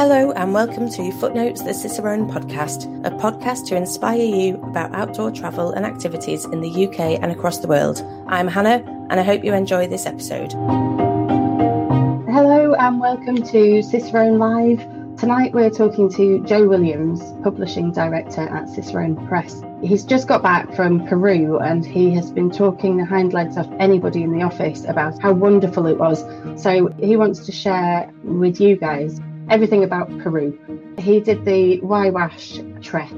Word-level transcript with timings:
Hello, 0.00 0.32
and 0.32 0.54
welcome 0.54 0.88
to 0.92 1.12
Footnotes 1.12 1.60
the 1.60 1.74
Cicerone 1.74 2.26
podcast, 2.26 2.86
a 3.04 3.10
podcast 3.10 3.66
to 3.66 3.76
inspire 3.76 4.16
you 4.16 4.54
about 4.62 4.94
outdoor 4.94 5.30
travel 5.30 5.72
and 5.72 5.84
activities 5.84 6.46
in 6.46 6.62
the 6.62 6.86
UK 6.86 7.20
and 7.20 7.30
across 7.30 7.58
the 7.58 7.68
world. 7.68 8.02
I'm 8.26 8.48
Hannah, 8.48 8.82
and 9.10 9.20
I 9.20 9.22
hope 9.22 9.44
you 9.44 9.52
enjoy 9.52 9.88
this 9.88 10.06
episode. 10.06 10.52
Hello, 12.32 12.72
and 12.72 12.98
welcome 12.98 13.42
to 13.42 13.82
Cicerone 13.82 14.38
Live. 14.38 14.78
Tonight 15.18 15.52
we're 15.52 15.68
talking 15.68 16.10
to 16.12 16.42
Joe 16.46 16.66
Williams, 16.66 17.20
Publishing 17.42 17.92
Director 17.92 18.48
at 18.48 18.70
Cicerone 18.70 19.28
Press. 19.28 19.62
He's 19.82 20.06
just 20.06 20.26
got 20.26 20.42
back 20.42 20.74
from 20.74 21.06
Peru 21.08 21.58
and 21.58 21.84
he 21.84 22.10
has 22.14 22.30
been 22.30 22.50
talking 22.50 22.96
the 22.96 23.04
hind 23.04 23.34
legs 23.34 23.58
off 23.58 23.68
anybody 23.78 24.22
in 24.22 24.32
the 24.32 24.42
office 24.42 24.86
about 24.86 25.20
how 25.20 25.34
wonderful 25.34 25.86
it 25.86 25.98
was. 25.98 26.24
So 26.56 26.86
he 26.98 27.16
wants 27.16 27.44
to 27.44 27.52
share 27.52 28.10
with 28.24 28.62
you 28.62 28.76
guys 28.76 29.20
everything 29.50 29.84
about 29.84 30.08
Peru. 30.18 30.58
He 30.98 31.20
did 31.20 31.44
the 31.44 31.80
Huayhuash 31.80 32.82
trek, 32.82 33.12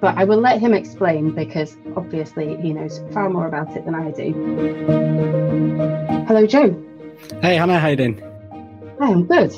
but 0.00 0.16
I 0.16 0.24
will 0.24 0.40
let 0.40 0.60
him 0.60 0.72
explain 0.72 1.32
because 1.32 1.76
obviously 1.96 2.56
he 2.56 2.72
knows 2.72 3.00
far 3.12 3.28
more 3.28 3.46
about 3.46 3.76
it 3.76 3.84
than 3.84 3.94
I 3.94 4.10
do. 4.12 4.32
Hello, 6.26 6.46
Joe. 6.46 6.80
Hey, 7.42 7.56
Hannah, 7.56 7.78
how 7.78 7.88
are 7.88 7.90
you 7.90 7.96
doing? 7.96 8.22
I'm 9.00 9.26
good. 9.26 9.52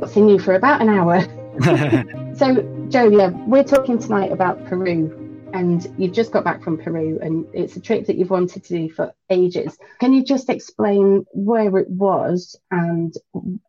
Not 0.00 0.10
seen 0.10 0.28
you 0.28 0.38
for 0.38 0.54
about 0.54 0.80
an 0.82 0.88
hour. 0.88 1.20
so, 2.36 2.86
Joe, 2.88 3.08
yeah, 3.08 3.30
we're 3.46 3.64
talking 3.64 3.98
tonight 3.98 4.30
about 4.30 4.64
Peru 4.66 5.19
and 5.52 5.86
you've 5.98 6.12
just 6.12 6.32
got 6.32 6.44
back 6.44 6.62
from 6.62 6.78
Peru 6.78 7.18
and 7.20 7.46
it's 7.52 7.76
a 7.76 7.80
trip 7.80 8.06
that 8.06 8.16
you've 8.16 8.30
wanted 8.30 8.64
to 8.64 8.76
do 8.76 8.90
for 8.90 9.12
ages. 9.28 9.76
Can 9.98 10.12
you 10.12 10.24
just 10.24 10.48
explain 10.48 11.24
where 11.32 11.76
it 11.78 11.88
was 11.88 12.56
and 12.70 13.14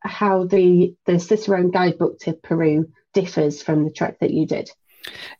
how 0.02 0.46
the 0.46 0.96
the 1.06 1.20
Cicerone 1.20 1.72
guidebook 1.72 2.20
to 2.20 2.34
Peru 2.34 2.92
differs 3.14 3.62
from 3.62 3.84
the 3.84 3.92
trek 3.92 4.20
that 4.20 4.32
you 4.32 4.46
did? 4.46 4.70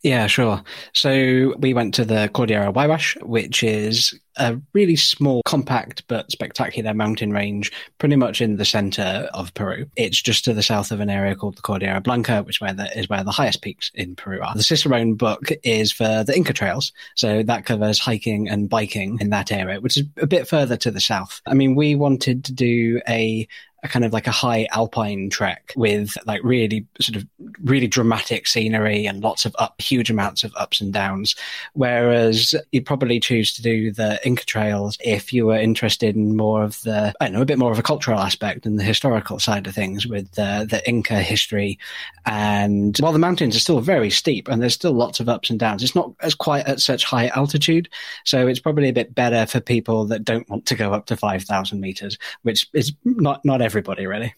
Yeah, 0.02 0.26
sure. 0.26 0.62
So 0.92 1.54
we 1.58 1.74
went 1.74 1.94
to 1.94 2.04
the 2.04 2.28
Cordillera 2.32 2.72
Huayhuash, 2.72 3.22
which 3.22 3.62
is 3.62 4.18
a 4.36 4.58
really 4.72 4.96
small, 4.96 5.42
compact, 5.44 6.06
but 6.08 6.30
spectacular 6.30 6.94
mountain 6.94 7.32
range, 7.32 7.72
pretty 7.98 8.16
much 8.16 8.40
in 8.40 8.56
the 8.56 8.64
center 8.64 9.28
of 9.34 9.52
Peru. 9.54 9.86
It's 9.96 10.20
just 10.20 10.44
to 10.44 10.54
the 10.54 10.62
south 10.62 10.90
of 10.90 11.00
an 11.00 11.10
area 11.10 11.34
called 11.34 11.56
the 11.56 11.62
Cordillera 11.62 12.00
Blanca, 12.00 12.42
which 12.42 12.60
where 12.60 12.72
the, 12.72 12.98
is 12.98 13.08
where 13.08 13.24
the 13.24 13.30
highest 13.30 13.62
peaks 13.62 13.90
in 13.94 14.16
Peru 14.16 14.40
are. 14.40 14.54
The 14.54 14.62
Cicerone 14.62 15.14
book 15.14 15.48
is 15.62 15.92
for 15.92 16.24
the 16.24 16.36
Inca 16.36 16.52
trails. 16.52 16.92
So 17.14 17.42
that 17.42 17.66
covers 17.66 17.98
hiking 17.98 18.48
and 18.48 18.68
biking 18.68 19.18
in 19.20 19.30
that 19.30 19.52
area, 19.52 19.80
which 19.80 19.96
is 19.96 20.04
a 20.18 20.26
bit 20.26 20.48
further 20.48 20.76
to 20.78 20.90
the 20.90 21.00
south. 21.00 21.40
I 21.46 21.54
mean, 21.54 21.74
we 21.74 21.94
wanted 21.94 22.44
to 22.44 22.52
do 22.52 23.00
a 23.08 23.46
a 23.82 23.88
kind 23.88 24.04
of 24.04 24.12
like 24.12 24.26
a 24.26 24.32
high 24.32 24.66
alpine 24.72 25.28
trek 25.28 25.72
with 25.76 26.16
like 26.26 26.40
really 26.44 26.86
sort 27.00 27.16
of 27.16 27.26
really 27.62 27.88
dramatic 27.88 28.46
scenery 28.46 29.06
and 29.06 29.22
lots 29.22 29.44
of 29.44 29.54
up 29.58 29.80
huge 29.80 30.10
amounts 30.10 30.44
of 30.44 30.52
ups 30.56 30.80
and 30.80 30.92
downs 30.92 31.34
whereas 31.72 32.54
you'd 32.70 32.86
probably 32.86 33.18
choose 33.18 33.52
to 33.52 33.62
do 33.62 33.92
the 33.92 34.21
inca 34.24 34.44
trails 34.44 34.96
if 35.04 35.32
you 35.32 35.46
were 35.46 35.56
interested 35.56 36.16
in 36.16 36.36
more 36.36 36.62
of 36.62 36.80
the 36.82 37.12
i 37.20 37.24
don't 37.26 37.34
know 37.34 37.42
a 37.42 37.46
bit 37.46 37.58
more 37.58 37.72
of 37.72 37.78
a 37.78 37.82
cultural 37.82 38.18
aspect 38.18 38.66
and 38.66 38.78
the 38.78 38.84
historical 38.84 39.38
side 39.38 39.66
of 39.66 39.74
things 39.74 40.06
with 40.06 40.30
the, 40.32 40.66
the 40.68 40.86
inca 40.88 41.20
history 41.20 41.78
and 42.26 42.98
while 42.98 43.12
the 43.12 43.18
mountains 43.18 43.56
are 43.56 43.60
still 43.60 43.80
very 43.80 44.10
steep 44.10 44.48
and 44.48 44.62
there's 44.62 44.74
still 44.74 44.92
lots 44.92 45.20
of 45.20 45.28
ups 45.28 45.50
and 45.50 45.58
downs 45.58 45.82
it's 45.82 45.94
not 45.94 46.12
as 46.20 46.34
quite 46.34 46.66
at 46.66 46.80
such 46.80 47.04
high 47.04 47.28
altitude 47.28 47.88
so 48.24 48.46
it's 48.46 48.60
probably 48.60 48.88
a 48.88 48.92
bit 48.92 49.14
better 49.14 49.46
for 49.46 49.60
people 49.60 50.04
that 50.04 50.24
don't 50.24 50.48
want 50.48 50.66
to 50.66 50.74
go 50.74 50.92
up 50.92 51.06
to 51.06 51.16
5000 51.16 51.80
meters 51.80 52.18
which 52.42 52.68
is 52.72 52.92
not 53.04 53.44
not 53.44 53.62
everybody 53.62 54.06
really. 54.06 54.34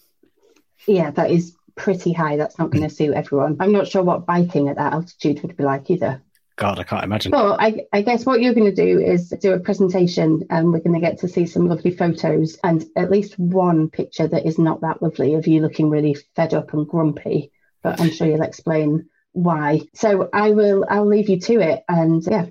Yeah, 0.87 1.11
that 1.13 1.31
is 1.31 1.57
pretty 1.77 2.13
high. 2.13 2.37
That's 2.37 2.59
not 2.59 2.71
going 2.71 2.83
to 2.83 2.89
hmm. 2.89 2.95
suit 2.95 3.15
everyone. 3.15 3.57
I'm 3.61 3.73
not 3.73 3.89
sure 3.89 4.03
what 4.03 4.27
biking 4.27 4.69
at 4.69 4.77
that 4.77 4.93
altitude 4.93 5.43
would 5.43 5.57
be 5.57 5.65
like 5.65 5.91
either. 5.91 6.23
God, 6.57 6.79
I 6.79 6.85
can't 6.85 7.05
imagine. 7.05 7.33
Well, 7.33 7.57
I, 7.59 7.87
I 7.93 8.03
guess 8.03 8.25
what 8.25 8.41
you're 8.41 8.55
going 8.55 8.73
to 8.73 8.85
do 8.85 9.01
is 9.01 9.31
do 9.41 9.53
a 9.53 9.59
presentation, 9.59 10.47
and 10.51 10.73
we're 10.73 10.81
going 10.81 10.95
to 10.95 11.01
get 11.01 11.19
to 11.21 11.29
see 11.29 11.47
some 11.47 11.69
lovely 11.69 11.91
photos 11.91 12.57
and 12.63 12.85
at 12.97 13.11
least 13.11 13.39
one 13.39 13.91
picture 13.91 14.29
that 14.29 14.47
is 14.47 14.59
not 14.59 14.81
that 14.83 15.03
lovely 15.03 15.35
of 15.35 15.47
you 15.47 15.61
looking 15.61 15.91
really 15.91 16.17
fed 16.37 16.55
up 16.55 16.73
and 16.73 16.87
grumpy. 16.87 17.51
But 17.83 18.01
I'm 18.01 18.11
sure 18.11 18.27
you'll 18.27 18.43
explain 18.43 19.09
why. 19.33 19.83
So 19.95 20.29
I 20.33 20.53
will. 20.53 20.87
I'll 20.89 21.07
leave 21.07 21.29
you 21.29 21.41
to 21.41 21.61
it, 21.61 21.85
and 21.89 22.25
yeah. 22.25 22.47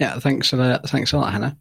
Yeah. 0.00 0.18
Thanks 0.18 0.52
a 0.52 0.56
lot. 0.56 0.88
Thanks 0.88 1.12
a 1.12 1.18
lot, 1.18 1.32
Hannah. 1.32 1.56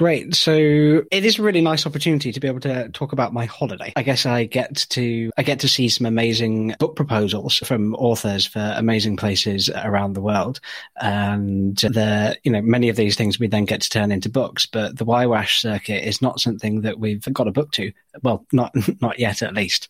Great. 0.00 0.34
So 0.34 0.54
it 0.54 1.26
is 1.26 1.38
a 1.38 1.42
really 1.42 1.60
nice 1.60 1.84
opportunity 1.84 2.32
to 2.32 2.40
be 2.40 2.48
able 2.48 2.60
to 2.60 2.88
talk 2.88 3.12
about 3.12 3.34
my 3.34 3.44
holiday. 3.44 3.92
I 3.96 4.02
guess 4.02 4.24
I 4.24 4.44
get 4.44 4.86
to 4.88 5.30
I 5.36 5.42
get 5.42 5.60
to 5.60 5.68
see 5.68 5.90
some 5.90 6.06
amazing 6.06 6.74
book 6.78 6.96
proposals 6.96 7.58
from 7.58 7.94
authors 7.96 8.46
for 8.46 8.72
amazing 8.78 9.18
places 9.18 9.68
around 9.68 10.14
the 10.14 10.22
world, 10.22 10.58
and 10.98 11.76
the 11.76 12.34
you 12.44 12.50
know 12.50 12.62
many 12.62 12.88
of 12.88 12.96
these 12.96 13.14
things 13.14 13.38
we 13.38 13.46
then 13.46 13.66
get 13.66 13.82
to 13.82 13.90
turn 13.90 14.10
into 14.10 14.30
books. 14.30 14.64
But 14.64 14.96
the 14.96 15.04
Huayhuash 15.04 15.60
circuit 15.60 16.02
is 16.02 16.22
not 16.22 16.40
something 16.40 16.80
that 16.80 16.98
we've 16.98 17.30
got 17.34 17.46
a 17.46 17.52
book 17.52 17.70
to. 17.72 17.92
Well, 18.22 18.46
not 18.52 18.74
not 19.02 19.18
yet 19.18 19.42
at 19.42 19.52
least. 19.52 19.88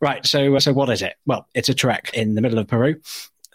Right. 0.00 0.26
So 0.26 0.58
so 0.58 0.72
what 0.72 0.90
is 0.90 1.02
it? 1.02 1.14
Well, 1.24 1.46
it's 1.54 1.68
a 1.68 1.74
trek 1.74 2.10
in 2.14 2.34
the 2.34 2.42
middle 2.42 2.58
of 2.58 2.66
Peru 2.66 2.96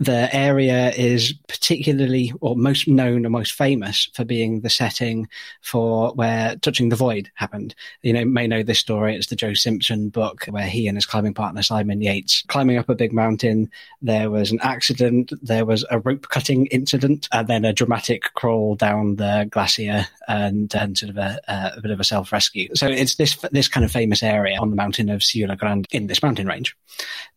the 0.02 0.36
area 0.36 0.90
is 0.94 1.32
particularly 1.48 2.34
or 2.42 2.56
most 2.56 2.88
known 2.88 3.24
or 3.24 3.30
most 3.30 3.52
famous 3.52 4.10
for 4.16 4.26
being 4.26 4.62
the 4.62 4.70
setting 4.70 5.28
for 5.62 6.12
where 6.14 6.56
Touching 6.56 6.90
the 6.90 6.96
Void 6.96 7.30
happened. 7.36 7.76
You 8.02 8.14
know, 8.14 8.26
may 8.26 8.48
know 8.48 8.64
this 8.64 8.80
story. 8.80 9.16
It's 9.16 9.28
the 9.28 9.36
Joe 9.36 9.54
Simpson 9.54 10.10
book 10.10 10.46
where 10.46 10.66
he 10.66 10.88
and 10.88 10.98
his 10.98 11.06
climbing 11.06 11.36
partner 11.36 11.62
Simon 11.62 12.02
Yates 12.02 12.44
climbing 12.48 12.80
up 12.80 12.90
a 12.90 12.96
big 12.96 13.14
mountain. 13.14 13.70
There 14.02 14.32
was 14.32 14.52
an 14.52 14.58
accident. 14.64 15.34
There 15.40 15.66
was 15.66 15.86
a 15.92 16.00
rope 16.00 16.30
cutting 16.30 16.66
incident 16.68 17.30
and 17.32 17.48
then 17.48 17.64
a 17.64 17.72
dramatic 17.72 18.34
crawl 18.34 18.74
down 18.74 19.18
the 19.18 19.48
glacier 19.52 20.08
and, 20.28 20.74
and 20.74 20.98
sort 20.98 21.12
of 21.12 21.18
a, 21.18 21.40
a 21.48 21.80
bit 21.80 21.92
of 21.92 22.00
a 22.00 22.04
self 22.04 22.32
rescue. 22.32 22.70
So 22.74 22.88
it's 22.88 23.16
this, 23.16 23.36
this 23.52 23.68
kind 23.68 23.86
of 23.86 23.92
famous 23.92 24.24
area 24.24 24.58
on 24.60 24.72
the 24.72 24.76
mountain 24.76 25.10
of 25.10 25.22
Siula 25.22 25.56
Grande 25.56 25.86
in 25.92 26.08
this 26.08 26.24
mountain 26.24 26.48
range. 26.48 26.76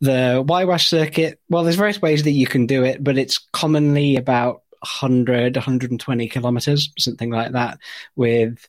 The 0.00 0.42
Huayhuash 0.46 0.88
circuit, 0.88 1.40
well, 1.50 1.62
there's 1.62 1.76
various 1.76 2.00
ways 2.00 2.22
that 2.22 2.30
you 2.30 2.46
can 2.54 2.66
do 2.66 2.84
it, 2.84 3.02
but 3.02 3.18
it's 3.18 3.38
commonly 3.52 4.14
about 4.14 4.62
100, 4.78 5.56
120 5.56 6.28
kilometers, 6.28 6.92
something 6.96 7.30
like 7.30 7.50
that, 7.50 7.78
with, 8.14 8.68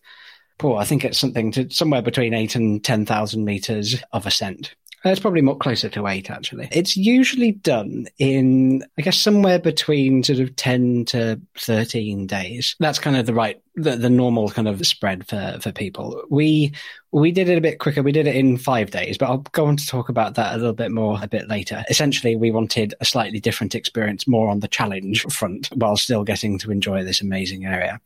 oh, 0.64 0.76
I 0.76 0.86
think 0.86 1.06
it's 1.06 1.20
something 1.20 1.52
to 1.52 1.70
somewhere 1.70 2.02
between 2.02 2.34
eight 2.34 2.56
and 2.56 2.84
10,000 2.84 3.46
meters 3.46 4.04
of 4.12 4.26
ascent. 4.26 4.74
It's 5.12 5.20
probably 5.20 5.42
more 5.42 5.58
closer 5.58 5.88
to 5.90 6.08
eight, 6.08 6.32
actually. 6.32 6.68
It's 6.72 6.98
usually 6.98 7.52
done 7.52 8.08
in, 8.18 8.84
I 8.98 9.04
guess, 9.04 9.20
somewhere 9.20 9.60
between 9.60 10.24
sort 10.24 10.40
of 10.40 10.56
10 10.56 11.06
to 11.06 11.40
13 11.60 12.26
days. 12.26 12.76
That's 12.80 12.98
kind 12.98 13.16
of 13.16 13.28
the 13.28 13.34
right, 13.34 13.62
the, 13.76 13.98
the 13.98 14.10
normal 14.10 14.50
kind 14.50 14.68
of 14.68 14.86
spread 14.88 15.28
for, 15.28 15.60
for 15.62 15.72
people. 15.72 16.24
We, 16.32 16.74
we 17.12 17.32
did 17.32 17.50
it 17.50 17.58
a 17.58 17.62
bit 17.62 17.78
quicker. 17.78 18.02
We 18.02 18.12
did 18.12 18.26
it 18.26 18.36
in 18.36 18.58
five 18.58 18.90
days, 18.90 19.16
but 19.20 19.30
I'll 19.30 19.38
go 19.38 19.68
on 19.68 19.78
to 19.78 19.86
talk 19.86 20.10
about 20.10 20.34
that 20.36 20.56
a 20.56 20.58
little 20.58 20.74
bit 20.74 20.92
more 20.92 21.20
a 21.22 21.28
bit 21.28 21.48
later. 21.48 21.86
Essentially, 21.88 22.36
we 22.36 22.50
wanted 22.50 22.96
a 23.00 23.06
slightly 23.06 23.40
different 23.40 23.76
experience, 23.76 24.28
more 24.28 24.50
on 24.50 24.62
the 24.62 24.68
challenge 24.68 25.22
front, 25.32 25.68
while 25.76 25.98
still 25.98 26.24
getting 26.24 26.58
to 26.60 26.72
enjoy 26.72 27.04
this 27.04 27.22
amazing 27.22 27.66
area. 27.66 28.02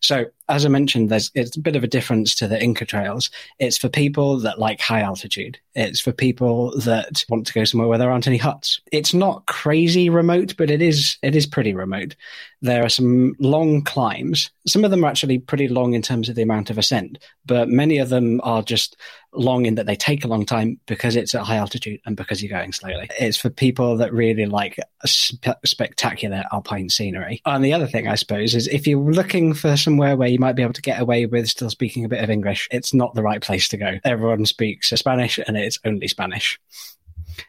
So, 0.00 0.26
as 0.50 0.66
I 0.66 0.68
mentioned, 0.68 1.08
there's 1.08 1.30
it's 1.34 1.56
a 1.56 1.60
bit 1.60 1.76
of 1.76 1.84
a 1.84 1.88
difference 1.88 2.34
to 2.36 2.48
the 2.48 2.62
Inca 2.62 2.84
trails. 2.84 3.30
It's 3.58 3.78
for 3.78 3.88
people 3.88 4.38
that 4.40 4.58
like 4.58 4.80
high 4.80 5.00
altitude. 5.00 5.58
It's 5.74 6.00
for 6.00 6.12
people 6.12 6.78
that 6.80 7.24
want 7.28 7.46
to 7.46 7.52
go 7.52 7.64
somewhere 7.64 7.88
where 7.88 7.98
there 7.98 8.10
aren't 8.10 8.26
any 8.26 8.36
huts. 8.36 8.80
It's 8.92 9.14
not 9.14 9.46
crazy 9.46 10.10
remote, 10.10 10.54
but 10.58 10.70
it 10.70 10.82
is 10.82 11.16
it 11.22 11.36
is 11.36 11.46
pretty 11.46 11.74
remote. 11.74 12.16
There 12.62 12.84
are 12.84 12.90
some 12.90 13.34
long 13.38 13.82
climbs. 13.82 14.50
Some 14.66 14.84
of 14.84 14.90
them 14.90 15.04
are 15.04 15.08
actually 15.08 15.38
pretty 15.38 15.68
long 15.68 15.94
in 15.94 16.02
terms 16.02 16.28
of 16.28 16.34
the 16.34 16.42
amount 16.42 16.68
of 16.68 16.76
ascent, 16.78 17.18
but 17.46 17.68
many 17.68 17.98
of 17.98 18.08
them 18.08 18.40
are 18.42 18.62
just 18.62 18.96
long 19.32 19.64
in 19.66 19.76
that 19.76 19.86
they 19.86 19.94
take 19.94 20.24
a 20.24 20.28
long 20.28 20.44
time 20.44 20.78
because 20.86 21.16
it's 21.16 21.34
at 21.34 21.42
high 21.42 21.56
altitude 21.56 22.00
and 22.04 22.16
because 22.16 22.42
you're 22.42 22.56
going 22.56 22.72
slowly. 22.72 23.08
It's 23.18 23.36
for 23.36 23.48
people 23.48 23.96
that 23.98 24.12
really 24.12 24.46
like 24.46 24.78
spe- 25.06 25.64
spectacular 25.64 26.44
alpine 26.52 26.88
scenery. 26.88 27.40
And 27.46 27.64
the 27.64 27.72
other 27.72 27.86
thing, 27.86 28.08
I 28.08 28.16
suppose, 28.16 28.54
is 28.54 28.66
if 28.66 28.86
you're 28.86 29.00
looking 29.00 29.54
for 29.54 29.76
somewhere 29.76 30.16
where 30.16 30.28
you 30.28 30.39
might 30.40 30.56
be 30.56 30.62
able 30.62 30.72
to 30.72 30.82
get 30.82 31.00
away 31.00 31.26
with 31.26 31.48
still 31.48 31.70
speaking 31.70 32.04
a 32.04 32.08
bit 32.08 32.24
of 32.24 32.30
English, 32.30 32.66
it's 32.72 32.92
not 32.92 33.14
the 33.14 33.22
right 33.22 33.40
place 33.40 33.68
to 33.68 33.76
go. 33.76 33.98
Everyone 34.02 34.44
speaks 34.46 34.88
Spanish 34.88 35.38
and 35.38 35.56
it's 35.56 35.78
only 35.84 36.08
Spanish. 36.08 36.58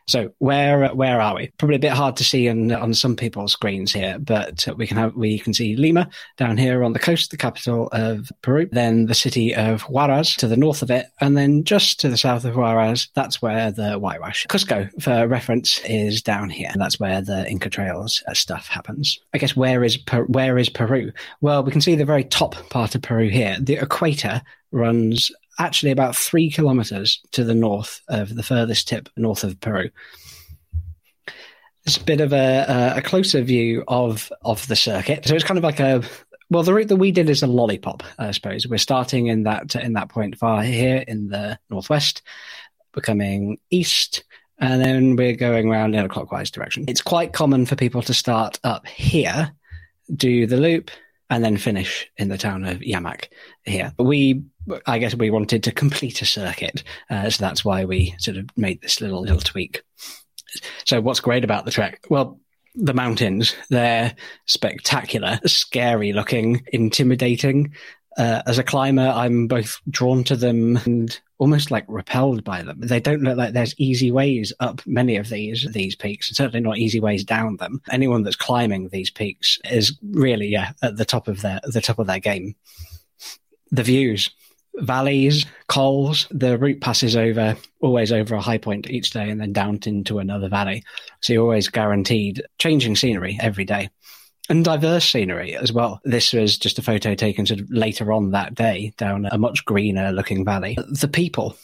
So 0.07 0.33
where 0.39 0.89
where 0.89 1.21
are 1.21 1.35
we? 1.35 1.51
Probably 1.57 1.75
a 1.75 1.79
bit 1.79 1.91
hard 1.91 2.17
to 2.17 2.23
see 2.23 2.49
on 2.49 2.71
on 2.71 2.93
some 2.93 3.15
people's 3.15 3.53
screens 3.53 3.93
here, 3.93 4.17
but 4.19 4.67
we 4.77 4.87
can 4.87 4.97
have 4.97 5.15
we 5.15 5.39
can 5.39 5.53
see 5.53 5.75
Lima 5.75 6.09
down 6.37 6.57
here 6.57 6.83
on 6.83 6.93
the 6.93 6.99
coast, 6.99 7.31
the 7.31 7.37
capital 7.37 7.87
of 7.91 8.31
Peru. 8.41 8.67
Then 8.71 9.05
the 9.05 9.13
city 9.13 9.55
of 9.55 9.83
Huaraz 9.83 10.35
to 10.37 10.47
the 10.47 10.57
north 10.57 10.81
of 10.81 10.91
it, 10.91 11.07
and 11.19 11.37
then 11.37 11.63
just 11.63 11.99
to 12.01 12.09
the 12.09 12.17
south 12.17 12.45
of 12.45 12.55
Huaraz, 12.55 13.07
that's 13.13 13.41
where 13.41 13.71
the 13.71 13.99
Huayhuash. 13.99 14.47
Cusco, 14.47 14.89
for 15.01 15.27
reference, 15.27 15.79
is 15.85 16.21
down 16.21 16.49
here, 16.49 16.71
that's 16.75 16.99
where 16.99 17.21
the 17.21 17.49
Inca 17.49 17.69
Trails 17.69 18.23
stuff 18.33 18.67
happens. 18.67 19.19
I 19.33 19.37
guess 19.37 19.55
where 19.55 19.83
is 19.83 19.97
where 20.27 20.57
is 20.57 20.69
Peru? 20.69 21.11
Well, 21.41 21.63
we 21.63 21.71
can 21.71 21.81
see 21.81 21.95
the 21.95 22.05
very 22.05 22.23
top 22.23 22.55
part 22.69 22.95
of 22.95 23.01
Peru 23.01 23.29
here. 23.29 23.57
The 23.59 23.75
equator 23.75 24.41
runs 24.71 25.31
actually 25.59 25.91
about 25.91 26.15
three 26.15 26.49
kilometers 26.49 27.21
to 27.31 27.43
the 27.43 27.53
north 27.53 28.01
of 28.07 28.35
the 28.35 28.43
furthest 28.43 28.87
tip 28.87 29.09
north 29.17 29.43
of 29.43 29.59
Peru. 29.59 29.89
It's 31.85 31.97
a 31.97 32.03
bit 32.03 32.21
of 32.21 32.31
a, 32.31 32.93
a 32.97 33.01
closer 33.01 33.41
view 33.41 33.83
of 33.87 34.31
of 34.43 34.67
the 34.67 34.75
circuit. 34.75 35.25
So 35.25 35.35
it's 35.35 35.43
kind 35.43 35.57
of 35.57 35.63
like 35.63 35.79
a 35.79 36.03
well, 36.51 36.63
the 36.63 36.73
route 36.73 36.89
that 36.89 36.97
we 36.97 37.11
did 37.11 37.29
is 37.29 37.43
a 37.43 37.47
lollipop, 37.47 38.03
I 38.19 38.31
suppose. 38.31 38.67
We're 38.67 38.77
starting 38.77 39.27
in 39.27 39.43
that 39.43 39.73
in 39.75 39.93
that 39.93 40.09
point 40.09 40.37
far 40.37 40.61
here 40.61 41.03
in 41.07 41.29
the 41.29 41.57
northwest, 41.69 42.21
becoming 42.93 43.57
east, 43.69 44.25
and 44.59 44.81
then 44.81 45.15
we're 45.15 45.35
going 45.35 45.69
around 45.69 45.95
in 45.95 46.03
a 46.03 46.09
clockwise 46.09 46.51
direction. 46.51 46.85
It's 46.87 47.01
quite 47.01 47.33
common 47.33 47.65
for 47.65 47.77
people 47.77 48.01
to 48.03 48.13
start 48.13 48.59
up 48.65 48.85
here, 48.85 49.51
do 50.13 50.45
the 50.45 50.57
loop, 50.57 50.91
and 51.29 51.43
then 51.43 51.55
finish 51.55 52.11
in 52.17 52.27
the 52.27 52.37
town 52.37 52.65
of 52.65 52.79
Llamac 52.79 53.29
here. 53.65 53.93
We, 53.97 54.43
I 54.85 54.97
guess, 54.97 55.15
we 55.15 55.29
wanted 55.29 55.63
to 55.63 55.71
complete 55.71 56.21
a 56.21 56.25
circuit, 56.25 56.83
uh, 57.09 57.29
so 57.29 57.43
that's 57.43 57.65
why 57.65 57.85
we 57.85 58.15
sort 58.17 58.37
of 58.37 58.49
made 58.57 58.81
this 58.81 59.01
little 59.01 59.21
little 59.21 59.39
tweak. 59.39 59.83
So, 60.85 61.01
what's 61.01 61.19
great 61.19 61.43
about 61.43 61.65
the 61.65 61.71
trek? 61.71 62.05
Well, 62.09 62.39
the 62.75 62.93
mountains. 62.93 63.55
They're 63.69 64.15
spectacular, 64.45 65.39
scary 65.45 66.13
looking, 66.13 66.65
intimidating. 66.71 67.73
Uh, 68.17 68.41
as 68.45 68.57
a 68.57 68.63
climber, 68.63 69.07
I'm 69.07 69.47
both 69.47 69.79
drawn 69.89 70.25
to 70.25 70.35
them 70.35 70.77
and 70.85 71.17
almost 71.37 71.71
like 71.71 71.85
repelled 71.87 72.43
by 72.43 72.61
them. 72.61 72.79
They 72.81 72.99
don't 72.99 73.21
look 73.21 73.37
like 73.37 73.53
there's 73.53 73.73
easy 73.77 74.11
ways 74.11 74.51
up 74.59 74.81
many 74.85 75.15
of 75.15 75.29
these 75.29 75.65
these 75.71 75.95
peaks, 75.95 76.29
and 76.29 76.35
certainly 76.35 76.59
not 76.59 76.77
easy 76.77 76.99
ways 76.99 77.23
down 77.23 77.57
them. 77.57 77.81
Anyone 77.89 78.23
that's 78.23 78.35
climbing 78.35 78.89
these 78.89 79.09
peaks 79.09 79.57
is 79.65 79.97
really 80.11 80.47
yeah 80.47 80.73
at 80.83 80.97
the 80.97 81.05
top 81.05 81.29
of 81.29 81.41
their 81.41 81.61
the 81.63 81.81
top 81.81 81.99
of 81.99 82.07
their 82.07 82.19
game. 82.19 82.55
The 83.71 83.83
views, 83.83 84.29
valleys, 84.75 85.45
cols. 85.67 86.27
The 86.31 86.57
route 86.57 86.81
passes 86.81 87.15
over 87.15 87.55
always 87.81 88.11
over 88.11 88.35
a 88.35 88.41
high 88.41 88.57
point 88.57 88.89
each 88.89 89.11
day 89.11 89.29
and 89.29 89.39
then 89.39 89.53
down 89.53 89.79
into 89.85 90.19
another 90.19 90.49
valley. 90.49 90.83
So 91.21 91.33
you're 91.33 91.43
always 91.43 91.67
guaranteed 91.67 92.43
changing 92.57 92.95
scenery 92.95 93.37
every 93.41 93.65
day. 93.65 93.89
And 94.49 94.65
diverse 94.65 95.05
scenery 95.05 95.55
as 95.55 95.71
well. 95.71 96.01
This 96.03 96.33
was 96.33 96.57
just 96.57 96.79
a 96.79 96.81
photo 96.81 97.15
taken 97.15 97.45
sort 97.45 97.61
of 97.61 97.71
later 97.71 98.11
on 98.11 98.31
that 98.31 98.55
day 98.55 98.93
down 98.97 99.25
a 99.31 99.37
much 99.37 99.63
greener 99.63 100.11
looking 100.11 100.43
valley. 100.43 100.77
The 100.89 101.07
people 101.07 101.55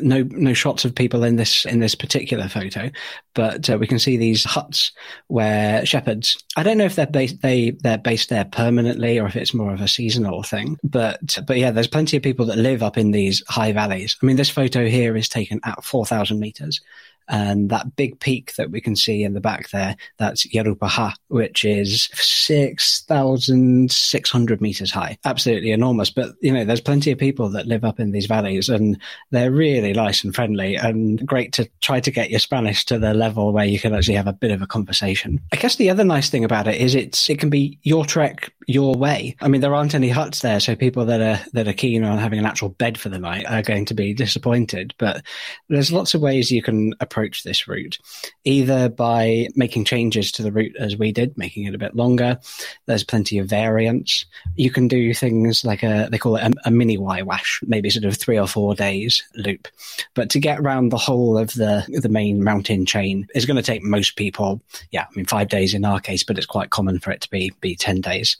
no 0.00 0.22
no 0.30 0.52
shots 0.52 0.84
of 0.84 0.94
people 0.94 1.24
in 1.24 1.36
this 1.36 1.64
in 1.64 1.80
this 1.80 1.94
particular 1.94 2.48
photo, 2.48 2.90
but 3.34 3.68
uh, 3.68 3.76
we 3.78 3.86
can 3.86 3.98
see 3.98 4.16
these 4.16 4.44
huts 4.44 4.92
where 5.26 5.84
shepherds. 5.84 6.42
I 6.56 6.62
don't 6.62 6.78
know 6.78 6.84
if 6.84 6.96
they're 6.96 7.06
based 7.06 7.42
they 7.42 7.70
they're 7.70 7.98
based 7.98 8.28
there 8.28 8.44
permanently 8.44 9.18
or 9.18 9.26
if 9.26 9.36
it's 9.36 9.54
more 9.54 9.72
of 9.72 9.80
a 9.80 9.88
seasonal 9.88 10.42
thing. 10.42 10.78
But 10.84 11.38
but 11.46 11.58
yeah, 11.58 11.70
there's 11.70 11.86
plenty 11.86 12.16
of 12.16 12.22
people 12.22 12.46
that 12.46 12.58
live 12.58 12.82
up 12.82 12.96
in 12.96 13.10
these 13.10 13.42
high 13.48 13.72
valleys. 13.72 14.16
I 14.22 14.26
mean, 14.26 14.36
this 14.36 14.50
photo 14.50 14.86
here 14.86 15.16
is 15.16 15.28
taken 15.28 15.60
at 15.64 15.84
four 15.84 16.06
thousand 16.06 16.38
meters, 16.38 16.80
and 17.30 17.70
that 17.70 17.96
big 17.96 18.20
peak 18.20 18.54
that 18.56 18.70
we 18.70 18.80
can 18.80 18.94
see 18.96 19.22
in 19.22 19.34
the 19.34 19.40
back 19.40 19.68
there, 19.70 19.94
that's 20.18 20.46
Yerupajá, 20.48 21.14
which 21.28 21.64
is 21.64 22.10
6,600 22.12 24.60
meters 24.60 24.90
high. 24.90 25.16
Absolutely 25.24 25.70
enormous. 25.70 26.10
But, 26.10 26.34
you 26.40 26.52
know, 26.52 26.64
there's 26.64 26.80
plenty 26.80 27.12
of 27.12 27.18
people 27.18 27.48
that 27.50 27.68
live 27.68 27.84
up 27.84 28.00
in 28.00 28.10
these 28.10 28.26
valleys 28.26 28.68
and 28.68 29.00
they're 29.30 29.52
really 29.52 29.92
nice 29.92 30.24
and 30.24 30.34
friendly 30.34 30.74
and 30.74 31.24
great 31.24 31.52
to 31.52 31.70
try 31.80 32.00
to 32.00 32.10
get 32.10 32.30
your 32.30 32.40
Spanish 32.40 32.84
to 32.86 32.98
the 32.98 33.14
level 33.14 33.52
where 33.52 33.64
you 33.64 33.78
can 33.78 33.94
actually 33.94 34.16
have 34.16 34.26
a 34.26 34.32
bit 34.32 34.50
of 34.50 34.60
a 34.60 34.66
conversation. 34.66 35.40
I 35.52 35.56
guess 35.56 35.76
the 35.76 35.88
other 35.88 36.02
nice 36.04 36.30
thing 36.30 36.44
about 36.44 36.66
it 36.66 36.80
is 36.80 36.96
it's, 36.96 37.30
it 37.30 37.38
can 37.38 37.50
be 37.50 37.78
your 37.82 38.04
trek 38.04 38.52
your 38.66 38.94
way. 38.94 39.36
I 39.40 39.48
mean, 39.48 39.60
there 39.60 39.74
aren't 39.74 39.94
any 39.94 40.08
huts 40.08 40.40
there. 40.40 40.60
So 40.60 40.74
people 40.74 41.04
that 41.06 41.20
are, 41.20 41.40
that 41.52 41.68
are 41.68 41.72
keen 41.72 42.04
on 42.04 42.18
having 42.18 42.38
an 42.38 42.46
actual 42.46 42.70
bed 42.70 42.98
for 42.98 43.08
the 43.08 43.18
night 43.18 43.46
are 43.46 43.62
going 43.62 43.84
to 43.86 43.94
be 43.94 44.14
disappointed, 44.14 44.94
but 44.98 45.22
there's 45.68 45.92
lots 45.92 46.14
of 46.14 46.20
ways 46.20 46.50
you 46.50 46.62
can 46.62 46.94
approach 47.00 47.19
approach 47.20 47.42
this 47.42 47.68
route, 47.68 47.98
either 48.44 48.88
by 48.88 49.46
making 49.54 49.84
changes 49.84 50.32
to 50.32 50.42
the 50.42 50.50
route 50.50 50.74
as 50.78 50.96
we 50.96 51.12
did, 51.12 51.36
making 51.36 51.64
it 51.64 51.74
a 51.74 51.78
bit 51.78 51.94
longer. 51.94 52.38
There's 52.86 53.04
plenty 53.04 53.36
of 53.38 53.46
variants. 53.46 54.24
You 54.56 54.70
can 54.70 54.88
do 54.88 55.12
things 55.12 55.62
like 55.62 55.82
a, 55.82 56.08
they 56.10 56.16
call 56.16 56.36
it 56.36 56.42
a, 56.42 56.52
a 56.64 56.70
mini 56.70 56.96
Huayhuash, 56.96 57.62
maybe 57.68 57.90
sort 57.90 58.06
of 58.06 58.16
three 58.16 58.38
or 58.38 58.46
four 58.46 58.74
days 58.74 59.22
loop. 59.36 59.68
But 60.14 60.30
to 60.30 60.40
get 60.40 60.60
around 60.60 60.88
the 60.88 60.96
whole 60.96 61.36
of 61.36 61.52
the, 61.52 61.84
the 62.02 62.08
main 62.08 62.42
mountain 62.42 62.86
chain 62.86 63.26
is 63.34 63.44
going 63.44 63.58
to 63.58 63.62
take 63.62 63.82
most 63.82 64.16
people, 64.16 64.62
yeah, 64.90 65.02
I 65.02 65.14
mean, 65.14 65.26
five 65.26 65.48
days 65.48 65.74
in 65.74 65.84
our 65.84 66.00
case, 66.00 66.24
but 66.24 66.38
it's 66.38 66.46
quite 66.46 66.70
common 66.70 67.00
for 67.00 67.10
it 67.10 67.20
to 67.20 67.30
be, 67.30 67.52
be 67.60 67.76
10 67.76 68.00
days. 68.00 68.38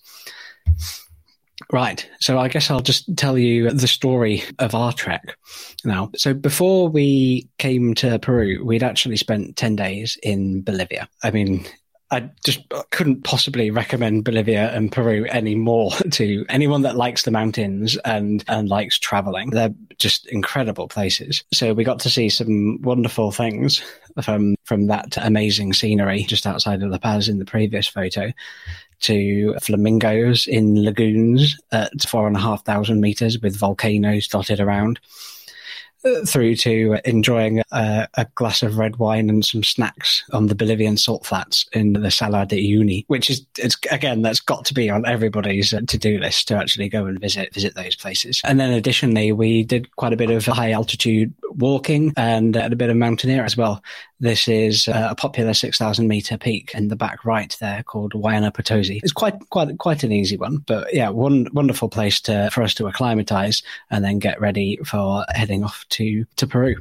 Right. 1.73 2.09
So 2.21 2.39
I 2.39 2.49
guess 2.49 2.71
I'll 2.71 2.81
just 2.81 3.17
tell 3.17 3.37
you 3.39 3.71
the 3.71 3.87
story 3.87 4.43
of 4.59 4.75
our 4.75 4.93
trek 4.93 5.37
now. 5.85 6.11
So 6.17 6.35
before 6.35 6.89
we 6.89 7.49
came 7.59 7.95
to 7.97 8.19
Peru, 8.19 8.65
we'd 8.65 8.83
actually 8.83 9.17
spent 9.17 9.57
10 9.57 9.77
days 9.77 10.19
in 10.23 10.62
Bolivia. 10.62 11.09
I 11.23 11.31
mean, 11.31 11.67
I 12.12 12.29
just 12.45 12.61
couldn't 12.91 13.23
possibly 13.23 13.71
recommend 13.71 14.25
Bolivia 14.25 14.75
and 14.75 14.91
Peru 14.91 15.27
anymore 15.27 15.93
to 16.12 16.45
anyone 16.49 16.83
that 16.83 16.97
likes 16.97 17.23
the 17.23 17.31
mountains 17.31 17.97
and, 18.05 18.45
and 18.49 18.69
likes 18.69 18.99
traveling. 18.99 19.51
They're 19.51 19.75
just 19.99 20.27
incredible 20.27 20.89
places. 20.89 21.45
So 21.53 21.73
we 21.73 21.85
got 21.85 22.01
to 22.01 22.11
see 22.11 22.29
some 22.31 22.81
wonderful 22.83 23.31
things 23.31 23.83
from, 24.23 24.57
from 24.65 24.89
that 24.89 25.17
amazing 25.19 25.73
scenery 25.75 26.25
just 26.25 26.47
outside 26.47 26.83
of 26.83 26.91
La 26.91 26.99
Paz 26.99 27.29
in 27.29 27.39
the 27.39 27.45
previous 27.45 27.87
photo 27.87 28.33
to 29.00 29.55
flamingos 29.61 30.47
in 30.47 30.85
lagoons 30.85 31.58
at 31.73 32.02
four 32.02 32.26
and 32.26 32.37
a 32.37 32.41
half 32.41 32.64
thousand 32.64 33.00
meters 33.00 33.41
with 33.41 33.56
volcanoes 33.56 34.29
dotted 34.29 34.61
around 34.61 34.99
through 36.26 36.56
to 36.56 36.99
enjoying 37.05 37.62
a, 37.73 38.08
a, 38.14 38.25
glass 38.35 38.62
of 38.62 38.79
red 38.79 38.97
wine 38.97 39.29
and 39.29 39.44
some 39.44 39.62
snacks 39.62 40.25
on 40.32 40.47
the 40.47 40.55
Bolivian 40.55 40.97
salt 40.97 41.26
flats 41.26 41.67
in 41.73 41.93
the 41.93 42.11
Salar 42.11 42.47
de 42.47 42.56
Uyuni, 42.56 43.05
which 43.08 43.29
is 43.29 43.44
again 43.91 44.23
that's 44.23 44.41
got 44.41 44.64
to 44.64 44.75
be 44.75 44.88
on 44.88 45.05
everybody's 45.06 45.75
uh, 45.75 45.81
to 45.87 45.99
do 45.99 46.19
list 46.19 46.49
to 46.49 46.56
actually 46.56 46.88
go 46.88 47.06
and 47.06 47.20
visit 47.20 47.52
visit 47.52 47.75
those 47.75 47.97
places. 47.97 48.41
And 48.44 48.58
then 48.58 48.73
additionally, 48.73 49.32
we 49.32 49.62
did 49.62 49.94
quite 49.97 50.12
a 50.12 50.17
bit 50.17 50.31
of 50.31 50.47
high 50.47 50.73
altitude 50.73 51.35
walking 51.56 52.12
and 52.17 52.56
a 52.56 52.76
bit 52.76 52.91
of 52.91 52.97
mountaineer 52.97 53.44
as 53.44 53.56
well. 53.56 53.82
This 54.20 54.49
is 54.49 54.87
uh, 54.87 55.08
a 55.11 55.14
popular 55.14 55.55
6,000 55.55 56.06
meter 56.06 56.37
peak 56.37 56.73
in 56.75 56.88
the 56.88 56.97
back 56.97 57.25
right 57.25 57.56
there 57.61 57.82
called 57.82 58.12
Huayna 58.12 58.52
Potosi. 58.52 59.00
It's 59.02 59.12
quite, 59.12 59.35
quite, 59.49 59.79
quite 59.79 60.02
an 60.02 60.12
easy 60.12 60.37
one, 60.37 60.58
but 60.58 60.93
yeah, 60.93 61.08
one 61.08 61.49
wonderful 61.52 61.88
place 61.88 62.20
to, 62.23 62.50
for 62.50 62.62
us 62.62 62.75
to 62.75 62.87
acclimatize 62.87 63.62
and 63.91 64.05
then 64.05 64.19
get 64.19 64.41
ready 64.41 64.79
for 64.85 65.25
heading 65.31 65.64
off 65.64 65.87
to, 65.90 66.25
to 66.37 66.46
Peru. 66.46 66.76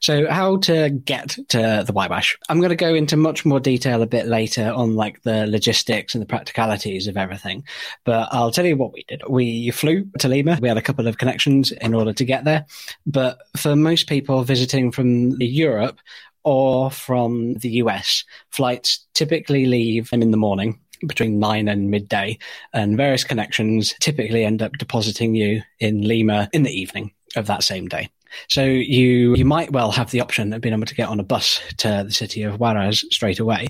So 0.00 0.30
how 0.30 0.58
to 0.58 0.90
get 0.90 1.30
to 1.48 1.84
the 1.86 1.92
Huayhuash? 1.92 2.36
I'm 2.48 2.58
going 2.58 2.70
to 2.70 2.76
go 2.76 2.94
into 2.94 3.16
much 3.16 3.44
more 3.44 3.60
detail 3.60 4.02
a 4.02 4.06
bit 4.06 4.26
later 4.26 4.70
on 4.70 4.94
like 4.94 5.22
the 5.22 5.46
logistics 5.46 6.14
and 6.14 6.22
the 6.22 6.26
practicalities 6.26 7.06
of 7.06 7.16
everything. 7.16 7.64
But 8.04 8.28
I'll 8.32 8.50
tell 8.50 8.66
you 8.66 8.76
what 8.76 8.92
we 8.92 9.04
did. 9.08 9.22
We 9.28 9.70
flew 9.70 10.06
to 10.18 10.28
Lima. 10.28 10.58
We 10.60 10.68
had 10.68 10.76
a 10.76 10.82
couple 10.82 11.06
of 11.06 11.18
connections 11.18 11.72
in 11.72 11.94
order 11.94 12.12
to 12.12 12.24
get 12.24 12.44
there. 12.44 12.66
But 13.06 13.38
for 13.56 13.76
most 13.76 14.08
people 14.08 14.44
visiting 14.44 14.92
from 14.92 15.40
Europe 15.40 16.00
or 16.44 16.90
from 16.90 17.54
the 17.54 17.70
US, 17.70 18.24
flights 18.50 19.06
typically 19.14 19.66
leave 19.66 20.10
them 20.10 20.22
in 20.22 20.32
the 20.32 20.36
morning 20.36 20.80
between 21.06 21.40
nine 21.40 21.66
and 21.66 21.90
midday, 21.90 22.38
and 22.72 22.96
various 22.96 23.24
connections 23.24 23.92
typically 23.98 24.44
end 24.44 24.62
up 24.62 24.72
depositing 24.74 25.34
you 25.34 25.60
in 25.80 26.06
Lima 26.06 26.48
in 26.52 26.62
the 26.62 26.70
evening 26.70 27.12
of 27.34 27.46
that 27.46 27.64
same 27.64 27.88
day. 27.88 28.08
So 28.48 28.64
you 28.64 29.34
you 29.34 29.44
might 29.44 29.72
well 29.72 29.92
have 29.92 30.10
the 30.10 30.20
option 30.20 30.52
of 30.52 30.60
being 30.60 30.74
able 30.74 30.86
to 30.86 30.94
get 30.94 31.08
on 31.08 31.20
a 31.20 31.24
bus 31.24 31.60
to 31.78 32.04
the 32.06 32.12
city 32.12 32.42
of 32.42 32.58
Huaraz 32.58 33.04
straight 33.10 33.38
away. 33.38 33.68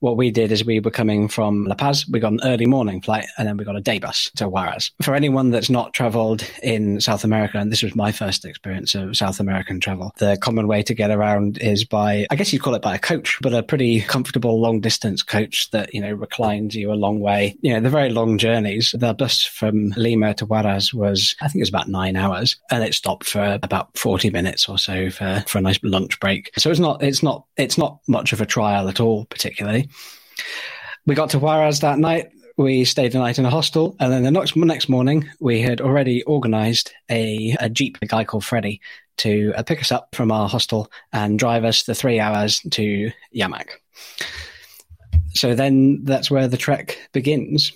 What 0.00 0.16
we 0.16 0.30
did 0.30 0.50
is 0.50 0.64
we 0.64 0.80
were 0.80 0.90
coming 0.90 1.28
from 1.28 1.66
La 1.66 1.74
Paz, 1.74 2.06
we 2.08 2.20
got 2.20 2.32
an 2.32 2.40
early 2.42 2.66
morning 2.66 3.02
flight, 3.02 3.26
and 3.36 3.46
then 3.46 3.56
we 3.56 3.64
got 3.64 3.76
a 3.76 3.80
day 3.80 3.98
bus 3.98 4.30
to 4.36 4.48
Huaraz. 4.48 4.90
For 5.02 5.14
anyone 5.14 5.50
that's 5.50 5.68
not 5.68 5.92
traveled 5.92 6.44
in 6.62 7.00
South 7.00 7.22
America, 7.22 7.58
and 7.58 7.70
this 7.70 7.82
was 7.82 7.94
my 7.94 8.10
first 8.10 8.44
experience 8.44 8.94
of 8.94 9.16
South 9.16 9.40
American 9.40 9.78
travel, 9.78 10.12
the 10.16 10.38
common 10.40 10.66
way 10.66 10.82
to 10.82 10.94
get 10.94 11.10
around 11.10 11.58
is 11.58 11.84
by, 11.84 12.26
I 12.30 12.36
guess 12.36 12.52
you'd 12.52 12.62
call 12.62 12.74
it 12.74 12.82
by 12.82 12.94
a 12.94 12.98
coach, 12.98 13.38
but 13.42 13.52
a 13.52 13.62
pretty 13.62 14.00
comfortable 14.00 14.60
long 14.60 14.80
distance 14.80 15.22
coach 15.22 15.70
that, 15.72 15.92
you 15.92 16.00
know, 16.00 16.12
reclines 16.12 16.74
you 16.74 16.92
a 16.92 16.94
long 16.94 17.20
way. 17.20 17.56
You 17.60 17.74
know, 17.74 17.80
the 17.80 17.90
very 17.90 18.08
long 18.08 18.38
journeys. 18.38 18.94
The 18.98 19.12
bus 19.12 19.44
from 19.44 19.90
Lima 19.96 20.34
to 20.34 20.46
Huaraz 20.46 20.94
was, 20.94 21.36
I 21.40 21.48
think 21.48 21.56
it 21.56 21.62
was 21.62 21.68
about 21.68 21.88
nine 21.88 22.16
hours, 22.16 22.56
and 22.70 22.82
it 22.82 22.94
stopped 22.94 23.28
for 23.28 23.58
about 23.62 23.89
40 23.94 24.30
minutes 24.30 24.68
or 24.68 24.78
so 24.78 25.10
for, 25.10 25.44
for 25.46 25.58
a 25.58 25.62
nice 25.62 25.78
lunch 25.82 26.18
break. 26.20 26.50
So 26.58 26.70
it's 26.70 26.80
not, 26.80 27.02
it's 27.02 27.22
not, 27.22 27.46
it's 27.56 27.78
not 27.78 28.00
much 28.08 28.32
of 28.32 28.40
a 28.40 28.46
trial 28.46 28.88
at 28.88 29.00
all, 29.00 29.26
particularly. 29.26 29.88
We 31.06 31.14
got 31.14 31.30
to 31.30 31.40
Huaraz 31.40 31.80
that 31.80 31.98
night. 31.98 32.30
We 32.56 32.84
stayed 32.84 33.12
the 33.12 33.18
night 33.18 33.38
in 33.38 33.46
a 33.46 33.50
hostel, 33.50 33.96
and 34.00 34.12
then 34.12 34.22
the 34.22 34.30
next 34.30 34.54
next 34.54 34.88
morning 34.90 35.28
we 35.40 35.62
had 35.62 35.80
already 35.80 36.22
organised 36.26 36.92
a, 37.10 37.56
a 37.58 37.70
jeep, 37.70 37.96
a 38.02 38.06
guy 38.06 38.24
called 38.24 38.44
Freddie, 38.44 38.82
to 39.18 39.52
uh, 39.56 39.62
pick 39.62 39.80
us 39.80 39.90
up 39.90 40.14
from 40.14 40.30
our 40.30 40.48
hostel 40.48 40.90
and 41.12 41.38
drive 41.38 41.64
us 41.64 41.84
the 41.84 41.94
three 41.94 42.20
hours 42.20 42.60
to 42.70 43.10
Llamac. 43.34 43.70
So 45.34 45.54
then 45.54 46.04
that's 46.04 46.30
where 46.30 46.48
the 46.48 46.56
trek 46.56 46.98
begins. 47.12 47.72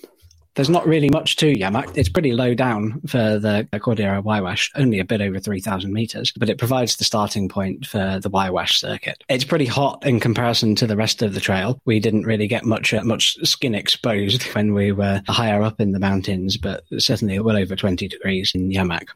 There's 0.55 0.69
not 0.69 0.87
really 0.87 1.09
much 1.09 1.35
to 1.37 1.53
Llamac. 1.53 1.97
It's 1.97 2.07
pretty 2.07 2.31
low 2.31 2.53
down 2.53 3.01
for 3.07 3.39
the 3.39 3.67
Cordillera 3.79 4.23
Huayhuash, 4.23 4.71
only 4.75 4.99
a 4.99 5.05
bit 5.05 5.19
over 5.19 5.37
3,000 5.37 5.91
meters, 5.91 6.31
but 6.31 6.49
it 6.49 6.57
provides 6.57 6.95
the 6.95 7.03
starting 7.03 7.49
point 7.49 7.85
for 7.85 8.19
the 8.21 8.29
Huayhuash 8.29 8.73
circuit. 8.73 9.21
It's 9.27 9.43
pretty 9.43 9.65
hot 9.65 10.05
in 10.05 10.21
comparison 10.21 10.73
to 10.75 10.87
the 10.87 10.95
rest 10.95 11.21
of 11.21 11.33
the 11.33 11.41
trail. 11.41 11.81
We 11.83 11.99
didn't 11.99 12.23
really 12.23 12.47
get 12.47 12.63
much 12.63 12.93
uh, 12.93 13.03
much 13.03 13.37
skin 13.43 13.75
exposed 13.75 14.43
when 14.55 14.73
we 14.73 14.93
were 14.93 15.21
higher 15.27 15.61
up 15.61 15.81
in 15.81 15.91
the 15.91 15.99
mountains, 15.99 16.55
but 16.55 16.85
certainly 16.99 17.37
well 17.39 17.57
over 17.57 17.75
20 17.75 18.07
degrees 18.07 18.53
in 18.55 18.69
Llamac. 18.69 19.09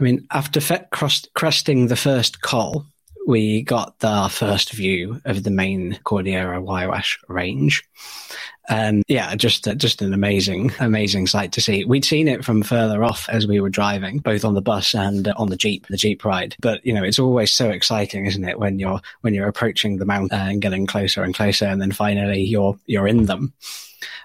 I 0.00 0.04
mean, 0.04 0.26
after 0.30 0.60
fe- 0.60 0.86
cresting 1.34 1.88
the 1.88 1.96
first 1.96 2.42
col, 2.42 2.86
we 3.26 3.62
got 3.62 3.96
our 4.04 4.30
first 4.30 4.72
view 4.72 5.20
of 5.24 5.42
the 5.42 5.50
main 5.50 5.98
Cordillera 6.04 6.62
Huayhuash 6.62 7.18
range. 7.28 7.82
And 8.68 9.02
yeah, 9.08 9.34
just 9.34 9.66
uh, 9.66 9.74
just 9.74 10.02
an 10.02 10.12
amazing, 10.12 10.72
amazing 10.80 11.26
sight 11.26 11.52
to 11.52 11.60
see. 11.60 11.84
We'd 11.84 12.04
seen 12.04 12.28
it 12.28 12.44
from 12.44 12.62
further 12.62 13.02
off 13.02 13.28
as 13.28 13.46
we 13.46 13.60
were 13.60 13.70
driving, 13.70 14.18
both 14.18 14.44
on 14.44 14.54
the 14.54 14.62
bus 14.62 14.94
and 14.94 15.28
uh, 15.28 15.34
on 15.36 15.48
the 15.48 15.56
jeep, 15.56 15.86
the 15.88 15.96
jeep 15.96 16.24
ride. 16.24 16.54
But 16.60 16.84
you 16.84 16.92
know, 16.92 17.02
it's 17.02 17.18
always 17.18 17.52
so 17.52 17.70
exciting, 17.70 18.26
isn't 18.26 18.44
it, 18.44 18.58
when 18.58 18.78
you're 18.78 19.00
when 19.22 19.34
you're 19.34 19.48
approaching 19.48 19.96
the 19.96 20.04
mountain 20.04 20.38
uh, 20.38 20.44
and 20.44 20.62
getting 20.62 20.86
closer 20.86 21.22
and 21.22 21.34
closer, 21.34 21.66
and 21.66 21.80
then 21.80 21.92
finally 21.92 22.42
you're 22.42 22.78
you're 22.86 23.08
in 23.08 23.24
them. 23.26 23.52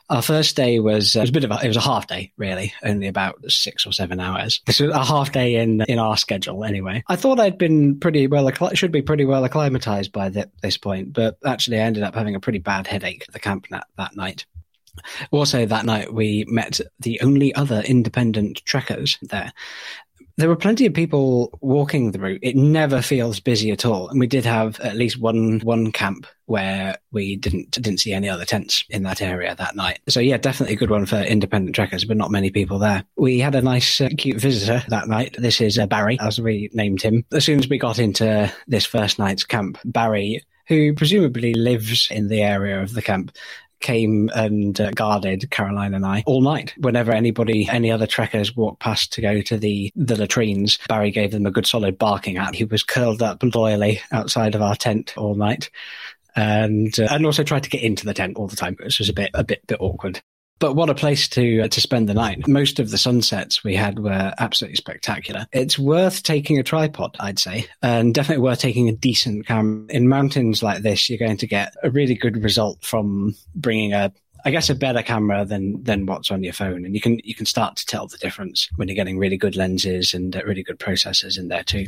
Our 0.09 0.21
first 0.21 0.55
day 0.55 0.79
was, 0.79 1.15
uh, 1.15 1.21
was 1.21 1.29
a 1.29 1.33
bit 1.33 1.43
of 1.43 1.51
a, 1.51 1.59
it 1.63 1.67
was 1.67 1.77
a 1.77 1.81
half 1.81 2.07
day, 2.07 2.31
really, 2.37 2.73
only 2.83 3.07
about 3.07 3.39
six 3.49 3.85
or 3.85 3.91
seven 3.91 4.19
hours. 4.19 4.61
This 4.65 4.79
was 4.79 4.91
a 4.91 5.03
half 5.03 5.31
day 5.31 5.55
in, 5.55 5.81
in 5.81 5.99
our 5.99 6.17
schedule 6.17 6.63
anyway. 6.63 7.03
I 7.07 7.15
thought 7.15 7.39
I'd 7.39 7.57
been 7.57 7.99
pretty 7.99 8.27
well, 8.27 8.51
should 8.73 8.91
be 8.91 9.01
pretty 9.01 9.25
well 9.25 9.43
acclimatized 9.43 10.11
by 10.11 10.29
the, 10.29 10.49
this 10.61 10.77
point, 10.77 11.13
but 11.13 11.37
actually 11.45 11.79
I 11.79 11.83
ended 11.83 12.03
up 12.03 12.15
having 12.15 12.35
a 12.35 12.39
pretty 12.39 12.59
bad 12.59 12.87
headache 12.87 13.25
at 13.27 13.33
the 13.33 13.39
camp 13.39 13.67
that, 13.69 13.87
that 13.97 14.15
night. 14.15 14.45
Also, 15.31 15.65
that 15.65 15.85
night 15.85 16.13
we 16.13 16.45
met 16.47 16.79
the 16.99 17.19
only 17.21 17.53
other 17.55 17.81
independent 17.81 18.63
trekkers 18.63 19.17
there 19.23 19.51
there 20.37 20.49
were 20.49 20.55
plenty 20.55 20.85
of 20.85 20.93
people 20.93 21.57
walking 21.61 22.11
the 22.11 22.19
route. 22.19 22.39
It 22.41 22.55
never 22.55 23.01
feels 23.01 23.39
busy 23.39 23.71
at 23.71 23.85
all. 23.85 24.09
And 24.09 24.19
we 24.19 24.27
did 24.27 24.45
have 24.45 24.79
at 24.79 24.95
least 24.95 25.19
one 25.19 25.59
one 25.59 25.91
camp 25.91 26.25
where 26.45 26.97
we 27.11 27.35
didn't 27.35 27.71
didn't 27.71 27.99
see 27.99 28.13
any 28.13 28.29
other 28.29 28.45
tents 28.45 28.83
in 28.89 29.03
that 29.03 29.21
area 29.21 29.55
that 29.55 29.75
night. 29.75 29.99
So 30.09 30.19
yeah, 30.19 30.37
definitely 30.37 30.75
a 30.75 30.79
good 30.79 30.89
one 30.89 31.05
for 31.05 31.17
independent 31.17 31.75
trekkers, 31.75 32.05
but 32.05 32.17
not 32.17 32.31
many 32.31 32.49
people 32.49 32.79
there. 32.79 33.03
We 33.15 33.39
had 33.39 33.55
a 33.55 33.61
nice, 33.61 34.01
uh, 34.01 34.09
cute 34.17 34.41
visitor 34.41 34.83
that 34.89 35.07
night. 35.07 35.35
This 35.37 35.61
is 35.61 35.77
uh, 35.77 35.87
Barry, 35.87 36.19
as 36.19 36.39
we 36.39 36.69
named 36.73 37.01
him. 37.01 37.25
As 37.31 37.45
soon 37.45 37.59
as 37.59 37.69
we 37.69 37.77
got 37.77 37.99
into 37.99 38.51
this 38.67 38.85
first 38.85 39.19
night's 39.19 39.43
camp, 39.43 39.77
Barry 39.85 40.41
who 40.67 40.93
presumably 40.93 41.53
lives 41.53 42.07
in 42.09 42.27
the 42.27 42.41
area 42.41 42.81
of 42.81 42.93
the 42.93 43.01
camp, 43.01 43.35
came 43.83 44.31
and 44.33 44.81
uh, 44.81 44.89
guarded 44.91 45.51
Caroline 45.51 45.93
and 45.93 46.05
I 46.05 46.23
all 46.25 46.41
night. 46.41 46.73
Whenever 46.77 47.11
anybody, 47.11 47.69
any 47.69 47.91
other 47.91 48.07
trekkers 48.07 48.55
walked 48.55 48.79
past 48.79 49.13
to 49.13 49.21
go 49.21 49.41
to 49.41 49.57
the, 49.57 49.91
the 49.95 50.15
latrines, 50.15 50.79
Barry 50.89 51.11
gave 51.11 51.31
them 51.31 51.45
a 51.45 51.51
good 51.51 51.67
solid 51.67 51.99
barking 51.99 52.37
at. 52.37 52.55
He 52.55 52.63
was 52.63 52.81
curled 52.81 53.21
up 53.21 53.43
loyally 53.43 54.01
outside 54.11 54.55
of 54.55 54.63
our 54.63 54.75
tent 54.75 55.15
all 55.17 55.35
night 55.35 55.69
and 56.35 56.97
uh, 56.99 57.07
and 57.11 57.25
also 57.25 57.43
tried 57.43 57.63
to 57.63 57.69
get 57.69 57.83
into 57.83 58.05
the 58.05 58.13
tent 58.13 58.37
all 58.37 58.47
the 58.47 58.55
time, 58.55 58.75
which 58.81 58.99
was 58.99 59.09
a 59.09 59.13
bit 59.13 59.31
a 59.33 59.43
bit 59.43 59.65
bit 59.67 59.79
awkward. 59.79 60.21
But 60.63 60.77
what 60.77 60.89
a 60.89 60.95
place 60.95 61.27
to 61.27 61.63
uh, 61.63 61.67
to 61.67 61.81
spend 61.81 62.07
the 62.07 62.13
night. 62.13 62.47
Most 62.47 62.79
of 62.79 62.89
the 62.89 62.97
sunsets 62.97 63.65
we 63.65 63.75
had 63.75 63.99
were 63.99 64.33
absolutely 64.39 64.77
spectacular. 64.77 65.45
It's 65.51 65.77
worth 65.77 66.23
taking 66.23 66.57
a 66.57 66.63
tripod, 66.63 67.17
I'd 67.19 67.37
say, 67.37 67.65
and 67.81 68.13
definitely 68.13 68.43
worth 68.43 68.59
taking 68.59 68.87
a 68.87 68.93
decent 68.93 69.45
camera. 69.45 69.85
In 69.89 70.07
mountains 70.07 70.63
like 70.63 70.81
this, 70.81 71.09
you're 71.09 71.19
going 71.19 71.35
to 71.35 71.47
get 71.47 71.73
a 71.83 71.89
really 71.89 72.15
good 72.15 72.41
result 72.41 72.81
from 72.81 73.35
bringing 73.53 73.91
a 73.91 74.13
I 74.45 74.51
guess 74.51 74.69
a 74.69 74.75
better 74.75 75.01
camera 75.01 75.45
than 75.45 75.81
than 75.83 76.05
what's 76.05 76.29
on 76.29 76.43
your 76.43 76.53
phone, 76.53 76.85
and 76.85 76.93
you 76.93 77.01
can 77.01 77.19
you 77.23 77.33
can 77.33 77.45
start 77.45 77.77
to 77.77 77.85
tell 77.85 78.07
the 78.07 78.17
difference 78.17 78.69
when 78.75 78.87
you're 78.87 78.95
getting 78.95 79.17
really 79.17 79.37
good 79.37 79.55
lenses 79.55 80.13
and 80.13 80.35
uh, 80.35 80.43
really 80.45 80.63
good 80.63 80.79
processors 80.79 81.37
in 81.37 81.47
there 81.47 81.63
too. 81.63 81.87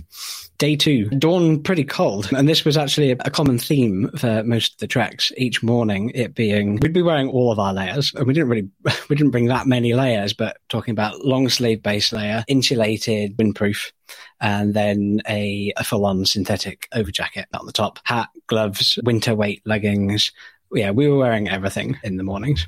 Day 0.58 0.78
two, 0.78 1.10
dawn 1.10 1.62
pretty 1.62 1.84
cold, 1.84 2.32
and 2.32 2.48
this 2.48 2.64
was 2.64 2.78
actually 2.78 3.12
a, 3.12 3.18
common 3.30 3.60
theme 3.60 4.10
for 4.18 4.42
most 4.44 4.74
of 4.74 4.80
the 4.80 4.88
treks. 4.88 5.34
Each 5.36 5.62
morning, 5.62 6.12
it 6.16 6.34
being 6.34 6.78
we'd 6.78 6.94
be 6.94 7.02
wearing 7.02 7.28
all 7.28 7.52
of 7.52 7.60
our 7.60 7.74
layers, 7.74 8.14
and 8.16 8.26
we 8.26 8.34
didn't 8.34 8.50
really 8.50 8.70
we 9.10 9.16
didn't 9.16 9.32
bring 9.32 9.48
that 9.48 9.68
many 9.68 9.94
layers, 9.94 10.32
but 10.32 10.58
talking 10.70 10.94
about 10.94 11.26
long 11.26 11.50
sleeve 11.50 11.84
base 11.84 12.14
layer, 12.14 12.46
insulated, 12.48 13.36
windproof, 13.36 13.92
and 14.40 14.74
then 14.74 15.22
a, 15.28 15.74
a 15.78 15.84
full 15.84 16.06
on 16.06 16.26
synthetic 16.26 16.88
overjacket 16.94 17.46
on 17.54 17.66
the 17.66 17.72
top, 17.72 18.00
hat, 18.04 18.30
gloves, 18.48 19.00
winter 19.04 19.36
weight 19.36 19.62
leggings, 19.66 20.32
yeah, 20.72 20.92
we 20.92 21.08
were 21.08 21.18
wearing 21.18 21.50
everything 21.50 21.98
in 22.04 22.18
the 22.18 22.24
mornings. 22.24 22.68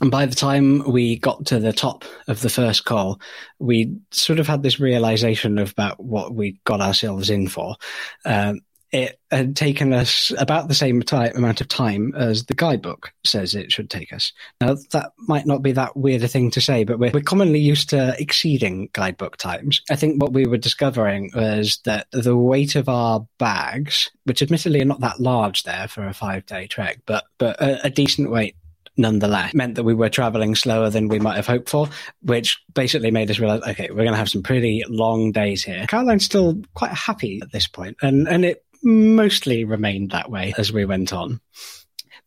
And 0.00 0.10
by 0.10 0.24
the 0.24 0.34
time 0.34 0.90
we 0.90 1.18
got 1.18 1.44
to 1.46 1.58
the 1.58 1.74
top 1.74 2.04
of 2.26 2.40
the 2.40 2.48
first 2.48 2.86
col, 2.86 3.20
we 3.58 3.94
sort 4.10 4.38
of 4.38 4.46
had 4.46 4.62
this 4.62 4.80
realization 4.80 5.58
about 5.58 6.00
what 6.02 6.34
we 6.34 6.58
got 6.64 6.80
ourselves 6.80 7.28
in 7.28 7.48
for. 7.48 7.76
Um, 8.24 8.60
it 8.92 9.20
had 9.30 9.54
taken 9.54 9.92
us 9.92 10.32
about 10.38 10.68
the 10.68 10.74
same 10.74 11.02
amount 11.12 11.60
of 11.60 11.68
time 11.68 12.12
as 12.16 12.46
the 12.46 12.54
guidebook 12.54 13.12
says 13.24 13.54
it 13.54 13.70
should 13.70 13.88
take 13.88 14.12
us. 14.12 14.32
Now, 14.60 14.76
that 14.90 15.12
might 15.28 15.46
not 15.46 15.62
be 15.62 15.72
that 15.72 15.96
weird 15.96 16.22
a 16.24 16.28
thing 16.28 16.50
to 16.52 16.60
say, 16.60 16.82
but 16.84 16.98
we're, 16.98 17.12
we're 17.12 17.20
commonly 17.20 17.60
used 17.60 17.90
to 17.90 18.16
exceeding 18.20 18.88
guidebook 18.92 19.36
times. 19.36 19.80
I 19.90 19.96
think 19.96 20.20
what 20.20 20.32
we 20.32 20.46
were 20.46 20.58
discovering 20.58 21.30
was 21.34 21.78
that 21.84 22.08
the 22.10 22.36
weight 22.36 22.74
of 22.74 22.88
our 22.88 23.26
bags, 23.38 24.10
which 24.24 24.42
admittedly 24.42 24.82
are 24.82 24.86
not 24.86 25.00
that 25.00 25.20
large 25.20 25.62
there 25.62 25.86
for 25.86 26.06
a 26.06 26.14
five 26.14 26.46
day 26.46 26.66
trek, 26.66 27.00
but, 27.06 27.24
but 27.38 27.60
a, 27.60 27.86
a 27.86 27.90
decent 27.90 28.30
weight 28.30 28.56
nonetheless 28.96 29.54
meant 29.54 29.76
that 29.76 29.84
we 29.84 29.94
were 29.94 30.08
traveling 30.08 30.54
slower 30.54 30.90
than 30.90 31.08
we 31.08 31.18
might 31.18 31.36
have 31.36 31.46
hoped 31.46 31.70
for, 31.70 31.88
which 32.22 32.60
basically 32.74 33.10
made 33.10 33.30
us 33.30 33.38
realize, 33.38 33.62
okay, 33.62 33.88
we're 33.90 33.96
going 33.96 34.12
to 34.12 34.16
have 34.16 34.28
some 34.28 34.42
pretty 34.42 34.84
long 34.88 35.32
days 35.32 35.62
here. 35.62 35.86
Caroline's 35.86 36.24
still 36.24 36.60
quite 36.74 36.92
happy 36.92 37.40
at 37.42 37.52
this 37.52 37.66
point, 37.66 37.96
and 38.02 38.28
and 38.28 38.44
it 38.44 38.64
mostly 38.82 39.64
remained 39.64 40.10
that 40.10 40.30
way 40.30 40.54
as 40.58 40.72
we 40.72 40.84
went 40.84 41.12
on. 41.12 41.40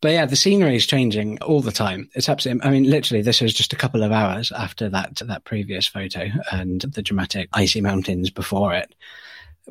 But 0.00 0.12
yeah, 0.12 0.26
the 0.26 0.36
scenery 0.36 0.76
is 0.76 0.86
changing 0.86 1.40
all 1.40 1.62
the 1.62 1.72
time. 1.72 2.10
It's 2.14 2.28
absolutely, 2.28 2.66
I 2.66 2.70
mean, 2.70 2.90
literally, 2.90 3.22
this 3.22 3.40
was 3.40 3.54
just 3.54 3.72
a 3.72 3.76
couple 3.76 4.02
of 4.02 4.12
hours 4.12 4.52
after 4.52 4.88
that, 4.90 5.22
that 5.24 5.44
previous 5.44 5.86
photo 5.86 6.28
and 6.52 6.82
the 6.82 7.02
dramatic 7.02 7.48
icy 7.52 7.80
mountains 7.80 8.28
before 8.28 8.74
it. 8.74 8.94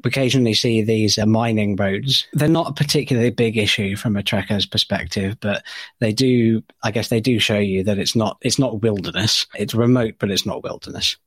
We 0.04 0.08
occasionally 0.08 0.56
see 0.56 0.82
these 0.82 1.20
uh, 1.20 1.28
mining 1.28 1.75
roads. 1.75 2.25
They're 2.34 2.50
not 2.50 2.70
a 2.70 2.74
particularly 2.74 3.30
big 3.30 3.58
issue 3.58 3.96
from 3.96 4.18
a 4.18 4.24
trekker's 4.24 4.66
perspective, 4.66 5.38
but 5.40 5.63
they 6.00 6.12
do, 6.12 6.63
I 6.82 6.90
guess 6.90 7.10
they 7.10 7.22
do 7.22 7.38
show 7.38 7.60
you 7.60 7.84
that 7.84 8.00
it's 8.00 8.16
not, 8.16 8.38
it's 8.42 8.58
not 8.58 8.82
wilderness. 8.82 9.46
It's 9.54 9.75
remote, 9.75 10.16
but 10.18 10.32
it's 10.32 10.48
not 10.48 10.63
wilderness 10.63 11.18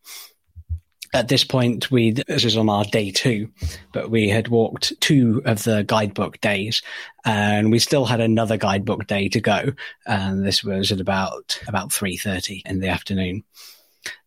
at 1.13 1.29
this 1.29 1.45
point, 1.45 1.91
we 1.91 2.13
this 2.13 2.45
is 2.45 2.57
on 2.57 2.69
our 2.69 2.85
day 2.85 3.11
two, 3.11 3.51
but 3.93 4.11
we 4.11 4.29
had 4.29 4.49
walked 4.49 4.93
two 5.01 5.43
of 5.45 5.63
the 5.65 5.85
guidebook 5.85 6.41
days, 6.41 6.83
and 7.25 7.71
we 7.71 7.79
still 7.79 8.05
had 8.05 8.21
another 8.21 8.57
guidebook 8.57 9.07
day 9.07 9.29
to 9.31 9.41
go. 9.41 9.73
And 10.07 10.45
this 10.45 10.63
was 10.65 10.93
at 10.93 11.01
about 11.01 11.61
about 11.67 11.93
three 11.93 12.17
thirty 12.17 12.63
in 12.65 12.81
the 12.81 12.89
afternoon. 12.89 13.45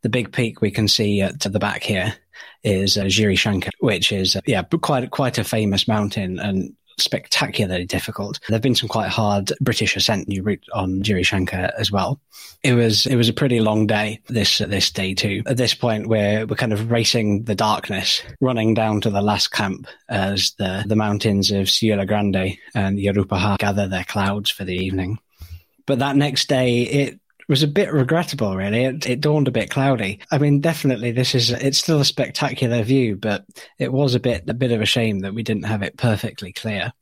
The 0.01 0.09
big 0.09 0.31
peak 0.31 0.62
we 0.62 0.71
can 0.71 0.88
see 0.88 1.21
at 1.21 1.39
the 1.39 1.59
back 1.59 1.83
here 1.83 2.15
is 2.63 2.98
uh, 2.98 3.07
Shankar, 3.09 3.71
which 3.79 4.12
is 4.12 4.36
uh, 4.36 4.41
yeah 4.45 4.63
quite 4.63 5.09
quite 5.12 5.38
a 5.38 5.43
famous 5.43 5.88
mountain 5.88 6.39
and 6.39 6.75
spectacularly 7.01 7.85
difficult. 7.85 8.39
There 8.47 8.55
have 8.55 8.61
been 8.61 8.75
some 8.75 8.89
quite 8.89 9.09
hard 9.09 9.51
British 9.61 9.95
ascent 9.95 10.27
new 10.27 10.43
route 10.43 10.65
on 10.73 11.01
Jirishanca 11.01 11.71
as 11.77 11.91
well. 11.91 12.19
It 12.63 12.73
was 12.73 13.05
it 13.05 13.15
was 13.15 13.29
a 13.29 13.33
pretty 13.33 13.59
long 13.59 13.87
day 13.87 14.21
this 14.27 14.59
this 14.59 14.91
day 14.91 15.13
too. 15.13 15.43
At 15.45 15.57
this 15.57 15.73
point, 15.73 16.07
we're 16.07 16.45
we're 16.45 16.55
kind 16.55 16.73
of 16.73 16.91
racing 16.91 17.43
the 17.43 17.55
darkness, 17.55 18.21
running 18.41 18.73
down 18.73 19.01
to 19.01 19.09
the 19.09 19.21
last 19.21 19.51
camp 19.51 19.87
as 20.09 20.53
the 20.57 20.83
the 20.87 20.95
mountains 20.95 21.51
of 21.51 21.67
Siula 21.67 22.07
Grande 22.07 22.57
and 22.75 22.97
Yerupajá 22.97 23.57
gather 23.57 23.87
their 23.87 24.03
clouds 24.03 24.49
for 24.49 24.63
the 24.63 24.75
evening. 24.75 25.19
But 25.85 25.99
that 25.99 26.15
next 26.15 26.49
day, 26.49 26.81
it 26.81 27.19
was 27.49 27.63
a 27.63 27.67
bit 27.67 27.91
regrettable, 27.91 28.55
really. 28.55 28.83
It, 28.83 29.09
it, 29.09 29.21
dawned 29.21 29.47
a 29.47 29.51
bit 29.51 29.71
cloudy. 29.71 30.19
I 30.31 30.37
mean, 30.37 30.61
definitely 30.61 31.11
this 31.11 31.33
is, 31.33 31.49
it's 31.49 31.79
still 31.79 31.99
a 31.99 32.05
spectacular 32.05 32.83
view, 32.83 33.15
but 33.15 33.43
it 33.79 33.91
was 33.91 34.13
a 34.15 34.19
bit, 34.19 34.47
a 34.47 34.53
bit 34.53 34.71
of 34.71 34.81
a 34.81 34.85
shame 34.85 35.19
that 35.19 35.33
we 35.33 35.43
didn't 35.43 35.63
have 35.63 35.81
it 35.81 35.97
perfectly 35.97 36.53
clear. 36.53 36.93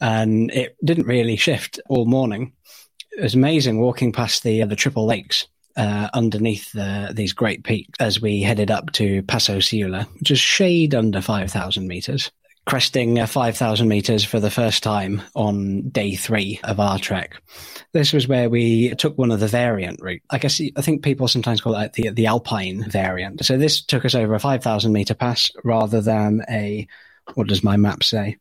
And 0.00 0.50
it 0.50 0.76
didn't 0.82 1.06
really 1.06 1.36
shift 1.36 1.78
all 1.88 2.06
morning. 2.06 2.54
It 3.12 3.22
was 3.22 3.34
amazing 3.34 3.78
walking 3.78 4.12
past 4.12 4.42
the, 4.42 4.64
the 4.64 4.76
triple 4.76 5.06
lakes. 5.06 5.46
Uh, 5.74 6.10
underneath 6.12 6.70
the, 6.72 7.12
these 7.14 7.32
great 7.32 7.64
peaks 7.64 7.88
as 7.98 8.20
we 8.20 8.42
headed 8.42 8.70
up 8.70 8.92
to 8.92 9.22
Paso 9.22 9.56
Siula, 9.56 10.06
which 10.18 10.30
is 10.30 10.38
shade 10.38 10.94
under 10.94 11.22
5,000 11.22 11.88
meters 11.88 12.30
cresting 12.66 13.18
uh, 13.18 13.26
5,000 13.26 13.88
meters 13.88 14.24
for 14.24 14.40
the 14.40 14.50
first 14.50 14.82
time 14.82 15.22
on 15.34 15.88
day 15.88 16.14
three 16.14 16.60
of 16.64 16.78
our 16.78 16.98
trek. 16.98 17.40
This 17.92 18.12
was 18.12 18.28
where 18.28 18.48
we 18.48 18.94
took 18.94 19.18
one 19.18 19.30
of 19.30 19.40
the 19.40 19.48
variant 19.48 20.00
route. 20.00 20.22
I 20.30 20.38
guess 20.38 20.60
I 20.76 20.80
think 20.80 21.02
people 21.02 21.28
sometimes 21.28 21.60
call 21.60 21.74
it 21.76 21.92
the, 21.94 22.10
the 22.10 22.26
alpine 22.26 22.88
variant. 22.88 23.44
So 23.44 23.58
this 23.58 23.82
took 23.82 24.04
us 24.04 24.14
over 24.14 24.34
a 24.34 24.40
5,000 24.40 24.92
meter 24.92 25.14
pass 25.14 25.50
rather 25.64 26.00
than 26.00 26.42
a, 26.48 26.86
what 27.34 27.48
does 27.48 27.64
my 27.64 27.76
map 27.76 28.04
say? 28.04 28.36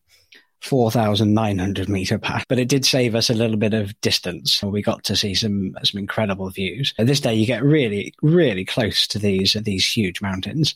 4,900 0.61 1.89
meter 1.89 2.19
pass, 2.19 2.45
but 2.47 2.59
it 2.59 2.69
did 2.69 2.85
save 2.85 3.15
us 3.15 3.31
a 3.31 3.33
little 3.33 3.57
bit 3.57 3.73
of 3.73 3.99
distance. 4.01 4.61
We 4.61 4.83
got 4.83 5.03
to 5.05 5.15
see 5.15 5.33
some 5.33 5.75
some 5.83 5.97
incredible 5.97 6.51
views. 6.51 6.93
This 6.99 7.19
day, 7.19 7.33
you 7.33 7.47
get 7.47 7.63
really, 7.63 8.13
really 8.21 8.63
close 8.63 9.07
to 9.07 9.19
these 9.19 9.53
these 9.53 9.91
huge 9.91 10.21
mountains. 10.21 10.75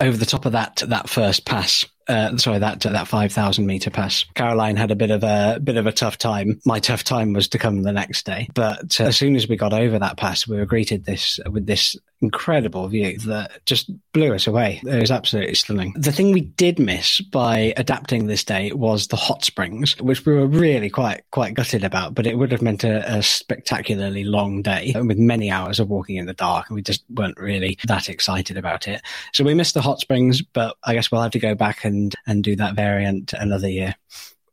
Over 0.00 0.18
the 0.18 0.26
top 0.26 0.44
of 0.44 0.52
that 0.52 0.82
that 0.86 1.08
first 1.08 1.46
pass, 1.46 1.86
uh, 2.08 2.36
sorry, 2.36 2.58
that 2.58 2.80
that 2.80 3.08
five 3.08 3.32
thousand 3.32 3.66
meter 3.66 3.90
pass. 3.90 4.24
Caroline 4.34 4.76
had 4.76 4.90
a 4.90 4.96
bit 4.96 5.10
of 5.10 5.24
a 5.24 5.60
bit 5.62 5.76
of 5.76 5.86
a 5.86 5.92
tough 5.92 6.18
time. 6.18 6.60
My 6.64 6.80
tough 6.80 7.04
time 7.04 7.32
was 7.32 7.48
to 7.48 7.58
come 7.58 7.82
the 7.82 7.92
next 7.92 8.26
day, 8.26 8.48
but 8.54 9.00
uh, 9.00 9.04
as 9.04 9.16
soon 9.16 9.36
as 9.36 9.48
we 9.48 9.56
got 9.56 9.72
over 9.72 9.98
that 9.98 10.16
pass, 10.16 10.46
we 10.46 10.56
were 10.56 10.66
greeted 10.66 11.04
this 11.04 11.40
with 11.50 11.66
this 11.66 11.96
incredible 12.20 12.88
view 12.88 13.18
that 13.18 13.52
just 13.66 13.90
blew 14.12 14.32
us 14.32 14.46
away. 14.46 14.80
It 14.82 15.00
was 15.00 15.10
absolutely 15.10 15.54
stunning. 15.54 15.92
The 15.94 16.12
thing 16.12 16.32
we 16.32 16.40
did 16.40 16.78
miss 16.78 17.20
by 17.20 17.74
adapting 17.76 18.26
this 18.26 18.44
day 18.44 18.72
was 18.72 19.08
the 19.08 19.16
hot 19.16 19.44
springs, 19.44 20.00
which 20.00 20.24
we 20.24 20.32
were 20.32 20.46
really 20.46 20.88
quite 20.90 21.22
quite 21.30 21.54
gutted 21.54 21.84
about. 21.84 22.14
But 22.14 22.26
it 22.26 22.38
would 22.38 22.52
have 22.52 22.62
meant 22.62 22.84
a, 22.84 23.16
a 23.16 23.22
spectacularly 23.22 24.24
long 24.24 24.62
day 24.62 24.94
with 24.96 25.18
many 25.18 25.50
hours 25.50 25.80
of 25.80 25.90
walking 25.90 26.16
in 26.16 26.26
the 26.26 26.34
dark, 26.34 26.68
and 26.68 26.76
we 26.76 26.82
just 26.82 27.04
weren't 27.10 27.38
really 27.38 27.78
that 27.86 28.08
excited 28.08 28.56
about 28.56 28.88
it. 28.88 29.02
So 29.32 29.44
we 29.44 29.54
missed 29.54 29.74
the 29.74 29.82
hot 29.82 30.00
springs, 30.00 30.42
but 30.42 30.76
I 30.84 30.94
guess 30.94 31.10
we'll 31.10 31.22
have 31.22 31.32
to 31.32 31.38
go 31.38 31.54
back 31.54 31.84
and 31.84 31.93
and 32.26 32.44
do 32.44 32.56
that 32.56 32.74
variant 32.74 33.32
another 33.34 33.68
year 33.68 33.94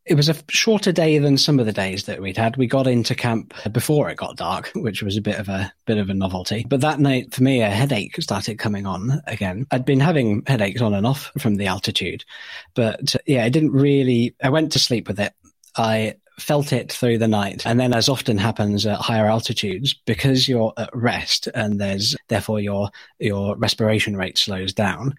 it 0.05 0.15
was 0.15 0.29
a 0.29 0.35
shorter 0.49 0.91
day 0.91 1.19
than 1.19 1.37
some 1.37 1.59
of 1.59 1.65
the 1.65 1.71
days 1.71 2.05
that 2.05 2.21
we'd 2.21 2.37
had. 2.37 2.57
We 2.57 2.65
got 2.67 2.87
into 2.87 3.13
camp 3.13 3.53
before 3.71 4.09
it 4.09 4.17
got 4.17 4.35
dark, 4.35 4.71
which 4.75 5.03
was 5.03 5.15
a 5.15 5.21
bit 5.21 5.37
of 5.37 5.47
a 5.47 5.71
bit 5.85 5.97
of 5.97 6.09
a 6.09 6.13
novelty. 6.13 6.65
But 6.67 6.81
that 6.81 6.99
night, 6.99 7.33
for 7.33 7.43
me, 7.43 7.61
a 7.61 7.69
headache 7.69 8.21
started 8.21 8.57
coming 8.57 8.85
on 8.85 9.21
again. 9.27 9.67
I'd 9.71 9.85
been 9.85 9.99
having 9.99 10.43
headaches 10.47 10.81
on 10.81 10.93
and 10.93 11.05
off 11.05 11.31
from 11.37 11.55
the 11.55 11.67
altitude, 11.67 12.25
but 12.73 13.15
yeah, 13.25 13.45
I 13.45 13.49
didn't 13.49 13.71
really. 13.71 14.35
I 14.43 14.49
went 14.49 14.71
to 14.73 14.79
sleep 14.79 15.07
with 15.07 15.19
it. 15.19 15.33
I 15.77 16.15
felt 16.39 16.73
it 16.73 16.91
through 16.91 17.19
the 17.19 17.27
night. 17.27 17.65
And 17.67 17.79
then 17.79 17.93
as 17.93 18.09
often 18.09 18.37
happens 18.37 18.85
at 18.87 18.99
higher 18.99 19.27
altitudes, 19.27 19.93
because 20.05 20.49
you're 20.49 20.73
at 20.77 20.89
rest 20.93 21.47
and 21.53 21.79
there's 21.79 22.15
therefore 22.27 22.59
your 22.59 22.89
your 23.19 23.55
respiration 23.55 24.17
rate 24.17 24.39
slows 24.39 24.73
down, 24.73 25.15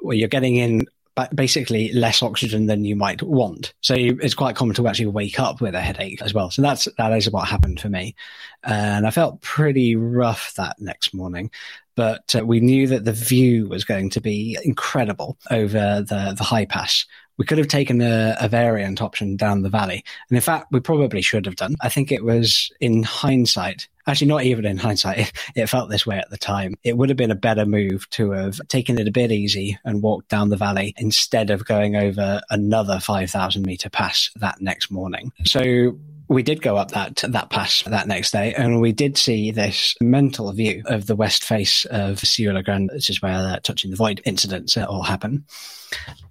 well, 0.00 0.14
you're 0.14 0.28
getting 0.28 0.56
in 0.56 0.86
basically 1.34 1.92
less 1.92 2.22
oxygen 2.22 2.66
than 2.66 2.84
you 2.84 2.96
might 2.96 3.22
want. 3.22 3.72
So 3.80 3.94
it's 3.96 4.34
quite 4.34 4.56
common 4.56 4.74
to 4.76 4.88
actually 4.88 5.06
wake 5.06 5.38
up 5.38 5.60
with 5.60 5.74
a 5.74 5.80
headache 5.80 6.20
as 6.22 6.34
well. 6.34 6.50
So 6.50 6.62
that's 6.62 6.88
that 6.98 7.12
is 7.12 7.30
what 7.30 7.48
happened 7.48 7.80
for 7.80 7.88
me, 7.88 8.14
and 8.62 9.06
I 9.06 9.10
felt 9.10 9.40
pretty 9.40 9.96
rough 9.96 10.54
that 10.56 10.80
next 10.80 11.14
morning. 11.14 11.50
But 11.96 12.34
uh, 12.36 12.44
we 12.44 12.58
knew 12.58 12.88
that 12.88 13.04
the 13.04 13.12
view 13.12 13.68
was 13.68 13.84
going 13.84 14.10
to 14.10 14.20
be 14.20 14.58
incredible 14.64 15.38
over 15.50 16.02
the 16.02 16.34
the 16.36 16.44
high 16.44 16.64
pass, 16.64 17.06
we 17.36 17.44
could 17.44 17.58
have 17.58 17.68
taken 17.68 18.00
a, 18.00 18.36
a, 18.40 18.48
variant 18.48 19.02
option 19.02 19.36
down 19.36 19.62
the 19.62 19.68
valley. 19.68 20.04
And 20.28 20.36
in 20.36 20.42
fact, 20.42 20.68
we 20.70 20.80
probably 20.80 21.22
should 21.22 21.46
have 21.46 21.56
done. 21.56 21.76
I 21.80 21.88
think 21.88 22.12
it 22.12 22.24
was 22.24 22.70
in 22.80 23.02
hindsight, 23.02 23.88
actually 24.06 24.28
not 24.28 24.44
even 24.44 24.64
in 24.64 24.76
hindsight, 24.76 25.18
it, 25.18 25.32
it, 25.54 25.66
felt 25.66 25.90
this 25.90 26.06
way 26.06 26.18
at 26.18 26.30
the 26.30 26.36
time. 26.36 26.74
It 26.84 26.96
would 26.96 27.08
have 27.08 27.18
been 27.18 27.30
a 27.30 27.36
better 27.36 27.66
move 27.66 28.08
to 28.10 28.30
have 28.32 28.60
taken 28.68 28.98
it 28.98 29.08
a 29.08 29.12
bit 29.12 29.32
easy 29.32 29.78
and 29.84 30.02
walked 30.02 30.28
down 30.28 30.50
the 30.50 30.56
valley 30.56 30.94
instead 30.96 31.50
of 31.50 31.64
going 31.64 31.96
over 31.96 32.40
another 32.50 33.00
5,000 33.00 33.66
meter 33.66 33.90
pass 33.90 34.30
that 34.36 34.60
next 34.60 34.90
morning. 34.90 35.32
So 35.44 35.98
we 36.28 36.42
did 36.42 36.62
go 36.62 36.76
up 36.76 36.90
that 36.92 37.16
that 37.28 37.50
pass 37.50 37.82
that 37.82 38.08
next 38.08 38.32
day, 38.32 38.54
and 38.54 38.80
we 38.80 38.92
did 38.92 39.16
see 39.16 39.50
this 39.50 39.94
mental 40.00 40.52
view 40.52 40.82
of 40.86 41.06
the 41.06 41.16
west 41.16 41.44
face 41.44 41.84
of 41.86 42.16
Siula 42.18 42.64
Grande, 42.64 42.90
which 42.92 43.10
is 43.10 43.22
where 43.22 43.42
the 43.42 43.60
touching 43.62 43.90
the 43.90 43.96
void 43.96 44.20
incidents 44.24 44.76
all 44.76 45.02
happen 45.02 45.44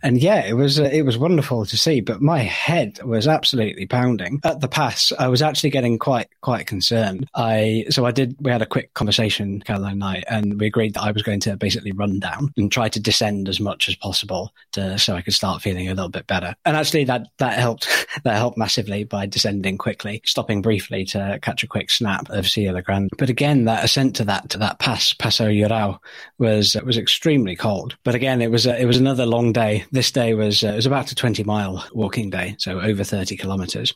and 0.01 0.21
yeah, 0.21 0.45
it 0.45 0.53
was 0.53 0.79
uh, 0.79 0.83
it 0.83 1.03
was 1.03 1.17
wonderful 1.17 1.65
to 1.65 1.77
see. 1.77 2.01
But 2.01 2.21
my 2.21 2.39
head 2.39 3.01
was 3.03 3.27
absolutely 3.27 3.85
pounding 3.85 4.41
at 4.43 4.59
the 4.59 4.67
pass. 4.67 5.13
I 5.17 5.29
was 5.29 5.41
actually 5.41 5.69
getting 5.69 5.97
quite 5.97 6.27
quite 6.41 6.67
concerned. 6.67 7.29
I 7.35 7.85
so 7.89 8.05
I 8.05 8.11
did. 8.11 8.35
We 8.39 8.51
had 8.51 8.61
a 8.61 8.67
quick 8.67 8.93
conversation, 8.93 9.61
Caroline 9.61 9.93
and 9.93 10.03
I, 10.03 10.23
and 10.27 10.59
we 10.59 10.67
agreed 10.67 10.95
that 10.95 11.03
I 11.03 11.11
was 11.11 11.23
going 11.23 11.39
to 11.41 11.55
basically 11.55 11.93
run 11.93 12.19
down 12.19 12.51
and 12.57 12.71
try 12.71 12.89
to 12.89 12.99
descend 12.99 13.47
as 13.47 13.59
much 13.59 13.87
as 13.87 13.95
possible 13.95 14.53
to 14.73 14.99
so 14.99 15.15
I 15.15 15.21
could 15.21 15.33
start 15.33 15.61
feeling 15.61 15.87
a 15.87 15.93
little 15.93 16.09
bit 16.09 16.27
better. 16.27 16.55
And 16.65 16.75
actually, 16.75 17.05
that 17.05 17.27
that 17.37 17.57
helped. 17.57 17.87
that 18.23 18.35
helped 18.35 18.57
massively 18.57 19.05
by 19.05 19.25
descending 19.25 19.77
quickly, 19.83 20.21
stopping 20.23 20.61
briefly 20.61 21.03
to 21.03 21.37
catch 21.41 21.61
a 21.61 21.67
quick 21.67 21.91
snap 21.91 22.29
of 22.29 22.45
Siula 22.45 22.81
Grande. 22.81 23.09
But 23.17 23.29
again, 23.29 23.65
that 23.65 23.83
ascent 23.83 24.15
to 24.15 24.23
that 24.23 24.49
to 24.51 24.57
that 24.59 24.79
pass, 24.79 25.11
Paso 25.11 25.49
Yurao, 25.49 25.99
was 26.39 26.77
was 26.85 26.97
extremely 26.97 27.57
cold. 27.57 27.97
But 28.05 28.15
again, 28.15 28.41
it 28.41 28.49
was 28.49 28.65
a, 28.65 28.81
it 28.81 28.85
was 28.85 28.95
another 28.95 29.25
long 29.25 29.51
day. 29.51 29.83
This 29.91 30.09
day 30.09 30.35
was 30.35 30.63
uh, 30.63 30.67
it 30.67 30.77
was 30.77 30.85
about 30.85 31.11
a 31.11 31.15
20 31.15 31.43
mile 31.43 31.85
walking 31.91 32.29
day, 32.29 32.55
so 32.59 32.79
over 32.79 33.03
30 33.03 33.35
kilometers. 33.35 33.93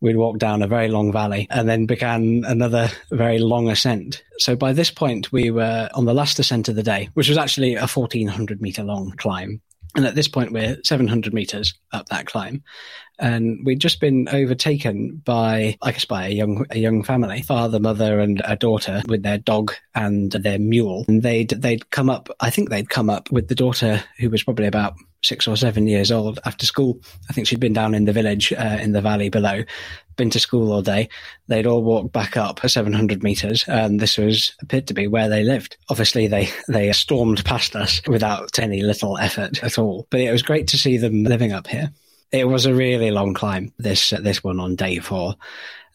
We'd 0.00 0.16
walk 0.16 0.38
down 0.38 0.62
a 0.62 0.68
very 0.68 0.88
long 0.88 1.10
valley 1.12 1.48
and 1.50 1.68
then 1.68 1.86
began 1.86 2.44
another 2.46 2.88
very 3.10 3.38
long 3.40 3.68
ascent. 3.68 4.22
So 4.38 4.54
by 4.54 4.72
this 4.72 4.90
point, 4.90 5.32
we 5.32 5.50
were 5.50 5.88
on 5.94 6.04
the 6.04 6.14
last 6.14 6.38
ascent 6.38 6.68
of 6.68 6.76
the 6.76 6.82
day, 6.82 7.08
which 7.14 7.28
was 7.28 7.38
actually 7.38 7.74
a 7.74 7.86
1400 7.88 8.62
meter 8.62 8.84
long 8.84 9.12
climb. 9.16 9.60
And 9.94 10.06
at 10.06 10.14
this 10.14 10.28
point, 10.28 10.52
we're 10.52 10.78
700 10.84 11.34
meters 11.34 11.74
up 11.92 12.08
that 12.08 12.26
climb. 12.26 12.62
And 13.22 13.64
we'd 13.64 13.78
just 13.78 14.00
been 14.00 14.28
overtaken 14.32 15.22
by, 15.24 15.78
I 15.80 15.92
guess, 15.92 16.04
by 16.04 16.26
a 16.26 16.30
young, 16.30 16.66
a 16.70 16.78
young 16.78 17.04
family, 17.04 17.42
father, 17.42 17.78
mother, 17.78 18.18
and 18.18 18.42
a 18.44 18.56
daughter 18.56 19.00
with 19.06 19.22
their 19.22 19.38
dog 19.38 19.72
and 19.94 20.32
their 20.32 20.58
mule. 20.58 21.04
And 21.06 21.22
they'd, 21.22 21.50
they'd 21.50 21.88
come 21.90 22.10
up, 22.10 22.28
I 22.40 22.50
think 22.50 22.68
they'd 22.68 22.90
come 22.90 23.08
up 23.08 23.30
with 23.30 23.46
the 23.46 23.54
daughter 23.54 24.02
who 24.18 24.28
was 24.28 24.42
probably 24.42 24.66
about 24.66 24.94
six 25.22 25.46
or 25.46 25.56
seven 25.56 25.86
years 25.86 26.10
old 26.10 26.40
after 26.44 26.66
school. 26.66 27.00
I 27.30 27.32
think 27.32 27.46
she'd 27.46 27.60
been 27.60 27.72
down 27.72 27.94
in 27.94 28.06
the 28.06 28.12
village, 28.12 28.52
uh, 28.52 28.78
in 28.80 28.92
the 28.92 29.00
valley 29.00 29.28
below, 29.28 29.62
been 30.16 30.30
to 30.30 30.40
school 30.40 30.72
all 30.72 30.82
day. 30.82 31.08
They'd 31.48 31.66
all 31.66 31.82
walked 31.82 32.12
back 32.12 32.36
up 32.36 32.60
700 32.68 33.22
meters, 33.22 33.64
and 33.68 34.00
this 34.00 34.18
was 34.18 34.54
appeared 34.60 34.88
to 34.88 34.94
be 34.94 35.06
where 35.06 35.28
they 35.28 35.44
lived. 35.44 35.76
Obviously, 35.88 36.26
they 36.26 36.50
they 36.68 36.92
stormed 36.92 37.44
past 37.44 37.76
us 37.76 38.02
without 38.06 38.58
any 38.58 38.82
little 38.82 39.16
effort 39.18 39.62
at 39.62 39.78
all. 39.78 40.06
But 40.10 40.20
it 40.20 40.32
was 40.32 40.42
great 40.42 40.68
to 40.68 40.78
see 40.78 40.96
them 40.96 41.24
living 41.24 41.52
up 41.52 41.66
here. 41.66 41.92
It 42.32 42.48
was 42.48 42.66
a 42.66 42.74
really 42.74 43.10
long 43.10 43.34
climb. 43.34 43.72
This 43.78 44.12
uh, 44.12 44.20
this 44.20 44.42
one 44.42 44.60
on 44.60 44.76
day 44.76 44.98
four 44.98 45.36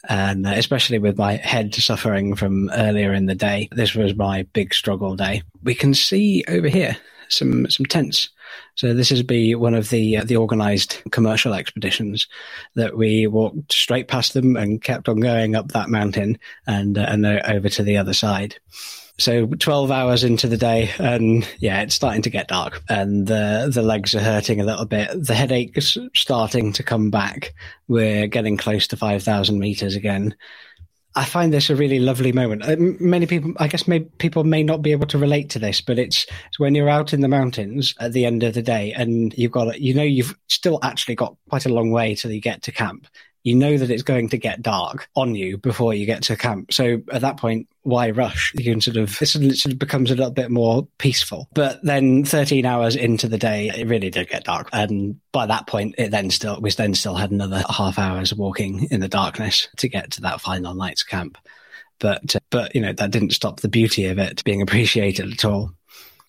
and 0.07 0.45
uh, 0.45 0.51
especially 0.51 0.99
with 0.99 1.17
my 1.17 1.37
head 1.37 1.73
suffering 1.73 2.35
from 2.35 2.69
earlier 2.69 3.11
in 3.13 3.25
the 3.25 3.35
day, 3.35 3.67
this 3.71 3.95
was 3.95 4.15
my 4.15 4.43
big 4.53 4.73
struggle 4.73 5.15
day. 5.15 5.41
We 5.63 5.75
can 5.75 5.93
see 5.93 6.45
over 6.47 6.69
here 6.69 6.95
some 7.29 7.69
some 7.69 7.85
tents 7.85 8.29
so 8.75 8.93
this 8.93 9.11
is 9.11 9.23
be 9.23 9.55
one 9.55 9.73
of 9.73 9.89
the 9.89 10.17
uh, 10.17 10.23
the 10.23 10.37
organised 10.37 11.03
commercial 11.11 11.53
expeditions 11.53 12.27
that 12.75 12.95
we 12.97 13.27
walked 13.27 13.71
straight 13.71 14.07
past 14.07 14.33
them 14.33 14.55
and 14.55 14.81
kept 14.81 15.09
on 15.09 15.19
going 15.19 15.55
up 15.55 15.69
that 15.69 15.89
mountain 15.89 16.37
and 16.65 16.97
uh, 16.97 17.05
and 17.07 17.25
over 17.25 17.69
to 17.69 17.83
the 17.83 17.97
other 17.97 18.13
side. 18.13 18.57
So 19.19 19.47
12 19.47 19.89
hours 19.89 20.23
into 20.23 20.47
the 20.47 20.57
day 20.57 20.91
and 20.99 21.47
yeah, 21.59 21.81
it's 21.81 21.95
starting 21.95 22.21
to 22.21 22.29
get 22.29 22.49
dark 22.49 22.83
and 22.87 23.25
the, 23.25 23.69
the 23.73 23.81
legs 23.81 24.13
are 24.13 24.19
hurting 24.19 24.61
a 24.61 24.63
little 24.63 24.85
bit. 24.85 25.09
The 25.25 25.33
headache's 25.33 25.97
starting 26.13 26.71
to 26.73 26.83
come 26.83 27.09
back. 27.09 27.55
We're 27.87 28.27
getting 28.27 28.57
close 28.57 28.85
to 28.87 28.97
5,000 28.97 29.59
meters 29.59 29.95
again. 29.95 30.35
I 31.15 31.25
find 31.25 31.51
this 31.51 31.71
a 31.71 31.75
really 31.75 31.97
lovely 31.97 32.31
moment. 32.31 32.63
Uh, 32.63 32.75
many 32.77 33.25
people, 33.25 33.53
I 33.57 33.67
guess, 33.67 33.87
may, 33.87 34.01
people 34.01 34.43
may 34.43 34.61
not 34.61 34.83
be 34.83 34.91
able 34.91 35.07
to 35.07 35.17
relate 35.17 35.49
to 35.49 35.59
this, 35.59 35.81
but 35.81 35.97
it's, 35.97 36.27
it's, 36.45 36.59
when 36.59 36.75
you're 36.75 36.89
out 36.89 37.11
in 37.11 37.21
the 37.21 37.27
mountains 37.27 37.95
at 37.99 38.13
the 38.13 38.23
end 38.23 38.43
of 38.43 38.53
the 38.53 38.61
day 38.61 38.93
and 38.93 39.33
you've 39.35 39.51
got, 39.51 39.81
you 39.81 39.95
know, 39.95 40.03
you've 40.03 40.37
still 40.47 40.77
actually 40.83 41.15
got 41.15 41.35
quite 41.49 41.65
a 41.65 41.73
long 41.73 41.89
way 41.89 42.13
till 42.13 42.29
you 42.29 42.39
get 42.39 42.61
to 42.63 42.71
camp 42.71 43.07
you 43.43 43.55
know 43.55 43.77
that 43.77 43.89
it's 43.89 44.03
going 44.03 44.29
to 44.29 44.37
get 44.37 44.61
dark 44.61 45.07
on 45.15 45.35
you 45.35 45.57
before 45.57 45.93
you 45.93 46.05
get 46.05 46.23
to 46.23 46.35
camp. 46.35 46.73
So 46.73 47.01
at 47.11 47.21
that 47.21 47.37
point, 47.37 47.67
why 47.83 48.09
rush? 48.09 48.53
You 48.55 48.63
can 48.63 48.81
sort 48.81 48.97
of, 48.97 49.17
this 49.19 49.33
sort 49.33 49.65
of 49.65 49.79
becomes 49.79 50.11
a 50.11 50.15
little 50.15 50.31
bit 50.31 50.51
more 50.51 50.87
peaceful. 50.97 51.47
But 51.53 51.81
then 51.83 52.25
13 52.25 52.65
hours 52.65 52.95
into 52.95 53.27
the 53.27 53.37
day, 53.37 53.71
it 53.73 53.87
really 53.87 54.09
did 54.09 54.29
get 54.29 54.43
dark. 54.43 54.69
And 54.73 55.19
by 55.31 55.45
that 55.45 55.67
point, 55.67 55.95
it 55.97 56.11
then 56.11 56.29
still, 56.29 56.59
we 56.59 56.71
then 56.71 56.93
still 56.93 57.15
had 57.15 57.31
another 57.31 57.63
half 57.69 57.97
hours 57.97 58.33
walking 58.33 58.87
in 58.91 58.99
the 58.99 59.07
darkness 59.07 59.69
to 59.77 59.87
get 59.87 60.11
to 60.11 60.21
that 60.21 60.41
final 60.41 60.73
night's 60.73 61.03
camp. 61.03 61.37
But, 61.99 62.35
uh, 62.35 62.39
but, 62.49 62.75
you 62.75 62.81
know, 62.81 62.93
that 62.93 63.11
didn't 63.11 63.31
stop 63.31 63.61
the 63.61 63.69
beauty 63.69 64.05
of 64.05 64.19
it 64.19 64.43
being 64.43 64.61
appreciated 64.61 65.31
at 65.31 65.45
all 65.45 65.71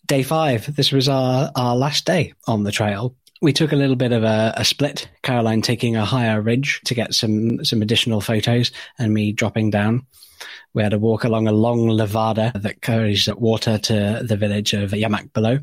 day 0.07 0.23
five. 0.23 0.75
This 0.75 0.91
was 0.93 1.09
our, 1.09 1.51
our 1.55 1.77
last 1.77 2.05
day 2.05 2.33
on 2.47 2.65
the 2.65 2.73
trail 2.73 3.15
we 3.41 3.53
took 3.53 3.73
a 3.73 3.77
little 3.77 3.97
bit 3.97 4.13
of 4.13 4.25
a, 4.25 4.53
a, 4.57 4.65
split. 4.65 5.09
Caroline 5.23 5.63
taking 5.63 5.97
a 5.97 6.05
higher 6.05 6.41
ridge 6.41 6.81
to 6.85 6.95
get 6.95 7.15
some 7.15 7.65
some 7.65 7.83
additional 7.83 8.21
photos, 8.21 8.71
and 8.99 9.15
me 9.15 9.33
dropping 9.33 9.71
down. 9.71 10.07
We 10.75 10.83
had 10.83 10.93
a 10.93 10.99
walk 10.99 11.25
along 11.25 11.49
a 11.49 11.53
long 11.53 11.89
levada 11.89 12.53
that 12.55 12.83
carries 12.83 13.29
water 13.35 13.79
to 13.79 14.23
the 14.23 14.37
village 14.37 14.73
of 14.73 14.93
Llamac 14.93 15.33
below. 15.33 15.59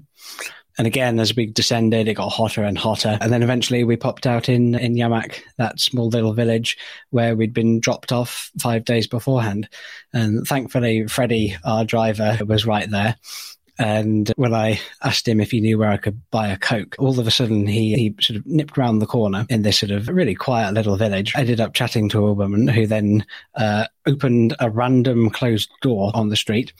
And 0.78 0.86
again, 0.86 1.20
as 1.20 1.34
we 1.34 1.46
descended, 1.46 2.10
it 2.10 2.16
got 2.16 2.30
hotter 2.30 2.64
and 2.64 2.78
hotter. 2.78 3.18
And 3.22 3.32
then 3.32 3.44
eventually 3.44 3.86
we 3.86 3.96
popped 3.96 4.28
out 4.28 4.50
in, 4.50 4.76
in 4.76 4.96
Llamac, 4.96 5.40
that 5.58 5.80
small 5.80 6.10
little 6.10 6.34
village 6.34 6.78
where 7.12 7.34
we'd 7.34 7.54
been 7.54 7.80
dropped 7.80 8.12
off 8.12 8.52
five 8.60 8.84
days 8.84 9.08
beforehand. 9.08 9.70
And 10.12 10.46
thankfully, 10.46 11.08
Freddie, 11.08 11.56
our 11.64 11.86
driver, 11.86 12.38
was 12.46 12.66
right 12.66 12.90
there 12.90 13.16
And 13.78 14.32
when 14.38 14.54
I 14.54 14.80
asked 15.04 15.28
him 15.28 15.40
if 15.40 15.52
he 15.52 15.60
knew 15.60 15.78
where 15.78 15.92
I 15.92 15.98
could 15.98 16.22
buy 16.32 16.48
a 16.48 16.58
Coke, 16.58 16.96
all 16.98 17.20
of 17.20 17.28
a 17.28 17.32
sudden 17.32 17.68
he, 17.68 17.94
he 17.96 18.16
sort 18.22 18.38
of 18.38 18.46
nipped 18.46 18.78
round 18.78 19.02
the 19.02 19.06
corner 19.06 19.46
in 19.50 19.64
this 19.64 19.80
sort 19.80 19.92
of 19.92 20.08
really 20.08 20.36
quiet 20.36 20.74
little 20.74 20.96
village. 20.96 21.34
I 21.36 21.42
ended 21.42 21.60
up 21.60 21.74
chatting 21.74 22.08
to 22.10 22.26
a 22.26 22.34
woman 22.34 22.68
who 22.68 22.88
then 22.88 23.26
uh, 23.56 23.88
opened 24.06 24.56
a 24.60 24.70
random 24.70 25.30
closed 25.30 25.70
door 25.82 26.12
on 26.14 26.30
the 26.30 26.36
street 26.36 26.74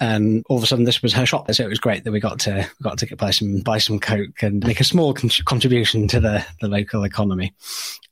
and 0.00 0.44
all 0.48 0.56
of 0.56 0.62
a 0.62 0.66
sudden 0.66 0.84
this 0.84 1.02
was 1.02 1.12
her 1.12 1.26
shop 1.26 1.52
so 1.52 1.62
it 1.62 1.68
was 1.68 1.78
great 1.78 2.04
that 2.04 2.12
we 2.12 2.20
got 2.20 2.40
to 2.40 2.66
got 2.82 2.98
to 2.98 3.06
get 3.06 3.18
buy 3.18 3.30
some 3.30 3.60
buy 3.60 3.78
some 3.78 4.00
coke 4.00 4.42
and 4.42 4.66
make 4.66 4.80
a 4.80 4.84
small 4.84 5.12
con- 5.12 5.30
contribution 5.44 6.08
to 6.08 6.18
the 6.18 6.44
the 6.60 6.68
local 6.68 7.04
economy 7.04 7.52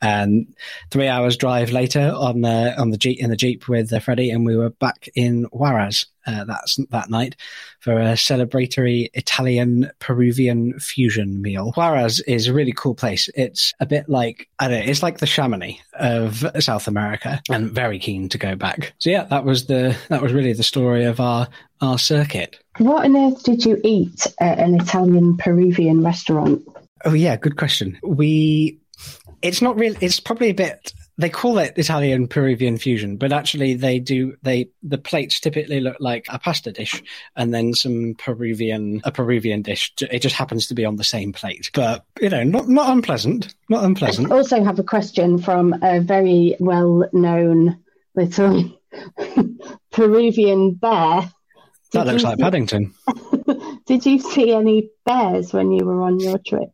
and 0.00 0.54
three 0.90 1.08
hours 1.08 1.36
drive 1.36 1.70
later 1.70 2.12
on 2.14 2.42
the 2.42 2.78
on 2.78 2.90
the 2.90 2.98
jeep 2.98 3.18
in 3.18 3.30
the 3.30 3.36
jeep 3.36 3.68
with 3.68 3.92
uh, 3.92 3.98
freddie 3.98 4.30
and 4.30 4.44
we 4.44 4.56
were 4.56 4.70
back 4.70 5.08
in 5.14 5.46
Huaraz 5.46 6.06
uh, 6.28 6.44
that 6.44 6.76
that 6.90 7.08
night 7.08 7.36
for 7.80 7.98
a 7.98 8.12
celebratory 8.12 9.08
Italian 9.14 9.90
Peruvian 9.98 10.78
fusion 10.78 11.40
meal. 11.40 11.72
Huaraz 11.74 12.20
is 12.26 12.48
a 12.48 12.52
really 12.52 12.72
cool 12.72 12.94
place. 12.94 13.30
It's 13.34 13.72
a 13.80 13.86
bit 13.86 14.08
like 14.08 14.48
I 14.58 14.68
don't 14.68 14.84
know, 14.84 14.90
it's 14.90 15.02
like 15.02 15.18
the 15.18 15.26
Chamonix 15.26 15.80
of 15.94 16.44
South 16.60 16.86
America, 16.86 17.40
and 17.50 17.70
very 17.70 17.98
keen 17.98 18.28
to 18.28 18.38
go 18.38 18.56
back. 18.56 18.92
So 18.98 19.08
yeah, 19.08 19.24
that 19.24 19.44
was 19.44 19.66
the 19.66 19.96
that 20.08 20.20
was 20.20 20.34
really 20.34 20.52
the 20.52 20.62
story 20.62 21.04
of 21.04 21.18
our 21.18 21.48
our 21.80 21.98
circuit. 21.98 22.58
What 22.78 23.04
on 23.04 23.16
earth 23.16 23.42
did 23.42 23.64
you 23.64 23.80
eat 23.84 24.26
at 24.40 24.58
an 24.58 24.80
Italian 24.80 25.36
Peruvian 25.36 26.02
restaurant? 26.02 26.62
Oh 27.04 27.14
yeah, 27.14 27.36
good 27.36 27.56
question. 27.56 27.98
We 28.02 28.80
it's 29.42 29.62
not 29.62 29.76
really 29.76 29.96
it's 30.00 30.20
probably 30.20 30.50
a 30.50 30.54
bit 30.54 30.92
they 31.18 31.28
call 31.28 31.58
it 31.58 31.76
Italian 31.76 32.28
Peruvian 32.28 32.78
fusion, 32.78 33.16
but 33.16 33.32
actually 33.32 33.74
they 33.74 33.98
do 33.98 34.36
they 34.42 34.70
the 34.84 34.98
plates 34.98 35.40
typically 35.40 35.80
look 35.80 35.96
like 35.98 36.26
a 36.28 36.38
pasta 36.38 36.70
dish 36.70 37.02
and 37.34 37.52
then 37.52 37.74
some 37.74 38.14
Peruvian 38.16 39.00
a 39.04 39.10
Peruvian 39.10 39.62
dish. 39.62 39.92
It 40.00 40.20
just 40.20 40.36
happens 40.36 40.68
to 40.68 40.74
be 40.74 40.84
on 40.84 40.96
the 40.96 41.04
same 41.04 41.32
plate, 41.32 41.70
but 41.74 42.04
you 42.20 42.30
know, 42.30 42.44
not 42.44 42.68
not 42.68 42.90
unpleasant, 42.90 43.54
not 43.68 43.84
unpleasant. 43.84 44.30
I 44.30 44.36
also 44.36 44.62
have 44.62 44.78
a 44.78 44.84
question 44.84 45.38
from 45.38 45.74
a 45.82 46.00
very 46.00 46.56
well 46.60 47.08
known 47.12 47.78
little 48.14 48.80
Peruvian 49.90 50.74
bear. 50.74 51.32
Did 51.90 52.00
that 52.00 52.06
looks 52.06 52.22
like 52.22 52.36
see, 52.36 52.42
Paddington. 52.42 52.94
did 53.86 54.04
you 54.04 54.18
see 54.18 54.52
any 54.52 54.90
bears 55.06 55.52
when 55.52 55.72
you 55.72 55.86
were 55.86 56.02
on 56.02 56.20
your 56.20 56.38
trip? 56.38 56.70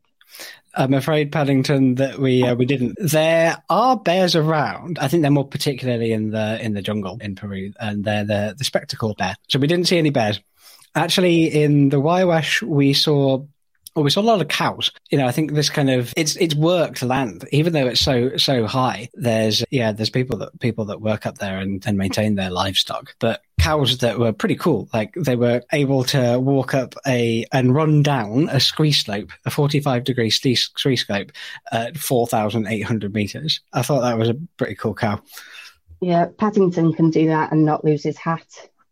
I'm 0.77 0.95
afraid, 0.95 1.31
Paddington, 1.31 1.97
that 1.97 2.19
we 2.19 2.43
uh, 2.43 2.57
we 2.57 2.67
didn't. 2.67 2.97
There 2.99 3.63
are 3.71 3.97
bears 3.97 4.35
around. 4.35 4.99
I 4.99 5.07
think 5.07 5.23
they're 5.23 5.31
more 5.31 5.47
particularly 5.47 6.13
in 6.13 6.31
the 6.31 6.61
in 6.61 6.75
the 6.75 6.83
jungle 6.83 7.19
in 7.21 7.37
Peru, 7.37 7.73
and 7.79 8.05
they're 8.05 8.25
the 8.25 8.55
the 8.59 8.65
spectacled 8.65 9.17
bear. 9.17 9.37
So 9.49 9.59
we 9.59 9.69
didn't 9.69 9.87
see 9.87 9.99
any 9.99 10.11
bears. 10.11 10.41
Actually, 10.97 11.47
in 11.47 11.91
the 11.91 12.01
Huayhuash, 12.01 12.63
we 12.63 12.93
saw 12.93 13.45
well, 13.95 14.05
we 14.05 14.11
saw 14.11 14.21
a 14.21 14.23
lot 14.23 14.41
of 14.41 14.49
cows. 14.49 14.91
You 15.11 15.19
know, 15.19 15.27
I 15.27 15.31
think 15.31 15.53
this 15.53 15.71
kind 15.71 15.89
of 15.89 16.13
it's 16.17 16.37
it's 16.37 16.55
worked 16.55 17.03
land, 17.03 17.49
even 17.53 17.73
though 17.73 17.87
it's 17.87 18.01
so 18.01 18.37
so 18.37 18.67
high. 18.67 19.09
There's 19.15 19.65
yeah, 19.71 19.93
there's 19.93 20.11
people 20.11 20.39
that 20.39 20.59
people 20.61 20.85
that 20.87 21.01
work 21.01 21.27
up 21.27 21.39
there 21.39 21.59
and, 21.59 21.85
and 21.87 21.97
maintain 21.97 22.35
their 22.35 22.51
livestock. 22.51 23.15
But 23.21 23.43
cows 23.61 23.99
that 23.99 24.19
were 24.19 24.33
pretty 24.33 24.57
cool. 24.57 24.89
Like 24.93 25.15
they 25.17 25.37
were 25.37 25.63
able 25.73 26.03
to 26.05 26.41
walk 26.41 26.75
up 26.75 26.95
a 27.07 27.45
and 27.53 27.75
run 27.75 28.03
down 28.03 28.49
a 28.51 28.59
scree 28.59 28.93
slope, 28.93 29.31
a 29.45 29.51
45 29.51 30.03
degree 30.03 30.31
scree 30.31 30.97
slope 30.97 31.31
at 31.71 31.97
4,800 31.97 33.15
meters. 33.15 33.61
I 33.73 33.83
thought 33.83 34.01
that 34.01 34.19
was 34.19 34.29
a 34.29 34.37
pretty 34.57 34.75
cool 34.75 34.95
cow. 34.95 35.21
Yeah, 36.01 36.27
Paddington 36.37 36.95
can 36.95 37.11
do 37.11 37.29
that 37.29 37.53
and 37.53 37.65
not 37.65 37.85
lose 37.85 38.03
his 38.03 38.19
hat. 38.19 38.47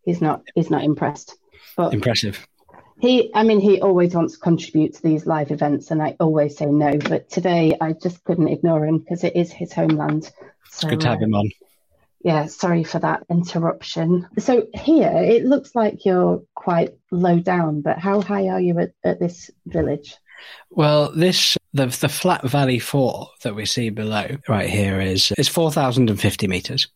He's 0.05 0.21
not. 0.21 0.43
He's 0.55 0.69
not 0.69 0.83
impressed. 0.83 1.37
But 1.75 1.93
impressive 1.93 2.47
he, 3.03 3.29
I 3.35 3.43
mean, 3.43 3.59
he 3.59 3.81
always 3.81 4.15
wants 4.15 4.35
to 4.35 4.39
contribute 4.39 4.93
to 4.93 5.03
these 5.03 5.25
live 5.25 5.51
events, 5.51 5.91
and 5.91 6.01
I 6.01 6.15
always 6.21 6.55
say 6.55 6.67
no. 6.67 6.97
But 6.97 7.29
today, 7.29 7.75
I 7.81 7.91
just 7.91 8.23
couldn't 8.23 8.47
ignore 8.47 8.85
him 8.85 8.99
because 8.99 9.25
it 9.25 9.35
is 9.35 9.51
his 9.51 9.73
homeland. 9.73 10.23
So, 10.23 10.31
it's 10.67 10.83
good 10.85 11.01
to 11.01 11.09
have 11.09 11.17
uh, 11.17 11.25
him 11.25 11.35
on. 11.35 11.51
Yeah, 12.23 12.45
sorry 12.45 12.85
for 12.85 12.99
that 12.99 13.25
interruption. 13.29 14.25
So 14.37 14.67
here, 14.73 15.11
it 15.13 15.43
looks 15.43 15.75
like 15.75 16.05
you're 16.05 16.43
quite 16.55 16.95
low 17.11 17.39
down, 17.39 17.81
but 17.81 17.99
how 17.99 18.21
high 18.21 18.47
are 18.47 18.61
you 18.61 18.79
at, 18.79 18.93
at 19.03 19.19
this 19.19 19.51
village? 19.65 20.15
Well, 20.69 21.11
this 21.11 21.57
the 21.73 21.87
the 21.87 22.07
flat 22.07 22.47
valley 22.47 22.79
four 22.79 23.27
that 23.41 23.53
we 23.53 23.65
see 23.65 23.89
below 23.89 24.37
right 24.47 24.69
here 24.69 25.01
is 25.01 25.33
is 25.37 25.49
four 25.49 25.73
thousand 25.73 26.09
and 26.09 26.19
fifty 26.19 26.47
meters, 26.47 26.87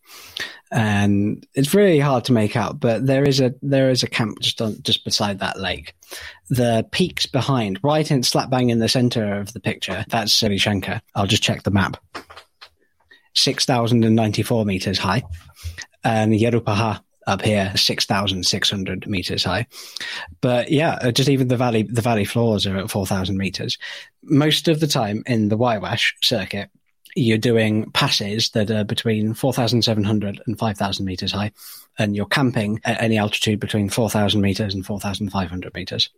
and 0.72 1.46
it's 1.54 1.74
really 1.74 2.00
hard 2.00 2.26
to 2.26 2.34
make 2.34 2.56
out. 2.56 2.80
But 2.80 3.06
there 3.06 3.24
is 3.24 3.40
a 3.40 3.54
there 3.62 3.90
is 3.90 4.04
a 4.04 4.08
camp 4.08 4.40
just 4.40 4.62
on 4.62 4.82
just 4.82 5.04
beside 5.04 5.40
that 5.40 5.60
lake. 5.60 5.94
The 6.50 6.88
peaks 6.92 7.26
behind, 7.26 7.80
right 7.84 8.10
in 8.10 8.24
slap 8.24 8.50
bang 8.50 8.70
in 8.70 8.80
the 8.80 8.90
center 8.90 9.40
of 9.40 9.54
the 9.54 9.60
picture, 9.60 10.06
that's 10.10 10.40
Jirishanca. 10.40 11.02
I'll 11.16 11.28
just 11.28 11.44
check 11.44 11.64
the 11.64 11.72
map. 11.72 11.98
Six 13.36 13.66
thousand 13.66 14.04
and 14.04 14.16
ninety 14.16 14.44
four 14.44 14.66
meters 14.66 15.00
high, 15.00 15.24
and 16.04 16.34
Yerupajá 16.34 17.02
up 17.28 17.42
here, 17.42 17.74
6,600 17.76 19.06
meters 19.06 19.44
high. 19.44 19.68
But 20.40 20.72
yeah, 20.72 20.98
uh, 21.02 21.12
just 21.12 21.28
even 21.28 21.50
the 21.50 21.58
valley, 21.58 21.84
the 21.84 22.02
valley 22.02 22.24
floors 22.24 22.66
are 22.66 22.78
at 22.78 22.90
4,000 22.90 23.38
meters. 23.38 23.78
Most 24.24 24.70
of 24.70 24.80
the 24.80 24.88
time 24.88 25.24
in 25.26 25.50
the 25.50 25.58
Huayhuash 25.58 26.14
circuit, 26.24 26.70
you're 27.18 27.38
doing 27.38 27.92
passes 27.92 28.50
that 28.52 28.70
are 28.72 28.84
between 28.84 29.34
4,700 29.34 30.42
and 30.46 30.58
5,000 30.58 31.06
meters 31.06 31.32
high, 31.32 31.52
and 31.98 32.16
you're 32.16 32.26
camping 32.26 32.80
at 32.86 33.02
any 33.02 33.18
altitude 33.18 33.60
between 33.60 33.90
4,000 33.90 34.40
meters 34.40 34.74
and 34.74 34.86
4,500 34.86 35.74
meters. 35.74 36.10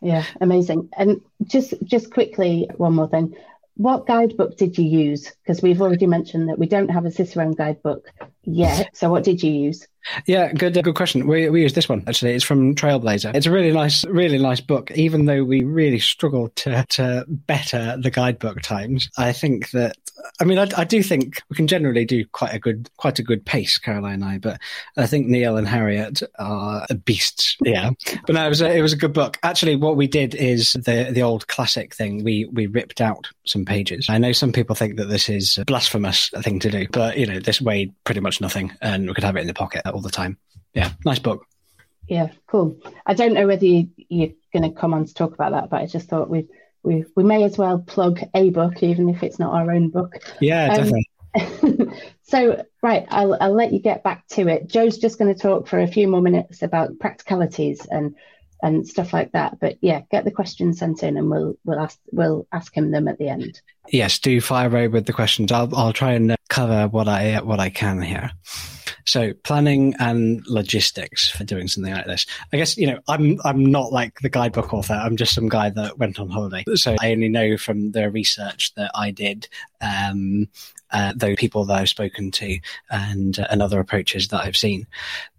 Yeah, 0.00 0.24
amazing. 0.40 0.88
And 0.96 1.20
just 1.44 1.74
just 1.84 2.10
quickly, 2.10 2.70
one 2.76 2.94
more 2.94 3.08
thing 3.08 3.34
what 3.80 4.06
guidebook 4.06 4.58
did 4.58 4.76
you 4.76 4.84
use? 4.84 5.32
Because 5.42 5.62
we've 5.62 5.80
already 5.80 6.06
mentioned 6.06 6.50
that 6.50 6.58
we 6.58 6.66
don't 6.66 6.90
have 6.90 7.06
a 7.06 7.10
Cicerone 7.10 7.54
guidebook 7.54 8.12
yet. 8.44 8.90
So 8.94 9.10
what 9.10 9.24
did 9.24 9.42
you 9.42 9.50
use? 9.50 9.88
Yeah, 10.26 10.52
good, 10.52 10.76
uh, 10.76 10.82
good 10.82 10.94
question. 10.94 11.26
We 11.26 11.50
we 11.50 11.62
use 11.62 11.74
this 11.74 11.88
one 11.88 12.04
actually. 12.06 12.32
It's 12.32 12.44
from 12.44 12.74
Trailblazer. 12.74 13.34
It's 13.34 13.46
a 13.46 13.50
really 13.50 13.72
nice, 13.72 14.04
really 14.06 14.38
nice 14.38 14.60
book. 14.60 14.90
Even 14.92 15.26
though 15.26 15.44
we 15.44 15.62
really 15.62 15.98
struggled 15.98 16.54
to 16.56 16.84
to 16.90 17.24
better 17.28 17.96
the 18.00 18.10
guidebook 18.10 18.62
times, 18.62 19.08
I 19.18 19.32
think 19.32 19.70
that 19.70 19.96
I 20.40 20.44
mean 20.44 20.58
I, 20.58 20.68
I 20.76 20.84
do 20.84 21.02
think 21.02 21.42
we 21.48 21.56
can 21.56 21.66
generally 21.66 22.04
do 22.04 22.24
quite 22.26 22.54
a 22.54 22.58
good 22.58 22.88
quite 22.96 23.18
a 23.18 23.22
good 23.22 23.44
pace, 23.44 23.78
Caroline 23.78 24.14
and 24.14 24.24
I. 24.24 24.38
But 24.38 24.60
I 24.96 25.06
think 25.06 25.26
Neil 25.26 25.56
and 25.56 25.68
Harriet 25.68 26.22
are 26.38 26.86
beasts. 27.04 27.56
Yeah, 27.62 27.90
but 28.26 28.34
no, 28.34 28.46
it 28.46 28.48
was 28.48 28.62
a, 28.62 28.76
it 28.76 28.82
was 28.82 28.92
a 28.92 28.98
good 28.98 29.12
book. 29.12 29.38
Actually, 29.42 29.76
what 29.76 29.96
we 29.96 30.06
did 30.06 30.34
is 30.34 30.72
the 30.72 31.10
the 31.12 31.22
old 31.22 31.46
classic 31.48 31.94
thing. 31.94 32.24
We 32.24 32.46
we 32.52 32.66
ripped 32.66 33.00
out 33.00 33.28
some 33.46 33.64
pages. 33.64 34.06
I 34.08 34.18
know 34.18 34.32
some 34.32 34.52
people 34.52 34.74
think 34.74 34.96
that 34.96 35.06
this 35.06 35.28
is 35.28 35.58
a 35.58 35.64
blasphemous 35.64 36.30
thing 36.42 36.58
to 36.60 36.70
do, 36.70 36.86
but 36.90 37.18
you 37.18 37.26
know 37.26 37.38
this 37.38 37.60
weighed 37.60 37.92
pretty 38.04 38.20
much 38.20 38.40
nothing, 38.40 38.72
and 38.80 39.06
we 39.06 39.14
could 39.14 39.24
have 39.24 39.36
it 39.36 39.40
in 39.40 39.46
the 39.46 39.54
pocket 39.54 39.82
all 39.94 40.00
the 40.00 40.10
time. 40.10 40.38
Yeah, 40.74 40.92
nice 41.04 41.18
book. 41.18 41.46
Yeah, 42.08 42.30
cool. 42.46 42.76
I 43.06 43.14
don't 43.14 43.34
know 43.34 43.46
whether 43.46 43.64
you, 43.64 43.88
you're 44.08 44.32
going 44.52 44.62
to 44.62 44.78
come 44.78 44.94
on 44.94 45.06
to 45.06 45.14
talk 45.14 45.32
about 45.32 45.52
that, 45.52 45.70
but 45.70 45.80
I 45.80 45.86
just 45.86 46.08
thought 46.08 46.28
we 46.28 46.48
we 46.82 47.04
we 47.14 47.24
may 47.24 47.44
as 47.44 47.58
well 47.58 47.78
plug 47.78 48.20
a 48.34 48.50
book, 48.50 48.82
even 48.82 49.08
if 49.08 49.22
it's 49.22 49.38
not 49.38 49.52
our 49.52 49.70
own 49.70 49.90
book. 49.90 50.14
Yeah, 50.40 50.72
um, 50.72 50.76
definitely. 50.76 51.08
so, 52.22 52.64
right, 52.82 53.06
I'll 53.10 53.36
I'll 53.40 53.54
let 53.54 53.72
you 53.72 53.80
get 53.80 54.02
back 54.02 54.26
to 54.28 54.48
it. 54.48 54.66
Joe's 54.66 54.98
just 54.98 55.18
going 55.18 55.32
to 55.32 55.40
talk 55.40 55.68
for 55.68 55.78
a 55.78 55.86
few 55.86 56.08
more 56.08 56.20
minutes 56.20 56.62
about 56.62 56.98
practicalities 56.98 57.86
and 57.86 58.16
and 58.62 58.86
stuff 58.86 59.12
like 59.12 59.32
that. 59.32 59.60
But 59.60 59.78
yeah, 59.80 60.02
get 60.10 60.24
the 60.24 60.30
questions 60.30 60.78
sent 60.78 61.02
in, 61.02 61.16
and 61.16 61.30
we'll 61.30 61.56
we'll 61.64 61.78
ask 61.78 61.98
we'll 62.12 62.46
ask 62.52 62.74
him 62.74 62.90
them 62.90 63.08
at 63.08 63.18
the 63.18 63.28
end. 63.28 63.60
Yes, 63.88 64.18
do 64.18 64.40
fire 64.40 64.68
away 64.68 64.88
with 64.88 65.06
the 65.06 65.12
questions. 65.12 65.52
I'll 65.52 65.74
I'll 65.74 65.92
try 65.92 66.12
and 66.12 66.34
cover 66.48 66.88
what 66.88 67.08
I 67.08 67.40
what 67.40 67.60
I 67.60 67.70
can 67.70 68.02
here. 68.02 68.32
So 69.10 69.32
planning 69.42 69.96
and 69.98 70.40
logistics 70.46 71.28
for 71.28 71.42
doing 71.42 71.66
something 71.66 71.92
like 71.92 72.06
this. 72.06 72.26
I 72.52 72.58
guess, 72.58 72.76
you 72.76 72.86
know, 72.86 73.00
I'm, 73.08 73.40
I'm 73.44 73.66
not 73.66 73.90
like 73.90 74.20
the 74.20 74.28
guidebook 74.28 74.72
author. 74.72 74.94
I'm 74.94 75.16
just 75.16 75.34
some 75.34 75.48
guy 75.48 75.68
that 75.70 75.98
went 75.98 76.20
on 76.20 76.30
holiday. 76.30 76.62
So 76.76 76.94
I 77.00 77.10
only 77.10 77.28
know 77.28 77.56
from 77.56 77.90
the 77.90 78.08
research 78.08 78.72
that 78.76 78.92
I 78.94 79.10
did, 79.10 79.48
um, 79.80 80.46
uh, 80.92 81.12
people 81.36 81.64
that 81.64 81.76
I've 81.76 81.88
spoken 81.88 82.30
to 82.30 82.60
and, 82.88 83.36
uh, 83.36 83.48
and 83.50 83.60
other 83.60 83.80
approaches 83.80 84.28
that 84.28 84.44
I've 84.44 84.56
seen. 84.56 84.86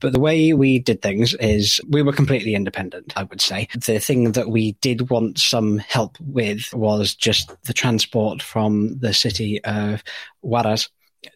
But 0.01 0.11
the 0.11 0.19
way 0.19 0.51
we 0.51 0.79
did 0.79 1.01
things 1.01 1.33
is 1.35 1.79
we 1.87 2.01
were 2.01 2.11
completely 2.11 2.55
independent, 2.55 3.13
I 3.15 3.23
would 3.23 3.39
say. 3.39 3.69
The 3.73 3.99
thing 3.99 4.33
that 4.33 4.49
we 4.49 4.73
did 4.81 5.09
want 5.09 5.39
some 5.39 5.77
help 5.77 6.17
with 6.19 6.73
was 6.73 7.15
just 7.15 7.53
the 7.63 7.73
transport 7.73 8.41
from 8.41 8.99
the 8.99 9.13
city 9.13 9.63
of 9.63 10.03
Huaraz 10.43 10.89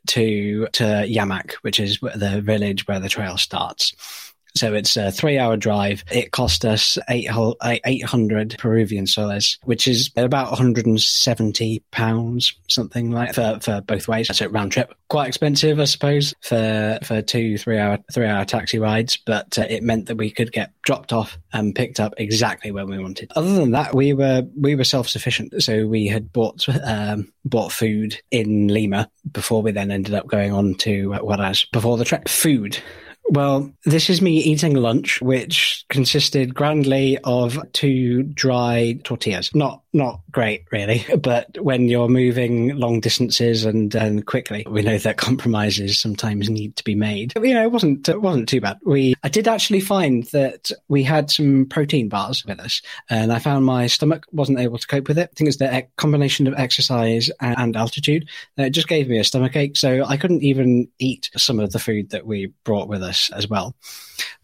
to 0.07 0.67
to 0.73 0.83
Llamac, 0.83 1.53
which 1.55 1.79
is 1.79 1.99
the 1.99 2.41
village 2.41 2.87
where 2.87 2.99
the 2.99 3.09
trail 3.09 3.37
starts. 3.37 4.24
So 4.55 4.73
it's 4.73 4.95
a 4.95 5.11
three 5.11 5.37
hour 5.37 5.57
drive. 5.57 6.03
It 6.11 6.31
cost 6.31 6.63
us 6.63 6.97
800 7.09 8.55
Peruvian 8.57 9.05
soles, 9.05 9.57
which 9.63 9.87
is 9.87 10.11
about 10.15 10.49
170 10.51 11.83
pounds, 11.91 12.53
something 12.69 13.11
like 13.11 13.33
for, 13.33 13.59
for 13.61 13.81
both 13.81 14.07
ways. 14.07 14.27
That's 14.27 14.41
a 14.41 14.49
round 14.49 14.71
trip. 14.71 14.93
Quite 15.09 15.27
expensive, 15.27 15.79
I 15.79 15.85
suppose, 15.85 16.33
for, 16.41 16.99
for 17.03 17.21
two, 17.21 17.57
three 17.57 17.77
hour, 17.77 17.99
three 18.13 18.27
hour 18.27 18.45
taxi 18.45 18.79
rides, 18.79 19.17
but 19.17 19.59
uh, 19.59 19.65
it 19.69 19.83
meant 19.83 20.07
that 20.07 20.15
we 20.15 20.31
could 20.31 20.51
get 20.51 20.71
dropped 20.83 21.11
off 21.11 21.37
and 21.51 21.75
picked 21.75 21.99
up 21.99 22.13
exactly 22.17 22.71
when 22.71 22.89
we 22.89 22.97
wanted. 22.97 23.31
Other 23.35 23.53
than 23.53 23.71
that, 23.71 23.93
we 23.93 24.13
were, 24.13 24.43
we 24.59 24.75
were 24.75 24.83
self 24.85 25.09
sufficient. 25.09 25.61
So 25.63 25.85
we 25.85 26.07
had 26.07 26.31
bought, 26.31 26.65
um, 26.83 27.31
bought 27.43 27.71
food 27.71 28.19
in 28.31 28.69
Lima 28.69 29.09
before 29.31 29.61
we 29.61 29.71
then 29.71 29.91
ended 29.91 30.13
up 30.13 30.27
going 30.27 30.53
on 30.53 30.75
to 30.75 31.09
Huaraz 31.09 31.69
before 31.71 31.97
the 31.97 32.05
trek. 32.05 32.29
Food 32.29 32.81
well, 33.29 33.71
this 33.85 34.09
is 34.09 34.21
me 34.21 34.37
eating 34.37 34.75
lunch, 34.75 35.21
which 35.21 35.85
consisted 35.89 36.53
grandly 36.53 37.17
of 37.23 37.59
two 37.73 38.23
dry 38.23 38.99
tortillas. 39.03 39.53
Not 39.55 39.81
not 39.93 40.21
great, 40.31 40.65
really. 40.71 41.05
But 41.25 41.57
when 41.59 41.87
you're 41.87 42.09
moving 42.09 42.75
long 42.77 42.99
distances 42.99 43.65
and, 43.65 43.95
and 43.95 44.25
quickly, 44.27 44.65
we 44.69 44.83
know 44.83 44.97
that 44.97 45.17
compromises 45.17 45.97
sometimes 45.97 46.49
need 46.49 46.75
to 46.75 46.83
be 46.83 46.93
made. 46.93 47.33
You 47.35 47.53
know, 47.53 47.63
it 47.63 47.71
wasn't 47.71 48.07
it 48.07 48.21
wasn't 48.21 48.49
too 48.49 48.61
bad. 48.61 48.77
We 48.85 49.15
I 49.23 49.29
did 49.29 49.47
actually 49.47 49.79
find 49.79 50.23
that 50.25 50.69
we 50.87 51.01
had 51.01 51.31
some 51.31 51.65
protein 51.65 52.09
bars 52.09 52.45
with 52.45 52.59
us, 52.59 52.81
and 53.09 53.33
I 53.33 53.39
found 53.39 53.65
my 53.65 53.87
stomach 53.87 54.25
wasn't 54.31 54.59
able 54.59 54.77
to 54.77 54.87
cope 54.87 55.07
with 55.07 55.17
it. 55.17 55.29
I 55.31 55.35
think 55.35 55.47
it's 55.47 55.57
the 55.57 55.87
combination 55.95 56.47
of 56.47 56.53
exercise 56.57 57.31
and, 57.39 57.75
altitude. 57.75 58.29
It 58.57 58.69
just 58.69 58.87
gave 58.87 59.09
me 59.09 59.17
a 59.17 59.23
stomach 59.23 59.55
ache, 59.55 59.75
so 59.75 60.05
I 60.05 60.17
couldn't 60.17 60.43
even 60.43 60.87
eat 60.99 61.31
some 61.35 61.59
of 61.59 61.71
the 61.71 61.79
food 61.79 62.11
that 62.11 62.25
we 62.25 62.53
brought 62.63 62.87
with 62.87 63.01
us 63.01 63.14
as 63.33 63.47
well. 63.47 63.75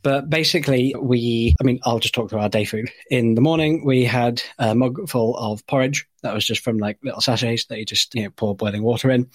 But 0.03 0.29
basically, 0.29 0.95
we, 0.99 1.55
I 1.61 1.63
mean, 1.63 1.79
I'll 1.83 1.99
just 1.99 2.13
talk 2.13 2.29
through 2.29 2.39
our 2.39 2.49
day 2.49 2.65
food. 2.65 2.89
In 3.09 3.35
the 3.35 3.41
morning, 3.41 3.85
we 3.85 4.03
had 4.03 4.41
a 4.57 4.73
mug 4.73 5.07
full 5.07 5.37
of 5.37 5.65
porridge. 5.67 6.07
That 6.23 6.33
was 6.33 6.45
just 6.45 6.63
from 6.63 6.77
like 6.77 6.97
little 7.03 7.21
sachets 7.21 7.65
that 7.65 7.79
you 7.79 7.85
just, 7.85 8.13
you 8.13 8.23
know, 8.23 8.29
pour 8.31 8.55
boiling 8.55 8.83
water 8.83 9.09
in. 9.09 9.29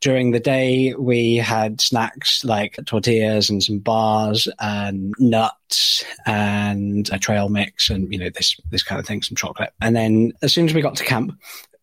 During 0.00 0.30
the 0.30 0.40
day, 0.40 0.94
we 0.94 1.36
had 1.36 1.80
snacks 1.80 2.44
like 2.44 2.78
tortillas 2.86 3.50
and 3.50 3.62
some 3.62 3.78
bars 3.78 4.48
and 4.60 5.14
nuts 5.18 6.04
and 6.26 7.08
a 7.10 7.18
trail 7.18 7.48
mix 7.48 7.90
and, 7.90 8.12
you 8.12 8.18
know, 8.18 8.30
this, 8.30 8.56
this 8.70 8.82
kind 8.82 9.00
of 9.00 9.06
thing, 9.06 9.22
some 9.22 9.36
chocolate. 9.36 9.72
And 9.80 9.96
then 9.96 10.32
as 10.42 10.52
soon 10.52 10.66
as 10.66 10.74
we 10.74 10.82
got 10.82 10.96
to 10.96 11.04
camp, 11.04 11.36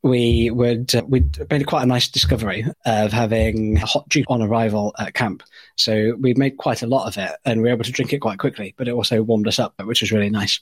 we 0.06 0.52
would 0.52 0.94
uh, 0.94 1.04
we 1.08 1.24
made 1.50 1.66
quite 1.66 1.82
a 1.82 1.88
nice 1.88 2.08
discovery 2.08 2.64
of 2.86 3.12
having 3.12 3.76
hot 3.78 4.08
juice 4.08 4.26
on 4.28 4.40
arrival 4.40 4.94
at 5.00 5.16
camp. 5.16 5.42
So 5.78 6.16
we 6.20 6.36
made 6.36 6.58
quite 6.58 6.84
a 6.84 6.88
lot 6.88 7.08
of 7.08 7.18
it, 7.18 7.32
and 7.44 7.60
we 7.60 7.68
were 7.68 7.74
able 7.74 7.86
to 7.86 7.92
drink 7.92 8.14
it 8.14 8.20
quite 8.20 8.38
quickly. 8.38 8.76
But 8.78 8.88
it 8.88 8.92
also 8.92 9.24
warmed 9.24 9.48
us 9.48 9.58
up, 9.58 9.74
which 9.84 10.02
was 10.02 10.12
really 10.12 10.30
nice. 10.30 10.60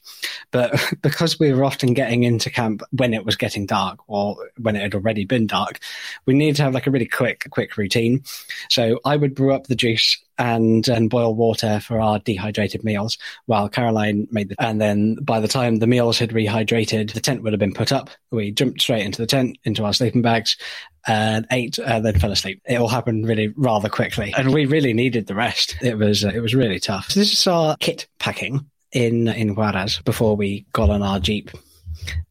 But 0.51 0.81
because 1.01 1.39
we 1.39 1.51
were 1.51 1.65
often 1.65 1.93
getting 1.93 2.23
into 2.23 2.49
camp 2.49 2.83
when 2.91 3.13
it 3.13 3.25
was 3.25 3.35
getting 3.35 3.65
dark, 3.65 3.99
or 4.07 4.37
when 4.61 4.77
it 4.77 4.81
had 4.81 4.95
already 4.95 5.25
been 5.25 5.45
dark, 5.45 5.79
we 6.25 6.33
needed 6.33 6.55
to 6.55 6.63
have 6.63 6.73
like 6.73 6.87
a 6.87 6.91
really 6.91 7.05
quick 7.05 7.45
quick 7.49 7.75
routine. 7.75 8.23
So 8.69 9.01
I 9.03 9.17
would 9.17 9.35
brew 9.35 9.53
up 9.53 9.67
the 9.67 9.75
juice 9.75 10.23
and 10.37 10.87
and 10.87 11.09
boil 11.09 11.35
water 11.35 11.79
for 11.79 11.99
our 11.99 12.19
dehydrated 12.19 12.83
meals 12.83 13.17
while 13.45 13.69
Caroline 13.69 14.27
made 14.31 14.49
the 14.49 14.55
and 14.59 14.81
then 14.81 15.15
by 15.15 15.39
the 15.39 15.47
time 15.47 15.77
the 15.77 15.87
meals 15.87 16.17
had 16.17 16.31
rehydrated 16.31 17.13
the 17.13 17.19
tent 17.19 17.43
would 17.43 17.53
have 17.53 17.59
been 17.59 17.73
put 17.73 17.91
up. 17.91 18.09
We 18.31 18.51
jumped 18.51 18.81
straight 18.81 19.05
into 19.05 19.21
the 19.21 19.27
tent 19.27 19.57
into 19.63 19.83
our 19.85 19.93
sleeping 19.93 20.21
bags 20.21 20.57
and 21.05 21.45
ate 21.51 21.77
and 21.77 22.05
then 22.05 22.19
fell 22.19 22.31
asleep. 22.31 22.61
It 22.65 22.75
all 22.75 22.87
happened 22.87 23.27
really 23.27 23.53
rather 23.55 23.89
quickly 23.89 24.33
and 24.37 24.53
we 24.53 24.65
really 24.65 24.93
needed 24.93 25.27
the 25.27 25.35
rest. 25.35 25.75
It 25.81 25.97
was 25.97 26.25
uh, 26.25 26.31
it 26.33 26.39
was 26.39 26.55
really 26.55 26.79
tough. 26.79 27.09
So 27.11 27.19
this 27.19 27.33
is 27.33 27.47
our 27.47 27.77
kit 27.77 28.07
packing 28.19 28.65
in 28.91 29.27
in 29.27 29.55
Huaraz 29.55 30.03
before 30.03 30.35
we 30.35 30.65
got 30.73 30.89
on 30.89 31.01
our 31.01 31.19
jeep 31.19 31.51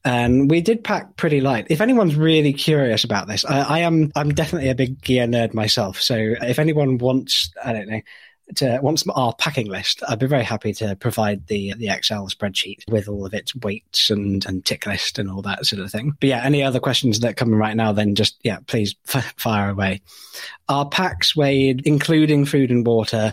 and 0.05 0.51
we 0.51 0.61
did 0.61 0.85
pack 0.85 1.17
pretty 1.17 1.41
light. 1.41 1.67
If 1.71 1.81
anyone's 1.81 2.17
really 2.17 2.53
curious 2.53 3.05
about 3.05 3.29
this, 3.29 3.45
I, 3.45 3.61
I, 3.61 3.79
am 3.81 4.13
I'm 4.17 4.31
definitely 4.31 4.71
a 4.71 4.75
big 4.75 5.01
gear 5.01 5.27
nerd 5.27 5.55
myself. 5.55 6.01
So 6.01 6.17
if 6.17 6.59
anyone 6.59 6.99
wants, 6.99 7.53
I 7.63 7.73
don't 7.73 7.89
know. 7.89 8.01
To, 8.57 8.81
wants 8.83 9.05
our 9.09 9.33
packing 9.33 9.69
list, 9.69 10.03
I'd 10.07 10.19
be 10.19 10.27
very 10.27 10.43
happy 10.43 10.75
to 10.75 10.95
provide 10.97 11.47
the 11.47 11.73
the 11.75 11.89
Excel 11.89 12.29
spreadsheet 12.29 12.83
with 12.91 13.09
all 13.09 13.25
of 13.25 13.33
its 13.33 13.55
weights 13.55 14.11
and, 14.11 14.45
and 14.45 14.63
tick 14.63 14.85
list 14.85 15.19
and 15.19 15.31
all 15.31 15.41
that 15.43 15.65
sort 15.65 15.81
of 15.81 15.91
thing. 15.91 16.15
But 16.21 16.29
yeah, 16.29 16.43
any 16.45 16.63
other 16.63 16.81
questions 16.81 17.21
that 17.21 17.37
come 17.37 17.53
in 17.53 17.59
right 17.59 17.77
now, 17.77 17.93
then 17.93 18.15
just 18.15 18.37
yeah, 18.43 18.59
please 18.67 18.95
f- 19.09 19.33
fire 19.39 19.71
away. 19.71 20.03
Our 20.69 20.87
packs 20.87 21.35
weighed, 21.35 21.87
including 21.87 22.45
food 22.45 22.71
and 22.71 22.85
water, 22.85 23.33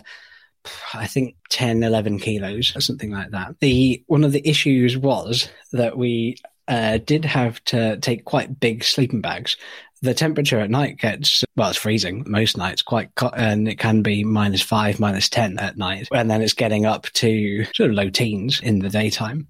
I 0.94 1.06
think 1.06 1.36
10, 1.50 1.82
11 1.82 2.18
kilos 2.18 2.74
or 2.76 2.80
something 2.80 3.10
like 3.10 3.30
that. 3.30 3.58
The 3.60 4.02
one 4.06 4.24
of 4.24 4.32
the 4.32 4.46
issues 4.46 4.96
was 4.96 5.48
that 5.72 5.96
we 5.96 6.36
uh, 6.68 6.98
did 6.98 7.24
have 7.24 7.62
to 7.64 7.96
take 7.98 8.24
quite 8.24 8.60
big 8.60 8.84
sleeping 8.84 9.20
bags. 9.20 9.56
The 10.02 10.14
temperature 10.14 10.58
at 10.60 10.70
night 10.70 10.98
gets 10.98 11.44
well, 11.56 11.68
it's 11.68 11.78
freezing 11.78 12.24
most 12.26 12.56
nights, 12.56 12.80
quite, 12.80 13.10
and 13.36 13.68
it 13.68 13.78
can 13.78 14.02
be 14.02 14.24
minus 14.24 14.62
five, 14.62 14.98
minus 14.98 15.28
ten 15.28 15.58
at 15.58 15.76
night, 15.76 16.08
and 16.12 16.30
then 16.30 16.40
it's 16.40 16.54
getting 16.54 16.86
up 16.86 17.04
to 17.14 17.64
sort 17.74 17.90
of 17.90 17.96
low 17.96 18.08
teens 18.08 18.60
in 18.60 18.78
the 18.78 18.88
daytime. 18.88 19.46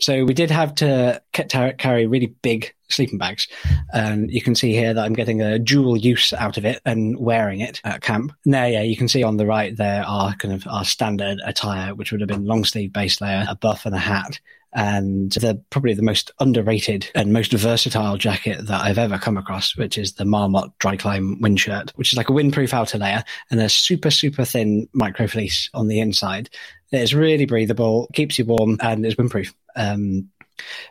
So 0.00 0.24
we 0.24 0.34
did 0.34 0.50
have 0.50 0.74
to 0.76 1.22
carry 1.32 2.06
really 2.06 2.34
big 2.42 2.74
sleeping 2.88 3.18
bags. 3.18 3.48
And 3.92 4.30
you 4.30 4.42
can 4.42 4.54
see 4.54 4.72
here 4.72 4.92
that 4.92 5.04
I'm 5.04 5.12
getting 5.12 5.40
a 5.40 5.58
dual 5.58 5.96
use 5.96 6.32
out 6.32 6.58
of 6.58 6.64
it 6.64 6.80
and 6.84 7.18
wearing 7.18 7.60
it 7.60 7.80
at 7.84 8.02
camp. 8.02 8.32
Now, 8.44 8.66
yeah, 8.66 8.82
you 8.82 8.96
can 8.96 9.08
see 9.08 9.22
on 9.22 9.36
the 9.36 9.46
right 9.46 9.76
there 9.76 10.04
are 10.04 10.34
kind 10.34 10.54
of 10.54 10.66
our 10.66 10.84
standard 10.84 11.40
attire, 11.44 11.94
which 11.94 12.12
would 12.12 12.20
have 12.20 12.28
been 12.28 12.46
long 12.46 12.64
sleeve 12.64 12.92
base 12.92 13.20
layer, 13.20 13.46
a 13.48 13.54
buff 13.54 13.86
and 13.86 13.94
a 13.94 13.98
hat. 13.98 14.40
And 14.72 15.32
the 15.32 15.60
probably 15.70 15.94
the 15.94 16.02
most 16.02 16.30
underrated 16.38 17.10
and 17.14 17.32
most 17.32 17.52
versatile 17.52 18.16
jacket 18.16 18.66
that 18.66 18.82
I've 18.82 18.98
ever 18.98 19.18
come 19.18 19.36
across, 19.36 19.76
which 19.76 19.98
is 19.98 20.12
the 20.12 20.24
Marmot 20.24 20.70
DriClime 20.78 21.40
wind 21.40 21.58
shirt, 21.58 21.90
which 21.96 22.12
is 22.12 22.16
like 22.16 22.28
a 22.28 22.32
windproof 22.32 22.72
outer 22.72 22.98
layer 22.98 23.24
and 23.50 23.60
a 23.60 23.68
super, 23.68 24.10
super 24.10 24.44
thin 24.44 24.88
micro 24.92 25.26
fleece 25.26 25.70
on 25.74 25.88
the 25.88 25.98
inside. 25.98 26.50
It's 26.92 27.12
really 27.12 27.46
breathable, 27.46 28.08
keeps 28.14 28.38
you 28.38 28.44
warm, 28.44 28.78
and 28.80 29.04
is 29.04 29.16
windproof. 29.16 29.52
Um, 29.74 30.28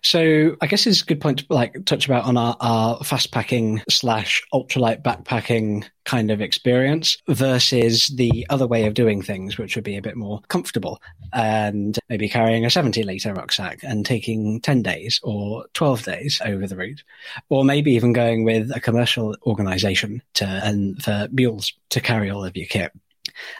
so 0.01 0.55
I 0.61 0.67
guess 0.67 0.87
it's 0.87 1.01
a 1.01 1.05
good 1.05 1.21
point 1.21 1.39
to 1.39 1.45
like 1.49 1.85
touch 1.85 2.05
about 2.05 2.25
on 2.25 2.37
our, 2.37 2.55
our 2.59 3.03
fast 3.03 3.31
packing 3.31 3.81
slash 3.89 4.43
ultralight 4.53 5.01
backpacking 5.01 5.85
kind 6.05 6.31
of 6.31 6.41
experience 6.41 7.17
versus 7.27 8.07
the 8.07 8.45
other 8.49 8.65
way 8.65 8.85
of 8.85 8.95
doing 8.95 9.21
things, 9.21 9.57
which 9.57 9.75
would 9.75 9.83
be 9.83 9.97
a 9.97 10.01
bit 10.01 10.15
more 10.15 10.41
comfortable 10.47 10.99
and 11.33 11.99
maybe 12.09 12.27
carrying 12.27 12.65
a 12.65 12.69
70 12.69 13.03
litre 13.03 13.33
rucksack 13.33 13.79
and 13.83 14.05
taking 14.05 14.59
10 14.61 14.81
days 14.81 15.19
or 15.21 15.65
12 15.73 16.03
days 16.03 16.41
over 16.45 16.65
the 16.65 16.75
route, 16.75 17.03
or 17.49 17.63
maybe 17.63 17.91
even 17.91 18.13
going 18.13 18.43
with 18.43 18.71
a 18.75 18.79
commercial 18.79 19.35
organization 19.45 20.21
to, 20.33 20.45
and 20.45 21.03
for 21.03 21.27
mules 21.31 21.73
to 21.89 22.01
carry 22.01 22.29
all 22.29 22.43
of 22.43 22.57
your 22.57 22.67
kit. 22.67 22.91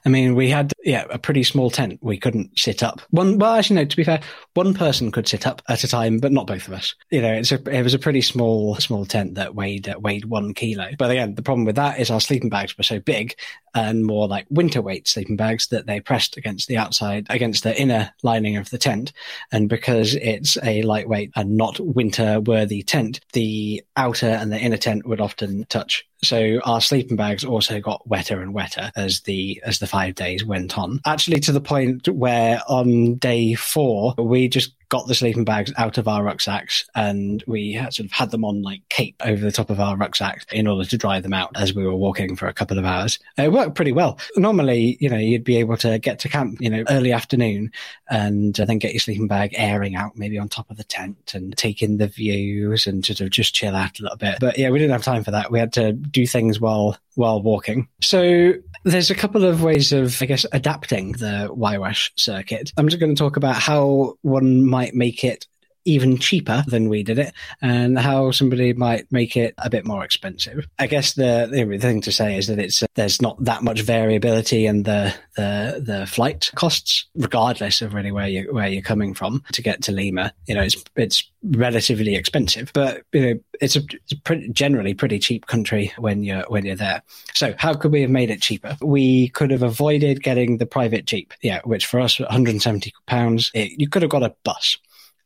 I 0.06 0.10
mean, 0.10 0.36
we 0.36 0.50
had 0.50 0.74
yeah 0.84 1.06
a 1.10 1.20
pretty 1.20 1.44
small 1.44 1.70
tent. 1.70 2.00
We 2.02 2.18
couldn't 2.18 2.58
sit 2.58 2.84
up. 2.84 3.02
One 3.10 3.38
well, 3.38 3.56
actually 3.56 3.78
no. 3.78 3.86
To 3.86 3.98
be 3.98 4.04
fair, 4.04 4.22
one 4.54 4.74
person 4.74 5.12
could 5.12 5.28
sit 5.28 5.48
up 5.48 5.62
at 5.70 5.84
a 5.84 5.88
time, 5.88 6.20
but 6.20 6.32
not 6.32 6.48
both 6.48 6.68
of 6.68 6.74
us. 6.74 6.96
You 7.10 7.22
know, 7.22 7.34
it's 7.34 7.52
a 7.52 7.62
it 7.70 7.84
was 7.84 7.94
a 7.94 8.00
pretty 8.00 8.22
small 8.22 8.76
small 8.76 9.06
tent 9.06 9.36
that 9.36 9.56
weighed 9.56 9.88
uh, 9.88 10.00
weighed 10.00 10.26
one 10.26 10.54
kilo. 10.54 10.89
But 10.98 11.12
again, 11.12 11.36
the 11.36 11.42
problem 11.42 11.65
with 11.65 11.76
that 11.76 12.00
is 12.00 12.10
our 12.10 12.22
sleeping 12.22 12.50
bags 12.50 12.78
were 12.78 12.84
so 12.84 13.00
big 13.00 13.36
and 13.76 14.06
more 14.06 14.28
like 14.28 14.48
winter 14.50 14.82
weight 14.82 15.08
sleeping 15.08 15.36
bags 15.36 15.68
that 15.68 15.86
they 15.86 16.00
pressed 16.00 16.38
against 16.38 16.68
the 16.68 16.78
outside 16.78 17.28
against 17.30 17.63
the 17.63 17.80
inner 17.80 18.12
lining 18.24 18.58
of 18.58 18.70
the 18.70 18.78
tent. 18.78 19.13
And 19.52 19.70
because 19.70 20.15
it's 20.15 20.58
a 20.63 20.82
lightweight 20.84 21.32
and 21.36 21.56
not 21.56 21.80
winter 21.80 22.39
worthy 22.39 22.84
tent, 22.84 23.20
the 23.34 23.84
outer 23.96 24.28
and 24.28 24.52
the 24.52 24.60
inner 24.60 24.78
tent 24.78 25.08
would 25.08 25.22
often 25.22 25.65
touch 25.65 26.09
so 26.23 26.60
our 26.65 26.82
sleeping 26.82 27.17
bags 27.17 27.45
also 27.45 27.79
got 27.79 28.08
wetter 28.08 28.41
and 28.41 28.53
wetter 28.53 28.91
as 28.95 29.21
the 29.21 29.62
as 29.65 29.79
the 29.79 29.88
five 29.88 30.15
days 30.15 30.43
went 30.43 30.77
on. 30.77 30.99
Actually, 31.05 31.39
to 31.41 31.51
the 31.51 31.62
point 31.62 32.08
where 32.10 32.62
on 32.67 33.15
day 33.15 33.53
four 33.53 34.13
we 34.17 34.47
just 34.47 34.73
got 34.89 35.08
the 35.08 35.15
sleeping 35.15 35.45
bags 35.45 35.71
out 35.78 35.97
of 35.97 36.08
our 36.08 36.23
rucksacks 36.23 36.88
and 36.95 37.43
we 37.47 37.75
sort 37.75 37.99
of 37.99 38.12
had 38.12 38.32
them 38.32 38.43
on 38.43 38.62
like 38.63 38.82
cape 38.89 39.15
over 39.23 39.41
the 39.41 39.52
top 39.52 39.69
of 39.69 39.80
our 39.80 39.95
rucksacks 39.95 40.45
in 40.52 40.67
order 40.67 40.88
to 40.88 40.97
dry 40.97 41.19
them 41.19 41.34
out 41.34 41.52
as 41.56 41.73
we 41.73 41.86
were 41.86 41.95
walking 41.95 42.36
for 42.36 42.47
a 42.47 42.54
couple 42.54 42.78
of 42.78 42.86
hours. 42.86 43.19
Uh, 43.38 43.43
it 43.43 43.52
worked 43.52 43.75
pretty 43.75 43.91
well. 43.91 44.19
Normally, 44.36 44.97
you 44.99 45.10
know, 45.10 45.17
you'd 45.17 45.43
be 45.43 45.58
able 45.58 45.78
to 45.78 45.99
get 45.99 46.19
to 46.19 46.30
camp, 46.30 46.58
you 46.60 46.69
know, 46.69 46.84
early 46.89 47.12
afternoon 47.12 47.71
and 48.10 48.60
uh, 48.60 48.65
then 48.65 48.80
get 48.80 48.93
your 48.93 48.99
sleeping 48.99 49.28
bag 49.28 49.54
airing 49.56 49.95
out 49.95 50.17
maybe 50.17 50.39
on 50.39 50.49
top 50.49 50.69
of 50.71 50.78
the 50.78 50.84
tent 50.84 51.34
and 51.36 51.56
take 51.56 51.82
in 51.82 51.97
the 51.97 52.08
views 52.08 52.88
and 52.88 53.06
sort 53.06 53.21
of 53.21 53.30
just 53.30 53.54
chill 53.54 53.75
out 53.75 53.99
a 53.99 54.04
little 54.04 54.17
bit. 54.17 54.39
But 54.39 54.58
yeah, 54.58 54.71
we 54.71 54.80
didn't 54.80 54.93
have 54.93 55.04
time 55.04 55.23
for 55.23 55.32
that. 55.32 55.52
We 55.52 55.60
had 55.60 55.73
to 55.73 55.93
do 55.93 56.25
things 56.25 56.60
while 56.60 56.97
while 57.19 57.41
walking. 57.41 57.86
So 58.02 58.54
there's 58.86 59.12
a 59.12 59.15
couple 59.15 59.43
of 59.43 59.62
ways 59.62 59.91
of, 59.91 60.21
I 60.21 60.25
guess, 60.25 60.45
adapting 60.54 61.12
the 61.13 61.49
Huayhuash 61.52 62.12
circuit. 62.15 62.71
I'm 62.78 62.88
just 62.88 63.02
going 63.02 63.13
to 63.13 63.19
talk 63.19 63.36
about 63.36 63.58
how 63.58 64.15
one 64.21 64.65
might 64.65 64.79
make 64.94 65.24
it 65.24 65.48
even 65.89 66.19
cheaper 66.19 66.63
than 66.67 66.88
we 66.88 67.02
did 67.02 67.17
it 67.17 67.34
and 67.62 67.97
how 67.97 68.30
somebody 68.30 68.73
might 68.73 69.12
make 69.12 69.36
it 69.36 69.56
a 69.58 69.69
bit 69.69 69.86
more 69.86 70.04
expensive. 70.06 70.67
I 70.78 70.86
guess 70.86 71.13
the, 71.13 71.49
the 71.52 71.80
thing 71.80 72.02
to 72.02 72.12
say 72.12 72.38
is 72.38 72.45
that 72.47 72.60
it's, 72.60 72.84
uh, 72.84 72.88
there's 72.93 73.21
not 73.21 73.43
that 73.43 73.63
much 73.63 73.82
variability 73.82 74.67
in 74.67 74.84
the, 74.84 75.15
the, 75.36 75.82
the 75.84 76.06
flight 76.06 76.52
costs, 76.54 77.08
regardless 77.15 77.82
of 77.82 77.95
really 77.95 78.12
where 78.12 78.28
you, 78.28 78.54
where 78.54 78.67
you're 78.67 78.84
coming 78.84 79.15
from 79.15 79.43
to 79.54 79.63
get 79.63 79.82
to 79.84 79.91
Lima. 79.91 80.32
You 80.45 80.56
know, 80.56 80.62
it's, 80.62 80.82
it's 80.95 81.23
relatively 81.43 82.15
expensive, 82.15 82.71
but 82.73 83.02
you 83.12 83.21
know, 83.21 83.39
it's 83.60 83.75
a, 83.75 83.80
it's 83.80 84.12
a 84.12 84.17
pretty, 84.17 84.49
generally 84.49 84.93
pretty 84.93 85.17
cheap 85.17 85.47
country 85.47 85.91
when 85.97 86.23
you're, 86.23 86.45
when 86.49 86.65
you're 86.65 86.75
there. 86.75 87.02
So 87.34 87.56
how 87.58 87.73
could 87.73 87.91
we 87.91 88.02
have 88.02 88.12
made 88.12 88.30
it 88.30 88.41
cheaper? 88.41 88.78
We 88.80 89.30
could 89.30 89.49
have 89.49 89.63
avoided 89.63 90.21
getting 90.21 90.60
the 90.60 90.67
private 90.67 91.06
jeep. 91.06 91.34
Yeah. 91.41 91.62
Which 91.63 91.88
for 91.88 91.99
us, 91.99 92.19
170 92.19 92.93
pounds, 93.08 93.52
you 93.56 93.89
could 93.89 94.04
have 94.04 94.12
got 94.12 94.23
a 94.23 94.36
bus. 94.43 94.78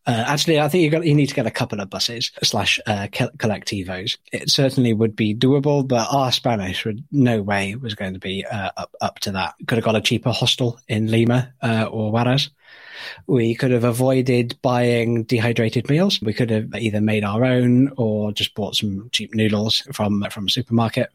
Uh, 0.06 0.24
actually, 0.28 0.60
I 0.60 0.68
think 0.68 0.84
you 0.84 0.89
got 0.89 1.06
you 1.06 1.16
need 1.16 1.28
to 1.28 1.36
get 1.36 1.48
a 1.48 1.52
couple 1.52 1.80
of 1.80 1.89
buses 1.89 2.32
slash 2.44 2.80
uh, 2.86 3.08
colectivos. 3.08 4.18
It 4.34 4.50
certainly 4.50 4.94
would 4.94 5.16
be 5.16 5.34
doable, 5.34 5.88
but 5.88 6.08
our 6.12 6.32
Spanish 6.32 6.84
would 6.86 7.04
no 7.12 7.42
way 7.42 7.76
was 7.76 7.96
going 7.96 8.13
to 8.13 8.20
be 8.20 8.46
uh, 8.46 8.72
up 8.76 8.94
up 9.00 9.20
to 9.20 9.32
that. 9.32 9.56
Could 9.68 9.78
have 9.78 9.86
got 9.86 9.96
a 9.96 10.02
cheaper 10.02 10.32
hostel 10.32 10.80
in 10.89 11.10
Lima 11.10 11.54
uh, 11.62 11.88
or 11.89 12.12
Huaraz. 12.12 12.50
We 13.28 13.56
could 13.56 13.72
have 13.72 13.84
avoided 13.84 14.58
buying 14.62 15.24
dehydrated 15.24 15.90
meals. 15.90 16.22
We 16.22 16.34
could 16.34 16.50
have 16.50 16.74
either 16.76 17.02
made 17.02 17.24
our 17.24 17.44
own 17.44 17.92
or 17.98 18.32
just 18.32 18.56
bought 18.56 18.76
some 18.76 19.10
cheap 19.12 19.34
noodles 19.34 19.84
from 19.92 20.26
from 20.30 20.48
a 20.48 20.50
supermarket. 20.50 21.10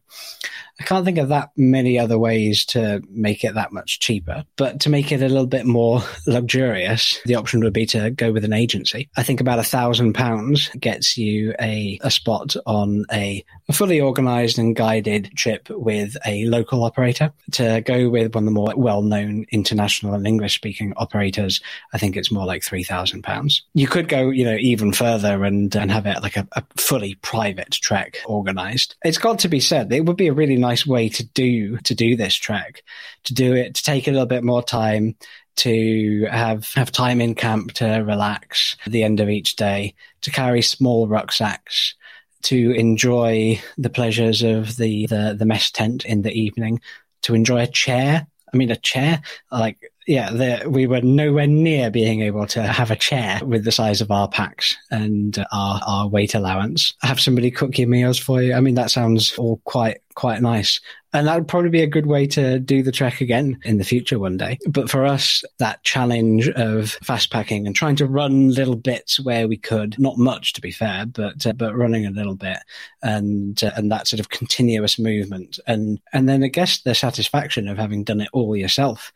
I 0.80 0.84
can't 0.84 1.04
think 1.04 1.18
of 1.18 1.28
that 1.30 1.50
many 1.56 1.98
other 1.98 2.18
ways 2.18 2.64
to 2.66 3.02
make 3.10 3.42
it 3.42 3.54
that 3.54 3.72
much 3.72 3.98
cheaper. 3.98 4.44
But 4.56 4.80
to 4.80 4.90
make 4.90 5.10
it 5.10 5.22
a 5.22 5.28
little 5.28 5.46
bit 5.46 5.66
more 5.66 6.02
luxurious, 6.26 7.20
the 7.24 7.34
option 7.34 7.60
would 7.60 7.72
be 7.72 7.86
to 7.86 8.10
go 8.10 8.30
with 8.30 8.44
an 8.44 8.52
agency. 8.52 9.08
I 9.16 9.24
think 9.24 9.40
about 9.40 9.58
a 9.58 9.64
thousand 9.64 10.12
pounds 10.12 10.68
gets 10.78 11.18
you 11.18 11.54
a, 11.60 11.98
a 12.02 12.10
spot 12.10 12.54
on 12.64 13.04
a, 13.12 13.44
fully 13.72 14.00
organized 14.00 14.58
and 14.58 14.74
guided 14.74 15.32
trip 15.34 15.68
with 15.68 16.16
a 16.24 16.44
local 16.46 16.84
operator. 16.84 17.32
To 17.52 17.80
go 17.80 18.08
with 18.08 18.34
one 18.34 18.44
of 18.44 18.46
the 18.46 18.52
more 18.52 18.72
well 18.76 19.02
known 19.02 19.46
international 19.50 20.14
and 20.14 20.26
English 20.26 20.54
speaking 20.54 20.92
operators, 20.96 21.47
I 21.92 21.98
think 21.98 22.16
it's 22.16 22.30
more 22.30 22.46
like 22.46 22.62
three 22.62 22.84
thousand 22.84 23.22
pounds. 23.22 23.62
You 23.74 23.88
could 23.88 24.08
go, 24.08 24.30
you 24.30 24.44
know, 24.44 24.56
even 24.58 24.92
further 24.92 25.44
and, 25.44 25.74
and 25.74 25.90
have 25.90 26.06
it 26.06 26.22
like 26.22 26.36
a, 26.36 26.46
a 26.52 26.62
fully 26.76 27.16
private 27.16 27.72
trek 27.72 28.18
organized. 28.26 28.94
It's 29.04 29.18
got 29.18 29.40
to 29.40 29.48
be 29.48 29.60
said, 29.60 29.92
it 29.92 30.04
would 30.04 30.16
be 30.16 30.28
a 30.28 30.32
really 30.32 30.56
nice 30.56 30.68
nice 30.68 30.86
way 30.86 31.08
to 31.08 31.24
do 31.24 31.78
to 31.78 31.94
do 31.94 32.14
this 32.14 32.34
trek, 32.34 32.82
to 33.24 33.32
do 33.32 33.54
it, 33.54 33.74
to 33.74 33.82
take 33.82 34.06
a 34.06 34.10
little 34.10 34.26
bit 34.26 34.44
more 34.44 34.62
time, 34.62 35.16
to 35.56 36.28
have 36.30 36.68
have 36.74 36.92
time 36.92 37.22
in 37.22 37.34
camp 37.34 37.72
to 37.72 37.86
relax 38.06 38.76
at 38.84 38.92
the 38.92 39.02
end 39.02 39.20
of 39.20 39.30
each 39.30 39.56
day, 39.56 39.94
to 40.20 40.30
carry 40.30 40.60
small 40.60 41.08
rucksacks, 41.08 41.94
to 42.42 42.72
enjoy 42.72 43.58
the 43.78 43.88
pleasures 43.88 44.42
of 44.42 44.76
the, 44.76 45.06
the, 45.06 45.34
the 45.38 45.46
mess 45.46 45.70
tent 45.70 46.04
in 46.04 46.20
the 46.20 46.32
evening, 46.32 46.80
to 47.22 47.34
enjoy 47.34 47.62
a 47.62 47.66
chair. 47.66 48.26
I 48.52 48.56
mean, 48.56 48.70
a 48.70 48.76
chair, 48.76 49.22
like 49.50 49.90
yeah, 50.08 50.30
the, 50.30 50.62
we 50.66 50.86
were 50.86 51.02
nowhere 51.02 51.46
near 51.46 51.90
being 51.90 52.22
able 52.22 52.46
to 52.46 52.62
have 52.62 52.90
a 52.90 52.96
chair 52.96 53.40
with 53.44 53.64
the 53.64 53.70
size 53.70 54.00
of 54.00 54.10
our 54.10 54.26
packs 54.26 54.74
and 54.90 55.44
our, 55.52 55.82
our 55.86 56.08
weight 56.08 56.34
allowance. 56.34 56.94
Have 57.02 57.20
somebody 57.20 57.50
cook 57.50 57.76
your 57.76 57.88
meals 57.88 58.18
for 58.18 58.40
you. 58.40 58.54
I 58.54 58.60
mean, 58.60 58.74
that 58.76 58.90
sounds 58.90 59.36
all 59.36 59.60
quite, 59.64 59.98
quite 60.14 60.40
nice. 60.40 60.80
And 61.12 61.26
that 61.26 61.36
would 61.36 61.48
probably 61.48 61.70
be 61.70 61.82
a 61.82 61.86
good 61.86 62.06
way 62.06 62.26
to 62.28 62.58
do 62.58 62.82
the 62.82 62.92
trek 62.92 63.20
again 63.20 63.58
in 63.64 63.78
the 63.78 63.84
future 63.84 64.18
one 64.18 64.36
day. 64.36 64.58
But 64.68 64.90
for 64.90 65.04
us, 65.06 65.42
that 65.58 65.82
challenge 65.82 66.48
of 66.50 66.92
fast 67.02 67.30
packing 67.30 67.66
and 67.66 67.76
trying 67.76 67.96
to 67.96 68.06
run 68.06 68.50
little 68.50 68.76
bits 68.76 69.20
where 69.20 69.46
we 69.46 69.56
could, 69.56 69.98
not 69.98 70.18
much 70.18 70.54
to 70.54 70.60
be 70.60 70.70
fair, 70.70 71.06
but, 71.06 71.46
uh, 71.46 71.52
but 71.52 71.76
running 71.76 72.06
a 72.06 72.10
little 72.10 72.34
bit 72.34 72.58
and, 73.02 73.62
uh, 73.62 73.72
and 73.76 73.90
that 73.90 74.06
sort 74.06 74.20
of 74.20 74.28
continuous 74.30 74.98
movement. 74.98 75.58
And, 75.66 76.00
and 76.14 76.28
then 76.28 76.42
I 76.42 76.48
guess 76.48 76.80
the 76.80 76.94
satisfaction 76.94 77.68
of 77.68 77.78
having 77.78 78.04
done 78.04 78.20
it 78.22 78.28
all 78.32 78.56
yourself 78.56 79.12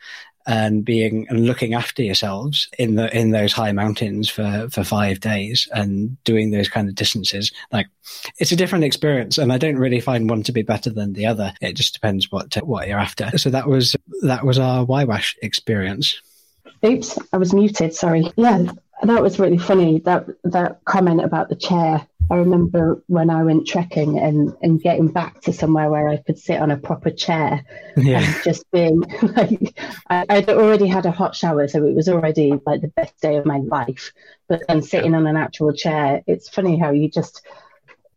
and 0.47 0.85
being 0.85 1.27
and 1.29 1.47
looking 1.47 1.75
after 1.75 2.03
yourselves 2.03 2.69
in 2.79 2.95
the 2.97 3.15
in 3.17 3.31
those 3.31 3.53
high 3.53 3.73
mountains 3.73 4.29
for 4.29 4.69
for 4.71 4.85
five 4.85 5.21
days 5.21 5.69
and 5.73 6.23
doing 6.25 6.51
those 6.51 6.69
kind 6.69 6.89
of 6.89 6.95
distances. 6.95 7.53
Like 7.71 7.87
it's 8.39 8.53
a 8.53 8.57
different 8.57 8.85
experience 8.85 9.39
and 9.39 9.53
i 9.53 9.59
don't 9.59 9.79
really 9.79 10.01
find 10.01 10.29
one 10.29 10.43
to 10.43 10.53
be 10.53 10.63
better 10.63 10.91
than 10.91 11.13
the 11.13 11.27
other. 11.27 11.53
It 11.61 11.75
just 11.75 11.95
depends 11.95 12.31
what 12.31 12.55
what 12.65 12.89
you're 12.89 12.99
after. 12.99 13.37
So 13.39 13.51
that 13.51 13.69
was 13.69 13.97
that 14.23 14.45
was 14.45 14.59
our 14.59 14.87
Huayhuash 14.87 15.37
experience. 15.43 16.21
Oops 16.85 17.19
i 17.33 17.37
was 17.37 17.53
muted 17.53 17.95
sorry. 17.95 18.31
Yeah 18.37 18.73
that 19.03 19.23
was 19.23 19.39
really 19.39 19.59
funny 19.59 19.99
that 20.01 20.27
that 20.45 20.85
comment 20.85 21.23
about 21.25 21.49
the 21.49 21.57
chair 21.57 22.07
I 22.33 22.37
remember 22.37 23.03
when 23.09 23.29
I 23.29 23.43
went 23.43 23.67
trekking 23.67 24.19
and, 24.19 24.57
and 24.63 24.81
getting 24.81 25.09
back 25.09 25.43
to 25.43 25.53
somewhere 25.53 25.91
where 25.91 26.09
I 26.09 26.17
could 26.17 26.39
sit 26.39 26.59
on 26.59 26.71
a 26.71 26.79
proper 26.79 27.11
chair 27.11 27.63
yeah. 27.95 28.23
and 28.23 28.37
just 28.45 28.71
being 28.71 29.01
like, 29.23 29.79
I, 30.09 30.25
I'd 30.31 30.49
already 30.49 30.87
had 30.87 31.05
a 31.05 31.11
hot 31.11 31.37
shower, 31.37 31.69
so 31.69 31.85
it 31.85 31.95
was 31.95 32.09
already 32.09 32.55
like 32.65 32.81
the 32.81 32.89
best 32.89 33.21
day 33.21 33.37
of 33.37 33.45
my 33.45 33.59
life. 33.59 34.15
But 34.49 34.63
then 34.67 34.81
sitting 34.81 35.15
on 35.15 35.27
an 35.27 35.37
actual 35.37 35.75
chair, 35.75 36.23
it's 36.27 36.49
funny 36.49 36.79
how 36.79 36.93
you 36.93 37.11
just, 37.11 37.43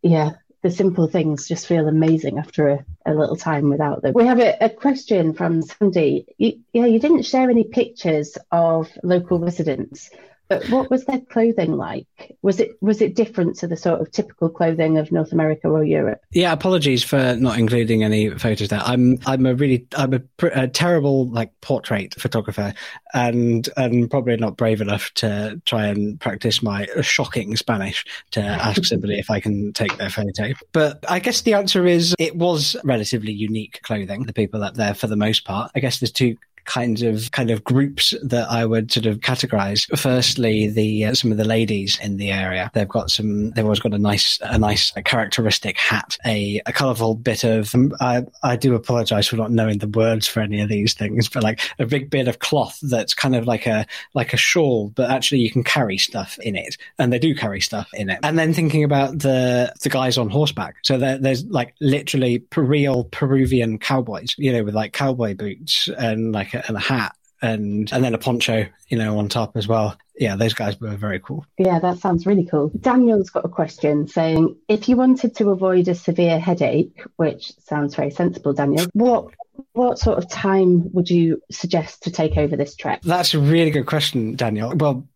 yeah, 0.00 0.30
the 0.62 0.70
simple 0.70 1.08
things 1.08 1.46
just 1.46 1.66
feel 1.66 1.86
amazing 1.86 2.38
after 2.38 2.68
a, 2.70 2.84
a 3.04 3.12
little 3.12 3.36
time 3.36 3.68
without 3.68 4.00
them. 4.00 4.14
We 4.14 4.24
have 4.24 4.40
a, 4.40 4.56
a 4.62 4.70
question 4.70 5.34
from 5.34 5.60
Sandy. 5.60 6.24
You, 6.38 6.60
yeah, 6.72 6.86
you 6.86 7.00
didn't 7.00 7.24
share 7.24 7.50
any 7.50 7.64
pictures 7.64 8.38
of 8.50 8.90
local 9.02 9.38
residents. 9.40 10.08
But 10.48 10.68
what 10.68 10.90
was 10.90 11.04
their 11.06 11.20
clothing 11.20 11.76
like? 11.76 12.06
Was 12.42 12.60
it 12.60 12.70
was 12.80 13.00
it 13.00 13.16
different 13.16 13.56
to 13.58 13.66
the 13.66 13.76
sort 13.76 14.00
of 14.00 14.10
typical 14.12 14.48
clothing 14.48 14.96
of 14.98 15.10
North 15.10 15.32
America 15.32 15.68
or 15.68 15.84
Europe? 15.84 16.20
Yeah, 16.32 16.52
apologies 16.52 17.02
for 17.02 17.36
not 17.36 17.58
including 17.58 18.04
any 18.04 18.30
photos 18.30 18.68
there. 18.68 18.82
I'm 18.84 19.18
I'm 19.26 19.44
a 19.46 19.54
really 19.54 19.86
I'm 19.96 20.14
a, 20.14 20.20
a 20.52 20.68
terrible 20.68 21.28
like 21.28 21.50
portrait 21.62 22.14
photographer, 22.14 22.74
and 23.12 23.68
and 23.76 24.10
probably 24.10 24.36
not 24.36 24.56
brave 24.56 24.80
enough 24.80 25.10
to 25.14 25.60
try 25.66 25.86
and 25.86 26.20
practice 26.20 26.62
my 26.62 26.86
shocking 27.02 27.56
Spanish 27.56 28.04
to 28.32 28.40
ask 28.40 28.84
somebody 28.86 29.18
if 29.18 29.30
I 29.30 29.40
can 29.40 29.72
take 29.72 29.96
their 29.96 30.10
photo. 30.10 30.52
But 30.72 31.04
I 31.08 31.18
guess 31.18 31.42
the 31.42 31.54
answer 31.54 31.86
is 31.86 32.14
it 32.18 32.36
was 32.36 32.76
relatively 32.84 33.32
unique 33.32 33.80
clothing. 33.82 34.24
The 34.24 34.32
people 34.32 34.62
up 34.62 34.74
there, 34.74 34.94
for 34.94 35.08
the 35.08 35.16
most 35.16 35.44
part, 35.44 35.72
I 35.74 35.80
guess 35.80 35.98
there's 35.98 36.12
two 36.12 36.36
kinds 36.66 37.02
of 37.02 37.30
kind 37.30 37.50
of 37.50 37.64
groups 37.64 38.14
that 38.22 38.50
I 38.50 38.66
would 38.66 38.92
sort 38.92 39.06
of 39.06 39.20
categorize. 39.20 39.86
Firstly, 39.98 40.68
the 40.68 41.06
uh, 41.06 41.14
some 41.14 41.30
of 41.30 41.38
the 41.38 41.44
ladies 41.44 41.98
in 42.00 42.16
the 42.16 42.30
area, 42.30 42.70
they've 42.74 42.88
got 42.88 43.10
some, 43.10 43.50
they've 43.52 43.64
always 43.64 43.80
got 43.80 43.94
a 43.94 43.98
nice, 43.98 44.38
a 44.42 44.58
nice 44.58 44.92
characteristic 45.04 45.78
hat, 45.78 46.18
a, 46.24 46.60
a 46.66 46.72
colorful 46.72 47.14
bit 47.14 47.44
of, 47.44 47.74
um, 47.74 47.92
I, 48.00 48.24
I 48.42 48.56
do 48.56 48.74
apologize 48.74 49.28
for 49.28 49.36
not 49.36 49.50
knowing 49.50 49.78
the 49.78 49.88
words 49.88 50.26
for 50.26 50.40
any 50.40 50.60
of 50.60 50.68
these 50.68 50.94
things, 50.94 51.28
but 51.28 51.42
like 51.42 51.60
a 51.78 51.86
big 51.86 52.10
bit 52.10 52.28
of 52.28 52.40
cloth 52.40 52.78
that's 52.82 53.14
kind 53.14 53.36
of 53.36 53.46
like 53.46 53.66
a, 53.66 53.86
like 54.14 54.32
a 54.32 54.36
shawl, 54.36 54.92
but 54.94 55.10
actually 55.10 55.40
you 55.40 55.50
can 55.50 55.62
carry 55.62 55.98
stuff 55.98 56.38
in 56.40 56.56
it. 56.56 56.76
And 56.98 57.12
they 57.12 57.18
do 57.18 57.34
carry 57.34 57.60
stuff 57.60 57.88
in 57.94 58.10
it. 58.10 58.18
And 58.22 58.38
then 58.38 58.52
thinking 58.52 58.84
about 58.84 59.18
the, 59.20 59.72
the 59.82 59.88
guys 59.88 60.18
on 60.18 60.30
horseback. 60.30 60.76
So 60.82 60.98
there, 60.98 61.18
there's 61.18 61.44
like 61.44 61.74
literally 61.80 62.42
real 62.56 63.04
Peruvian 63.04 63.78
cowboys, 63.78 64.34
you 64.38 64.52
know, 64.52 64.64
with 64.64 64.74
like 64.74 64.92
cowboy 64.92 65.34
boots 65.34 65.88
and 65.98 66.32
like 66.32 66.55
and 66.66 66.76
a 66.76 66.80
hat 66.80 67.14
and 67.42 67.92
and 67.92 68.04
then 68.04 68.14
a 68.14 68.18
poncho, 68.18 68.66
you 68.88 68.98
know, 68.98 69.18
on 69.18 69.28
top 69.28 69.56
as 69.56 69.68
well. 69.68 69.96
Yeah, 70.18 70.36
those 70.36 70.54
guys 70.54 70.80
were 70.80 70.96
very 70.96 71.20
cool. 71.20 71.44
Yeah, 71.58 71.78
that 71.80 71.98
sounds 71.98 72.26
really 72.26 72.46
cool. 72.46 72.70
Daniel's 72.80 73.28
got 73.28 73.44
a 73.44 73.48
question 73.48 74.08
saying, 74.08 74.56
if 74.66 74.88
you 74.88 74.96
wanted 74.96 75.36
to 75.36 75.50
avoid 75.50 75.88
a 75.88 75.94
severe 75.94 76.38
headache, 76.38 77.02
which 77.16 77.52
sounds 77.60 77.94
very 77.94 78.10
sensible, 78.10 78.54
Daniel, 78.54 78.86
what 78.94 79.26
what 79.72 79.98
sort 79.98 80.18
of 80.18 80.28
time 80.30 80.90
would 80.92 81.10
you 81.10 81.42
suggest 81.50 82.02
to 82.04 82.10
take 82.10 82.36
over 82.36 82.56
this 82.56 82.76
trek? 82.76 83.02
That's 83.02 83.34
a 83.34 83.38
really 83.38 83.70
good 83.70 83.86
question, 83.86 84.36
Daniel. 84.36 84.74
Well, 84.74 85.06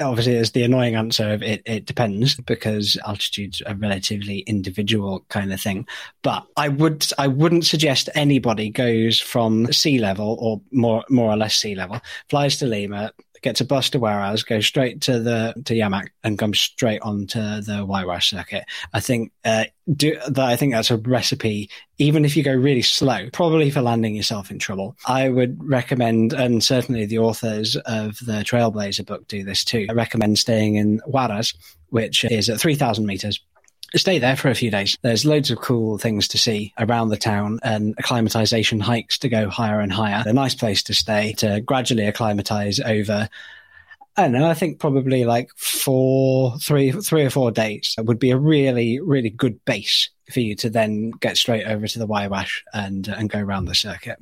obviously 0.00 0.34
there's 0.34 0.52
the 0.52 0.62
annoying 0.62 0.94
answer 0.94 1.32
of 1.32 1.42
it, 1.42 1.62
it 1.66 1.86
depends 1.86 2.34
because 2.36 2.96
altitude's 3.06 3.62
a 3.66 3.74
relatively 3.74 4.40
individual 4.40 5.24
kind 5.28 5.52
of 5.52 5.60
thing. 5.60 5.86
But 6.22 6.46
I 6.56 6.68
would, 6.68 7.06
I 7.18 7.28
wouldn't 7.28 7.66
suggest 7.66 8.08
anybody 8.14 8.70
goes 8.70 9.20
from 9.20 9.72
sea 9.72 9.98
level 9.98 10.36
or 10.40 10.60
more, 10.70 11.04
more 11.08 11.30
or 11.30 11.36
less 11.36 11.54
sea 11.54 11.74
level, 11.74 12.00
flies 12.28 12.56
to 12.58 12.66
Lima, 12.66 13.12
gets 13.42 13.60
a 13.60 13.64
bus 13.64 13.90
to 13.90 14.00
Huaraz, 14.00 14.46
goes 14.46 14.66
straight 14.66 15.00
to 15.02 15.20
the 15.20 15.54
to 15.64 15.74
Llamac, 15.74 16.08
and 16.22 16.38
comes 16.38 16.60
straight 16.60 17.00
onto 17.02 17.40
the 17.40 17.86
Huayhuash 17.86 18.30
circuit. 18.30 18.64
I 18.92 19.00
think 19.00 19.32
uh, 19.44 19.64
do 19.94 20.18
that. 20.28 20.38
I 20.38 20.56
think 20.56 20.72
that's 20.72 20.90
a 20.90 20.96
recipe. 20.96 21.70
Even 21.98 22.24
if 22.24 22.36
you 22.36 22.42
go 22.42 22.54
really 22.54 22.82
slow, 22.82 23.28
probably 23.32 23.70
for 23.70 23.82
landing 23.82 24.14
yourself 24.14 24.50
in 24.50 24.58
trouble. 24.58 24.96
I 25.06 25.28
would 25.28 25.62
recommend, 25.62 26.32
and 26.32 26.62
certainly 26.64 27.06
the 27.06 27.18
authors 27.18 27.76
of 27.76 28.18
the 28.18 28.42
Trailblazer 28.44 29.04
book 29.04 29.28
do 29.28 29.44
this 29.44 29.64
too. 29.64 29.86
I 29.88 29.92
recommend 29.92 30.38
staying 30.38 30.76
in 30.76 31.00
Huaraz, 31.00 31.54
which 31.88 32.24
is 32.24 32.48
at 32.48 32.60
three 32.60 32.74
thousand 32.74 33.06
meters 33.06 33.40
stay 33.96 34.18
there 34.18 34.36
for 34.36 34.48
a 34.48 34.54
few 34.54 34.70
days. 34.70 34.96
There's 35.02 35.24
loads 35.24 35.50
of 35.50 35.58
cool 35.58 35.98
things 35.98 36.28
to 36.28 36.38
see 36.38 36.72
around 36.78 37.08
the 37.08 37.16
town 37.16 37.58
and 37.62 37.94
acclimatization 37.98 38.80
hikes 38.80 39.18
to 39.18 39.28
go 39.28 39.48
higher 39.48 39.80
and 39.80 39.92
higher. 39.92 40.22
A 40.26 40.32
nice 40.32 40.54
place 40.54 40.82
to 40.84 40.94
stay 40.94 41.32
to 41.34 41.60
gradually 41.60 42.06
acclimatize 42.06 42.80
over 42.80 43.28
I 44.16 44.24
don't 44.24 44.32
know. 44.32 44.50
I 44.50 44.54
think 44.54 44.80
probably 44.80 45.24
like 45.24 45.50
four, 45.56 46.58
three, 46.58 46.90
three 46.90 47.24
or 47.24 47.30
four 47.30 47.50
days 47.50 47.94
would 47.96 48.18
be 48.18 48.32
a 48.32 48.36
really, 48.36 49.00
really 49.00 49.30
good 49.30 49.64
base 49.64 50.10
for 50.30 50.40
you 50.40 50.54
to 50.56 50.70
then 50.70 51.10
get 51.10 51.36
straight 51.36 51.66
over 51.66 51.86
to 51.86 51.98
the 51.98 52.06
Huayhuash 52.06 52.62
and 52.74 53.06
and 53.08 53.30
go 53.30 53.38
around 53.38 53.64
the 53.64 53.74
circuit. 53.74 54.18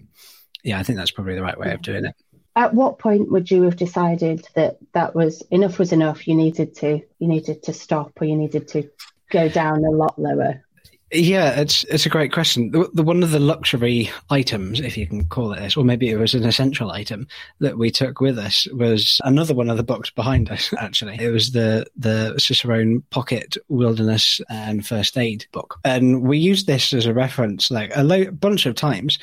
Yeah, 0.62 0.79
I 0.79 0.83
think 0.83 0.99
that's 0.99 1.11
probably 1.11 1.35
the 1.35 1.43
right 1.43 1.59
way 1.59 1.73
of 1.73 1.83
doing 1.83 2.05
it. 2.05 2.14
At 2.55 2.75
what 2.75 2.99
point 2.99 3.31
would 3.31 3.51
you 3.51 3.62
have 3.62 3.77
decided 3.77 4.47
that 4.55 4.79
that 4.93 5.14
was 5.14 5.43
enough 5.51 5.79
was 5.79 5.93
enough? 5.93 6.29
You 6.29 6.35
needed 6.35 6.75
to 6.77 7.01
you 7.19 7.29
needed 7.29 7.62
to 7.64 7.73
stop, 7.73 8.12
or 8.21 8.27
you 8.27 8.37
needed 8.37 8.69
to 8.69 8.89
go 9.31 9.49
down 9.49 9.85
a 9.85 9.91
lot 9.91 10.18
lower. 10.18 10.62
Yeah, 11.11 11.59
it's 11.59 11.85
it's 11.85 12.05
a 12.05 12.11
great 12.11 12.33
question. 12.33 12.70
The, 12.70 12.91
the, 12.93 13.03
one 13.03 13.22
of 13.22 13.31
the 13.31 13.39
luxury 13.39 14.11
items, 14.29 14.79
if 14.79 14.95
you 14.99 15.07
can 15.07 15.24
call 15.24 15.53
it 15.55 15.61
this, 15.61 15.74
or 15.74 15.83
maybe 15.83 16.11
it 16.11 16.18
was 16.18 16.35
an 16.35 16.45
essential 16.45 16.91
item 16.91 17.26
that 17.61 17.79
we 17.79 17.91
took 17.91 18.20
with 18.20 18.39
us, 18.39 18.68
was 18.72 19.18
another 19.24 19.55
one 19.55 19.70
of 19.70 19.79
the 19.79 19.83
books 19.83 20.11
behind 20.11 20.51
us. 20.51 20.72
Actually, 20.79 21.16
it 21.18 21.31
was 21.31 21.53
the 21.53 21.87
the 21.97 22.35
Cicerone 22.39 23.03
Pocket 23.09 23.57
Wilderness 23.68 24.43
and 24.51 24.87
First 24.87 25.16
Aid 25.16 25.47
book, 25.53 25.79
and 25.83 26.24
we 26.24 26.37
used 26.37 26.66
this 26.66 26.93
as 26.93 27.07
a 27.07 27.14
reference 27.14 27.70
like 27.70 27.91
a 27.97 28.05
lo- 28.05 28.31
bunch 28.31 28.66
of 28.66 28.74
times 28.74 29.18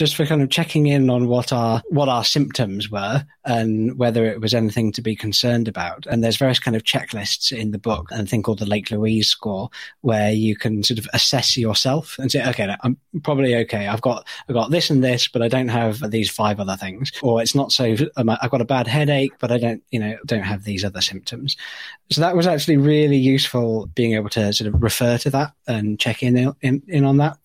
just 0.00 0.16
for 0.16 0.24
kind 0.24 0.40
of 0.40 0.48
checking 0.48 0.86
in 0.86 1.10
on 1.10 1.28
what 1.28 1.52
our 1.52 1.82
what 1.90 2.08
our 2.08 2.24
symptoms 2.24 2.90
were 2.90 3.22
and 3.44 3.98
whether 3.98 4.24
it 4.24 4.40
was 4.40 4.54
anything 4.54 4.90
to 4.92 5.02
be 5.02 5.14
concerned 5.14 5.68
about. 5.68 6.06
And 6.06 6.24
there's 6.24 6.38
various 6.38 6.58
kind 6.58 6.74
of 6.74 6.84
checklists 6.84 7.52
in 7.54 7.70
the 7.70 7.78
book, 7.78 8.10
and 8.10 8.22
a 8.22 8.26
thing 8.26 8.42
called 8.42 8.60
the 8.60 8.66
Lake 8.66 8.90
Louise 8.90 9.28
score, 9.28 9.68
where 10.00 10.32
you 10.32 10.56
can 10.56 10.82
sort 10.82 10.98
of 10.98 11.06
assess 11.12 11.54
yourself 11.54 12.16
and 12.18 12.32
say, 12.32 12.42
okay, 12.48 12.74
I'm 12.80 12.96
probably 13.22 13.54
okay. 13.56 13.88
I've 13.88 14.00
got 14.00 14.26
I've 14.48 14.54
got 14.54 14.70
this 14.70 14.88
and 14.88 15.04
this, 15.04 15.28
but 15.28 15.42
I 15.42 15.48
don't 15.48 15.68
have 15.68 16.10
these 16.10 16.30
five 16.30 16.60
other 16.60 16.78
things. 16.78 17.12
Or 17.20 17.42
it's 17.42 17.54
not 17.54 17.70
so. 17.70 17.94
Um, 18.16 18.30
I've 18.30 18.50
got 18.50 18.62
a 18.62 18.64
bad 18.64 18.86
headache, 18.86 19.32
but 19.38 19.52
I 19.52 19.58
don't, 19.58 19.82
you 19.90 20.00
know, 20.00 20.16
don't 20.24 20.44
have 20.44 20.64
these 20.64 20.82
other 20.82 21.02
symptoms. 21.02 21.58
So 22.10 22.22
that 22.22 22.34
was 22.34 22.46
actually 22.46 22.78
really 22.78 23.18
useful 23.18 23.84
being 23.94 24.14
able 24.14 24.30
to 24.30 24.50
sort 24.54 24.72
of 24.72 24.82
refer 24.82 25.18
to 25.18 25.30
that 25.30 25.52
and 25.66 26.00
check 26.00 26.22
in 26.22 26.54
in, 26.62 26.82
in 26.88 27.04
on 27.04 27.18
that. 27.18 27.36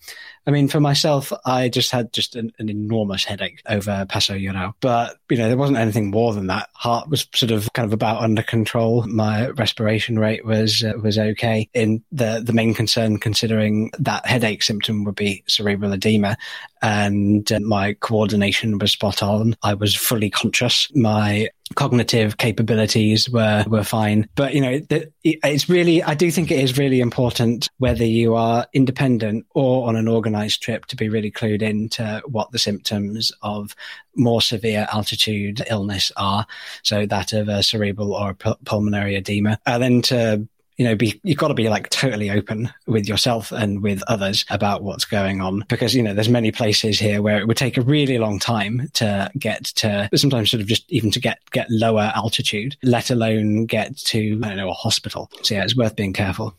I 0.47 0.51
mean, 0.51 0.67
for 0.67 0.79
myself, 0.79 1.33
I 1.45 1.69
just 1.69 1.89
had 1.89 2.13
just 2.13 2.35
an, 2.35 2.51
an, 2.59 2.69
enormous 2.69 3.23
headache 3.23 3.61
over 3.67 4.05
Paso 4.07 4.35
Llorao, 4.35 4.75
but 4.79 5.17
you 5.29 5.37
know, 5.37 5.47
there 5.47 5.57
wasn't 5.57 5.79
anything 5.79 6.11
more 6.11 6.33
than 6.33 6.47
that. 6.47 6.69
Heart 6.73 7.09
was 7.09 7.27
sort 7.33 7.51
of 7.51 7.71
kind 7.73 7.87
of 7.87 7.93
about 7.93 8.21
under 8.21 8.43
control. 8.43 9.07
My 9.07 9.47
respiration 9.49 10.19
rate 10.19 10.45
was 10.45 10.83
uh, 10.83 10.93
was 11.01 11.17
okay. 11.17 11.67
In 11.73 12.03
the 12.11 12.41
the 12.45 12.53
main 12.53 12.75
concern, 12.75 13.17
considering 13.17 13.91
that 13.97 14.25
headache 14.27 14.61
symptom 14.61 15.03
would 15.05 15.15
be 15.15 15.43
cerebral 15.47 15.93
edema, 15.93 16.37
and 16.83 17.51
uh, 17.51 17.59
my 17.61 17.93
coordination 17.93 18.77
was 18.77 18.91
spot 18.91 19.23
on. 19.23 19.55
I 19.63 19.73
was 19.73 19.95
fully 19.95 20.29
conscious. 20.29 20.91
My 20.93 21.49
cognitive 21.73 22.37
capabilities 22.37 23.29
were 23.29 23.65
were 23.67 23.83
fine. 23.83 24.29
But 24.35 24.53
you 24.53 24.61
know 24.61 24.79
it's 25.23 25.67
really 25.67 26.03
i 26.03 26.13
do 26.13 26.29
think 26.29 26.51
it 26.51 26.59
is 26.59 26.77
really 26.77 26.99
important 26.99 27.67
whether 27.79 28.05
you 28.05 28.35
are 28.35 28.67
independent 28.73 29.45
or 29.55 29.87
on 29.87 29.95
an 29.95 30.07
organized 30.07 30.61
trip 30.61 30.85
to 30.85 30.95
be 30.95 31.09
really 31.09 31.31
clued 31.31 31.63
into 31.63 32.21
what 32.27 32.51
the 32.51 32.59
symptoms 32.59 33.31
of 33.41 33.75
more 34.15 34.41
severe 34.41 34.87
altitude 34.93 35.65
illness 35.69 36.11
are. 36.17 36.45
So 36.83 37.05
that 37.05 37.33
of 37.33 37.49
a 37.49 37.63
cerebral 37.63 38.13
or 38.13 38.33
pulmonary 38.33 39.15
edema. 39.15 39.59
And 39.65 39.83
then 39.83 40.01
to 40.03 40.47
you 40.77 40.85
know, 40.85 40.95
be, 40.95 41.19
you've 41.23 41.37
got 41.37 41.47
to 41.47 41.53
be 41.53 41.69
like 41.69 41.89
totally 41.89 42.29
open 42.29 42.71
with 42.85 43.07
yourself 43.07 43.51
and 43.51 43.81
with 43.81 44.03
others 44.07 44.45
about 44.49 44.83
what's 44.83 45.05
going 45.05 45.41
on 45.41 45.63
because, 45.69 45.95
you 45.95 46.03
know, 46.03 46.13
there's 46.13 46.29
many 46.29 46.51
places 46.51 46.99
here 46.99 47.21
where 47.21 47.39
it 47.39 47.47
would 47.47 47.57
take 47.57 47.77
a 47.77 47.81
really 47.81 48.17
long 48.17 48.39
time 48.39 48.89
to 48.93 49.31
get 49.37 49.65
to 49.65 50.09
sometimes 50.15 50.51
sort 50.51 50.61
of 50.61 50.67
just 50.67 50.83
even 50.91 51.11
to 51.11 51.19
get, 51.19 51.39
get 51.51 51.69
lower 51.69 52.11
altitude, 52.15 52.75
let 52.83 53.09
alone 53.09 53.65
get 53.65 53.97
to, 53.97 54.39
I 54.43 54.49
don't 54.49 54.57
know, 54.57 54.69
a 54.69 54.73
hospital. 54.73 55.29
So 55.43 55.55
yeah, 55.55 55.63
it's 55.63 55.77
worth 55.77 55.95
being 55.95 56.13
careful. 56.13 56.55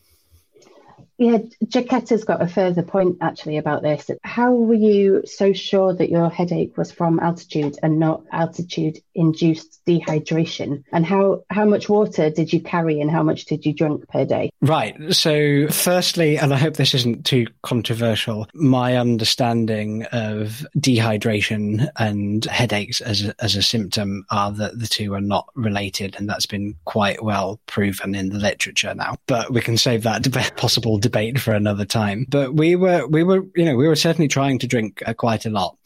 Yeah, 1.17 1.39
Jaquetta's 1.65 2.23
got 2.23 2.41
a 2.41 2.47
further 2.47 2.83
point 2.83 3.17
actually 3.21 3.57
about 3.57 3.81
this. 3.81 4.11
How 4.23 4.53
were 4.53 4.75
you 4.75 5.23
so 5.25 5.51
sure 5.51 5.93
that 5.93 6.09
your 6.09 6.29
headache 6.29 6.77
was 6.77 6.91
from 6.91 7.19
altitude 7.19 7.77
and 7.81 7.99
not 7.99 8.23
altitude 8.31 8.99
induced 9.15 9.81
dehydration? 9.87 10.83
And 10.91 11.05
how, 11.05 11.43
how 11.49 11.65
much 11.65 11.89
water 11.89 12.29
did 12.29 12.53
you 12.53 12.61
carry 12.61 13.01
and 13.01 13.09
how 13.09 13.23
much 13.23 13.45
did 13.45 13.65
you 13.65 13.73
drink 13.73 14.07
per 14.09 14.25
day? 14.25 14.51
Right. 14.61 14.95
So, 15.13 15.67
firstly, 15.69 16.37
and 16.37 16.53
I 16.53 16.57
hope 16.57 16.75
this 16.75 16.93
isn't 16.93 17.25
too 17.25 17.47
controversial, 17.63 18.47
my 18.53 18.95
understanding 18.95 20.03
of 20.11 20.65
dehydration 20.77 21.89
and 21.97 22.45
headaches 22.45 23.01
as 23.01 23.25
a, 23.25 23.35
as 23.43 23.55
a 23.55 23.63
symptom 23.63 24.25
are 24.29 24.51
that 24.51 24.79
the 24.79 24.87
two 24.87 25.15
are 25.15 25.21
not 25.21 25.47
related. 25.55 26.15
And 26.17 26.29
that's 26.29 26.45
been 26.45 26.75
quite 26.85 27.23
well 27.23 27.59
proven 27.65 28.13
in 28.13 28.29
the 28.29 28.37
literature 28.37 28.93
now. 28.93 29.15
But 29.25 29.51
we 29.51 29.61
can 29.61 29.77
save 29.77 30.03
that 30.03 30.23
to 30.23 30.29
possible 30.55 30.99
debate 31.07 31.39
for 31.39 31.53
another 31.53 31.85
time. 31.85 32.25
But 32.27 32.53
we 32.53 32.75
were, 32.75 33.07
we 33.07 33.23
were, 33.23 33.45
you 33.55 33.63
know, 33.63 33.77
we 33.77 33.87
were 33.87 33.95
certainly 33.95 34.27
trying 34.27 34.59
to 34.59 34.67
drink 34.67 35.01
uh, 35.05 35.13
quite 35.13 35.45
a 35.45 35.49
lot. 35.49 35.77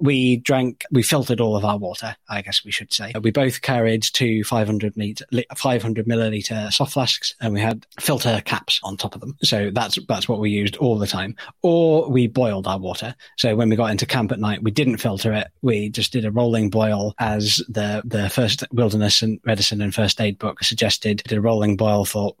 We 0.00 0.36
drank, 0.36 0.84
we 0.90 1.02
filtered 1.02 1.40
all 1.40 1.56
of 1.56 1.64
our 1.64 1.78
water, 1.78 2.14
I 2.28 2.42
guess 2.42 2.62
we 2.62 2.70
should 2.70 2.92
say. 2.92 3.12
We 3.22 3.30
both 3.30 3.62
carried 3.62 4.02
two 4.02 4.44
500 4.44 4.94
meter, 4.96 5.24
500 5.56 6.06
milliliter 6.06 6.70
soft 6.70 6.92
flasks 6.92 7.34
and 7.40 7.54
we 7.54 7.60
had 7.60 7.86
filter 7.98 8.42
caps 8.44 8.78
on 8.82 8.98
top 8.98 9.14
of 9.14 9.22
them. 9.22 9.36
So 9.42 9.70
that's, 9.70 9.98
that's 10.06 10.28
what 10.28 10.40
we 10.40 10.50
used 10.50 10.76
all 10.76 10.98
the 10.98 11.06
time. 11.06 11.36
Or 11.62 12.10
we 12.10 12.26
boiled 12.26 12.66
our 12.66 12.78
water. 12.78 13.14
So 13.38 13.56
when 13.56 13.70
we 13.70 13.76
got 13.76 13.90
into 13.90 14.04
camp 14.04 14.30
at 14.30 14.38
night, 14.38 14.62
we 14.62 14.70
didn't 14.70 14.98
filter 14.98 15.32
it. 15.32 15.48
We 15.62 15.88
just 15.88 16.12
did 16.12 16.26
a 16.26 16.30
rolling 16.30 16.68
boil 16.68 17.14
as 17.18 17.62
the, 17.68 18.02
the 18.04 18.28
first 18.28 18.62
wilderness 18.72 19.22
and 19.22 19.40
medicine 19.44 19.80
and 19.80 19.94
first 19.94 20.20
aid 20.20 20.38
book 20.38 20.62
suggested. 20.62 21.22
Did 21.26 21.38
a 21.38 21.40
rolling 21.40 21.78
boil 21.78 22.04
for 22.04 22.34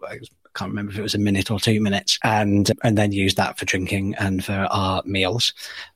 can't 0.56 0.70
remember 0.70 0.92
if 0.92 0.98
it 0.98 1.02
was 1.02 1.14
a 1.14 1.18
minute 1.18 1.50
or 1.50 1.60
two 1.60 1.80
minutes, 1.80 2.18
and 2.24 2.72
and 2.82 2.96
then 2.96 3.12
use 3.12 3.34
that 3.34 3.58
for 3.58 3.64
drinking 3.64 4.14
and 4.16 4.44
for 4.44 4.66
our 4.70 5.02
meals. 5.04 5.52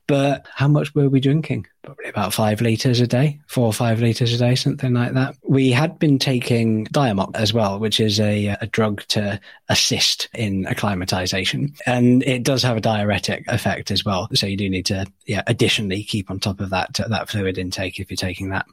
But 0.07 0.45
how 0.53 0.67
much 0.67 0.93
were 0.93 1.09
we 1.09 1.19
drinking? 1.19 1.67
Probably 1.83 2.09
about 2.09 2.33
five 2.33 2.59
liters 2.59 2.99
a 2.99 3.07
day, 3.07 3.39
four 3.47 3.65
or 3.65 3.73
five 3.73 4.01
liters 4.01 4.33
a 4.33 4.37
day, 4.37 4.55
something 4.55 4.93
like 4.93 5.13
that. 5.13 5.35
We 5.43 5.71
had 5.71 5.97
been 5.99 6.19
taking 6.19 6.85
Diamox 6.87 7.35
as 7.35 7.53
well, 7.53 7.79
which 7.79 7.99
is 7.99 8.19
a, 8.19 8.57
a 8.59 8.67
drug 8.67 9.03
to 9.09 9.39
assist 9.69 10.27
in 10.33 10.67
acclimatization. 10.67 11.73
And 11.85 12.23
it 12.23 12.43
does 12.43 12.61
have 12.63 12.75
a 12.75 12.81
diuretic 12.81 13.45
effect 13.47 13.89
as 13.89 14.03
well. 14.03 14.27
So 14.33 14.47
you 14.47 14.57
do 14.57 14.69
need 14.69 14.85
to, 14.87 15.05
yeah, 15.25 15.43
additionally 15.47 16.03
keep 16.03 16.29
on 16.29 16.39
top 16.39 16.59
of 16.59 16.71
that, 16.71 16.99
that 17.07 17.29
fluid 17.29 17.57
intake 17.57 17.99
if 17.99 18.11
you're 18.11 18.17
taking 18.17 18.49
that. 18.49 18.65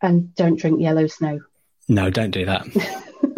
And 0.00 0.34
don't 0.34 0.58
drink 0.58 0.80
yellow 0.80 1.06
snow. 1.06 1.40
No, 1.88 2.10
don't 2.10 2.32
do 2.32 2.46
that. 2.46 2.66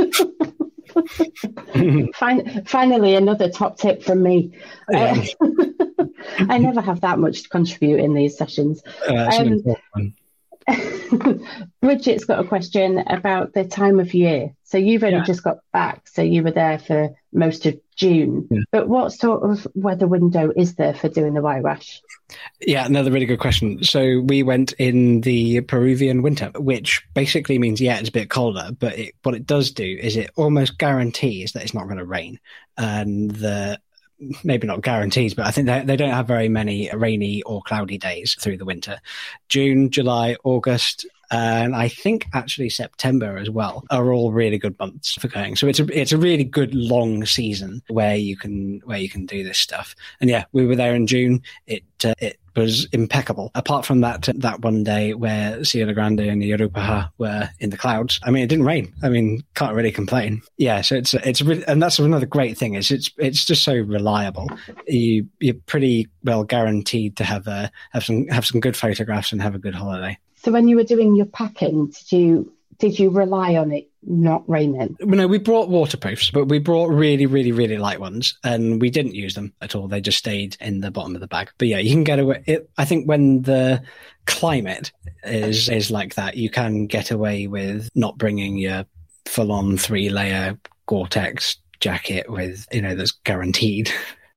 finally, 2.67 3.15
another 3.15 3.49
top 3.49 3.79
tip 3.79 4.03
from 4.03 4.23
me. 4.23 4.59
Yeah. 4.91 5.25
Uh, 5.41 6.05
I 6.39 6.59
never 6.59 6.81
have 6.81 7.03
that 7.03 7.19
much 7.19 7.43
to 7.45 7.49
contribute 7.49 8.01
in 8.01 8.15
these 8.15 8.37
sessions. 8.37 8.83
Uh, 9.09 9.31
um, 9.95 10.15
Bridget's 11.83 12.25
got 12.25 12.41
a 12.41 12.49
question 12.49 12.99
about 12.99 13.53
the 13.53 13.65
time 13.65 14.01
of 14.01 14.15
year. 14.15 14.55
So 14.65 14.79
you've 14.79 15.05
only 15.05 15.19
yeah. 15.19 15.25
just 15.25 15.45
got 15.45 15.59
back, 15.73 16.09
so 16.09 16.23
you 16.23 16.43
were 16.43 16.51
there 16.51 16.79
for 16.79 17.15
most 17.35 17.67
of 17.67 17.79
June. 17.97 18.47
Yeah. 18.51 18.61
But 18.71 18.89
what 18.89 19.13
sort 19.13 19.43
of 19.43 19.67
weather 19.75 20.07
window 20.07 20.53
is 20.57 20.75
there 20.75 20.95
for 20.95 21.09
doing 21.09 21.35
the 21.35 21.41
Huayhuash? 21.41 22.01
Yeah, 22.61 22.87
another 22.87 23.11
really 23.11 23.27
good 23.27 23.41
question. 23.41 23.83
So 23.85 24.21
we 24.21 24.43
went 24.43 24.73
in 24.75 25.21
the 25.21 25.61
Peruvian 25.63 26.23
winter, 26.23 26.51
which 26.57 27.03
basically 27.15 27.59
means 27.59 27.81
yeah, 27.81 27.99
it's 27.99 28.09
a 28.09 28.13
bit 28.13 28.31
colder, 28.31 28.71
but 28.79 28.99
it, 28.99 29.15
what 29.23 29.35
it 29.35 29.47
does 29.47 29.73
do 29.73 29.85
is 29.85 30.17
it 30.17 30.31
almost 30.37 30.79
guarantees 30.79 31.53
that 31.53 31.63
it's 31.63 31.75
not 31.75 31.85
going 31.85 31.99
to 31.99 32.05
rain, 32.05 32.39
and 32.77 33.31
the 33.31 33.79
maybe 34.43 34.67
not 34.67 34.83
guarantees, 34.83 35.35
but 35.35 35.47
I 35.47 35.51
think 35.51 35.67
they, 35.67 35.83
they 35.83 35.97
don't 35.97 36.11
have 36.11 36.27
very 36.27 36.49
many 36.49 36.91
rainy 36.95 37.43
or 37.43 37.63
cloudy 37.63 37.99
days 37.99 38.35
through 38.39 38.59
the 38.59 38.65
winter. 38.65 38.99
June, 39.49 39.91
July, 39.91 40.37
August, 40.45 41.07
and 41.31 41.75
I 41.75 41.89
think 41.89 42.27
actually 42.33 42.71
September 42.71 43.37
as 43.37 43.51
well 43.51 43.85
are 43.91 44.13
all 44.13 44.33
really 44.33 44.59
good 44.59 44.79
months 44.79 45.15
for 45.15 45.29
going. 45.29 45.57
So 45.57 45.67
it's 45.67 45.81
a 45.81 46.01
it's 46.01 46.13
a 46.13 46.19
really 46.19 46.45
good 46.45 46.75
long 46.75 47.25
season 47.25 47.83
where 47.89 48.17
you 48.17 48.37
can 48.37 48.81
where 48.85 48.99
you 48.99 49.09
can 49.09 49.27
do 49.27 49.43
this 49.43 49.59
stuff. 49.59 49.95
And 50.21 50.31
yeah, 50.31 50.45
we 50.53 50.67
were 50.67 50.77
there 50.77 50.95
in 50.95 51.07
June. 51.07 51.43
It 51.67 51.85
uh, 52.05 52.15
it 52.19 52.39
was 52.57 52.87
impeccable. 52.93 53.51
Apart 53.55 53.85
from 53.85 54.01
that 54.03 54.29
that 54.37 54.61
one 54.61 54.85
day 54.85 55.15
where 55.15 55.59
Siula 55.59 55.95
Grande 55.95 56.21
and 56.21 56.43
Yerupajá 56.43 57.11
were 57.19 57.49
in 57.59 57.71
the 57.71 57.77
clouds. 57.77 58.21
I 58.23 58.31
mean, 58.31 58.45
it 58.45 58.49
didn't 58.49 58.65
rain. 58.65 58.93
I 59.03 59.09
mean, 59.09 59.43
can't 59.55 59.75
really 59.75 59.93
complain. 59.93 60.43
Yeah, 60.57 60.81
so 60.83 60.97
it's 60.97 61.15
it's 61.15 61.43
really, 61.43 61.65
and 61.67 61.83
that's 61.83 61.99
another 61.99 62.27
great 62.27 62.57
thing 62.57 62.75
is 62.75 62.91
it's 62.91 63.11
it's 63.19 63.45
just 63.45 63.65
so 63.65 63.75
reliable. 63.75 64.49
You 64.87 65.27
you're 65.41 65.55
pretty 65.67 66.09
well 66.23 66.45
guaranteed 66.45 67.17
to 67.17 67.25
have 67.25 67.47
a 67.47 67.71
have 67.93 68.05
some 68.05 68.29
have 68.29 68.47
some 68.47 68.61
good 68.61 68.77
photographs 68.77 69.33
and 69.33 69.43
have 69.43 69.55
a 69.55 69.59
good 69.59 69.75
holiday. 69.75 70.19
So 70.45 70.53
when 70.53 70.69
you 70.69 70.77
were 70.77 70.85
doing 70.85 71.17
your 71.17 71.27
packing, 71.27 71.87
did 71.87 72.13
you 72.13 72.53
did 72.79 72.99
you 72.99 73.09
rely 73.09 73.57
on 73.57 73.73
it 73.73 73.89
not 74.03 74.47
raining? 74.49 74.97
No, 75.01 75.27
we 75.27 75.39
brought 75.39 75.71
waterproofs, 75.71 76.31
but 76.31 76.47
we 76.47 76.59
brought 76.59 76.91
really, 76.91 77.25
really, 77.25 77.53
really 77.53 77.79
light 77.79 77.99
ones, 77.99 78.37
and 78.45 78.79
we 78.79 78.91
didn't 78.91 79.15
use 79.15 79.35
them 79.35 79.55
at 79.63 79.75
all. 79.75 79.89
They 79.89 80.03
just 80.03 80.19
stayed 80.19 80.59
in 80.61 80.81
the 80.81 80.91
bottom 80.91 81.15
of 81.15 81.23
the 81.23 81.27
bag. 81.27 81.51
But 81.57 81.69
yeah, 81.69 81.79
you 81.79 81.93
can 81.93 82.05
get 82.05 82.19
away. 82.19 82.43
It, 82.47 82.69
I 82.77 82.85
think 82.85 83.09
when 83.09 83.43
the 83.43 83.83
climate 84.27 84.93
is 85.23 85.71
is 85.71 85.91
like 85.91 86.17
that, 86.17 86.37
you 86.37 86.51
can 86.51 86.89
get 86.89 87.11
away 87.11 87.47
with 87.47 87.89
not 87.95 88.19
bringing 88.19 88.59
your 88.59 88.85
full 89.25 89.51
on 89.51 89.79
three 89.79 90.11
layer 90.11 90.59
Gore-Tex 90.87 91.57
jacket 91.81 92.29
with 92.29 92.67
you 92.71 92.83
know 92.83 92.95
that's 92.95 93.13
guaranteed. 93.13 93.91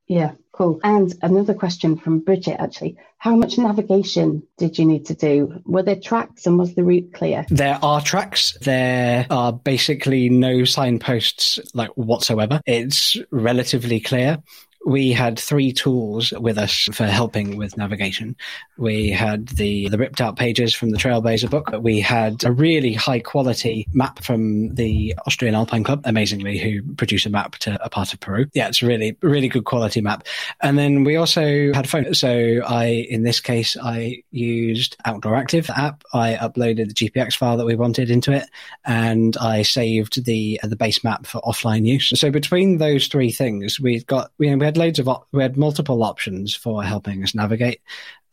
Yeah, 0.06 0.32
cool. 0.58 0.80
And 0.82 1.14
another 1.22 1.54
question 1.54 1.96
from 1.96 2.18
Bridget 2.18 2.60
actually. 2.60 2.96
How 3.18 3.34
much 3.36 3.58
navigation 3.58 4.42
did 4.58 4.78
you 4.78 4.84
need 4.84 5.06
to 5.06 5.14
do? 5.14 5.62
Were 5.64 5.82
there 5.82 5.98
tracks 5.98 6.46
and 6.46 6.58
was 6.58 6.74
the 6.74 6.84
route 6.84 7.12
clear? 7.14 7.46
There 7.48 7.78
are 7.82 8.00
tracks. 8.00 8.58
There 8.60 9.26
are 9.30 9.52
basically 9.52 10.28
no 10.28 10.64
signposts 10.64 11.60
like 11.74 11.90
whatsoever. 11.90 12.60
It's 12.66 13.16
relatively 13.30 14.00
clear 14.00 14.38
we 14.86 15.12
had 15.12 15.38
three 15.38 15.72
tools 15.72 16.32
with 16.32 16.56
us 16.56 16.88
for 16.92 17.04
helping 17.04 17.56
with 17.56 17.76
navigation. 17.76 18.36
We 18.78 19.10
had 19.10 19.48
the, 19.48 19.88
the 19.88 19.98
ripped 19.98 20.20
out 20.20 20.36
pages 20.36 20.74
from 20.74 20.90
the 20.90 20.98
Trailblazer 20.98 21.50
book. 21.50 21.70
We 21.80 22.00
had 22.00 22.44
a 22.44 22.52
really 22.52 22.94
high 22.94 23.20
quality 23.20 23.86
map 23.92 24.22
from 24.22 24.74
the 24.74 25.14
Austrian 25.26 25.54
Alpine 25.54 25.84
Club, 25.84 26.02
amazingly, 26.04 26.58
who 26.58 26.82
produce 26.94 27.26
a 27.26 27.30
map 27.30 27.56
to 27.58 27.78
a 27.84 27.90
part 27.90 28.14
of 28.14 28.20
Peru. 28.20 28.46
Yeah, 28.54 28.68
it's 28.68 28.80
a 28.80 28.86
really, 28.86 29.16
really 29.20 29.48
good 29.48 29.64
quality 29.64 30.00
map. 30.00 30.26
And 30.62 30.78
then 30.78 31.04
we 31.04 31.16
also 31.16 31.72
had 31.74 31.88
phone. 31.88 32.14
So 32.14 32.60
I, 32.66 33.06
in 33.10 33.24
this 33.24 33.40
case, 33.40 33.76
I 33.82 34.22
used 34.30 34.96
Outdoor 35.04 35.34
Active 35.34 35.68
app. 35.70 36.02
I 36.14 36.34
uploaded 36.34 36.88
the 36.88 36.94
GPX 36.94 37.36
file 37.36 37.56
that 37.56 37.66
we 37.66 37.76
wanted 37.76 38.10
into 38.10 38.32
it 38.32 38.48
and 38.86 39.36
I 39.36 39.62
saved 39.62 40.24
the, 40.24 40.60
the 40.62 40.76
base 40.76 41.04
map 41.04 41.26
for 41.26 41.40
offline 41.42 41.84
use. 41.84 42.08
So 42.18 42.30
between 42.30 42.78
those 42.78 43.08
three 43.08 43.32
things, 43.32 43.78
we've 43.78 44.06
got, 44.06 44.30
we, 44.38 44.54
we 44.54 44.64
had 44.64 44.77
loads 44.78 44.98
of, 44.98 45.08
we 45.32 45.42
had 45.42 45.56
multiple 45.56 46.02
options 46.02 46.54
for 46.54 46.82
helping 46.82 47.22
us 47.22 47.34
navigate 47.34 47.80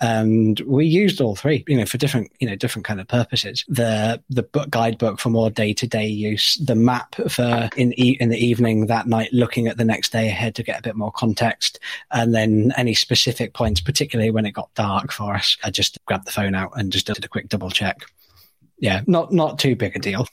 and 0.01 0.59
we 0.61 0.85
used 0.85 1.21
all 1.21 1.35
three 1.35 1.63
you 1.67 1.77
know 1.77 1.85
for 1.85 1.97
different 1.97 2.29
you 2.39 2.47
know 2.47 2.55
different 2.55 2.85
kind 2.85 2.99
of 2.99 3.07
purposes. 3.07 3.63
The 3.67 4.21
the 4.29 4.43
book 4.43 4.69
guidebook 4.69 5.19
for 5.19 5.29
more 5.29 5.49
day-to-day 5.49 6.07
use 6.07 6.55
the 6.55 6.75
map 6.75 7.15
for 7.29 7.69
in 7.77 7.97
e- 7.99 8.17
in 8.19 8.29
the 8.29 8.37
evening 8.37 8.87
that 8.87 9.07
night 9.07 9.31
looking 9.31 9.67
at 9.67 9.77
the 9.77 9.85
next 9.85 10.11
day 10.11 10.27
ahead 10.27 10.55
to 10.55 10.63
get 10.63 10.79
a 10.79 10.83
bit 10.83 10.95
more 10.95 11.11
context 11.11 11.79
and 12.11 12.35
then 12.35 12.73
any 12.75 12.93
specific 12.93 13.53
points 13.53 13.79
particularly 13.79 14.31
when 14.31 14.45
it 14.45 14.51
got 14.51 14.73
dark 14.73 15.11
for 15.11 15.33
us 15.33 15.57
i 15.63 15.69
just 15.69 16.03
grabbed 16.05 16.27
the 16.27 16.31
phone 16.31 16.55
out 16.55 16.71
and 16.75 16.91
just 16.91 17.07
did 17.07 17.23
a 17.23 17.29
quick 17.29 17.47
double 17.47 17.69
check. 17.69 18.01
Yeah 18.77 19.01
not 19.07 19.31
not 19.31 19.59
too 19.59 19.75
big 19.75 19.95
a 19.95 19.99
deal. 19.99 20.27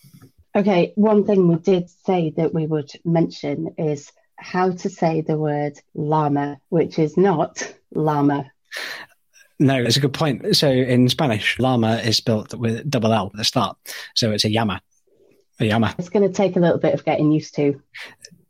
Okay 0.57 0.93
one 0.97 1.25
thing 1.25 1.47
we 1.47 1.57
did 1.57 1.89
say 1.89 2.31
that 2.37 2.53
we 2.53 2.67
would 2.67 2.91
mention 3.05 3.75
is 3.79 4.11
how 4.43 4.70
to 4.70 4.90
say 4.90 5.20
the 5.20 5.38
word 5.38 5.78
llama 5.95 6.59
which 6.68 6.99
is 6.99 7.16
not 7.16 7.74
llama 7.95 8.51
no, 9.62 9.76
it's 9.76 9.97
a 9.97 10.01
good 10.01 10.12
point. 10.12 10.57
So 10.57 10.68
in 10.68 11.09
Spanish, 11.09 11.59
llama 11.59 11.97
is 11.99 12.16
spelled 12.16 12.59
with 12.59 12.88
double 12.90 13.12
L 13.12 13.26
at 13.26 13.32
the 13.34 13.45
start. 13.45 13.76
So 14.14 14.32
it's 14.32 14.45
a 14.45 14.49
llama. 14.49 14.80
A 15.61 15.68
llama. 15.68 15.95
It's 15.99 16.09
going 16.09 16.26
to 16.26 16.34
take 16.34 16.57
a 16.57 16.61
little 16.61 16.78
bit 16.78 16.95
of 16.95 17.05
getting 17.05 17.30
used 17.30 17.55
to. 17.57 17.80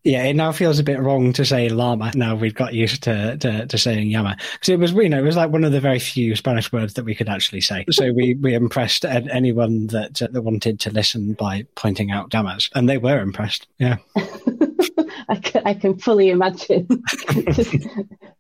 Yeah, 0.05 0.25
it 0.25 0.35
now 0.35 0.51
feels 0.51 0.81
a 0.81 0.85
bit 0.85 0.99
wrong 0.99 1.33
to 1.35 1.45
say 1.45 1.69
llama. 1.69 2.13
Now 2.15 2.35
we've 2.35 2.55
got 2.55 2.75
used 2.75 3.03
to 3.05 3.37
to, 3.37 3.67
to 3.67 3.79
saying 3.79 4.11
llama 4.11 4.37
because 4.55 4.69
it 4.71 4.79
was 4.79 4.93
you 4.93 5.09
know 5.09 5.19
it 5.19 5.25
was 5.25 5.37
like 5.37 5.51
one 5.51 5.63
of 5.63 5.71
the 5.71 5.81
very 5.81 6.01
few 6.01 6.35
Spanish 6.35 6.73
words 6.73 6.95
that 6.95 7.05
we 7.05 7.15
could 7.15 7.29
actually 7.29 7.61
say. 7.61 7.85
So 7.91 8.13
we 8.13 8.35
we 8.35 8.55
impressed 8.55 9.05
anyone 9.05 9.89
that 9.89 10.15
that 10.15 10.43
wanted 10.43 10.81
to 10.81 10.91
listen 10.91 11.35
by 11.35 11.67
pointing 11.77 12.11
out 12.11 12.33
llamas, 12.35 12.69
and 12.75 12.89
they 12.89 12.99
were 12.99 13.21
impressed. 13.21 13.69
Yeah. 13.79 13.99
I 15.29 15.37
can, 15.37 15.63
I 15.67 15.75
can 15.75 15.99
fully 15.99 16.31
imagine 16.31 16.87
this, 17.35 17.77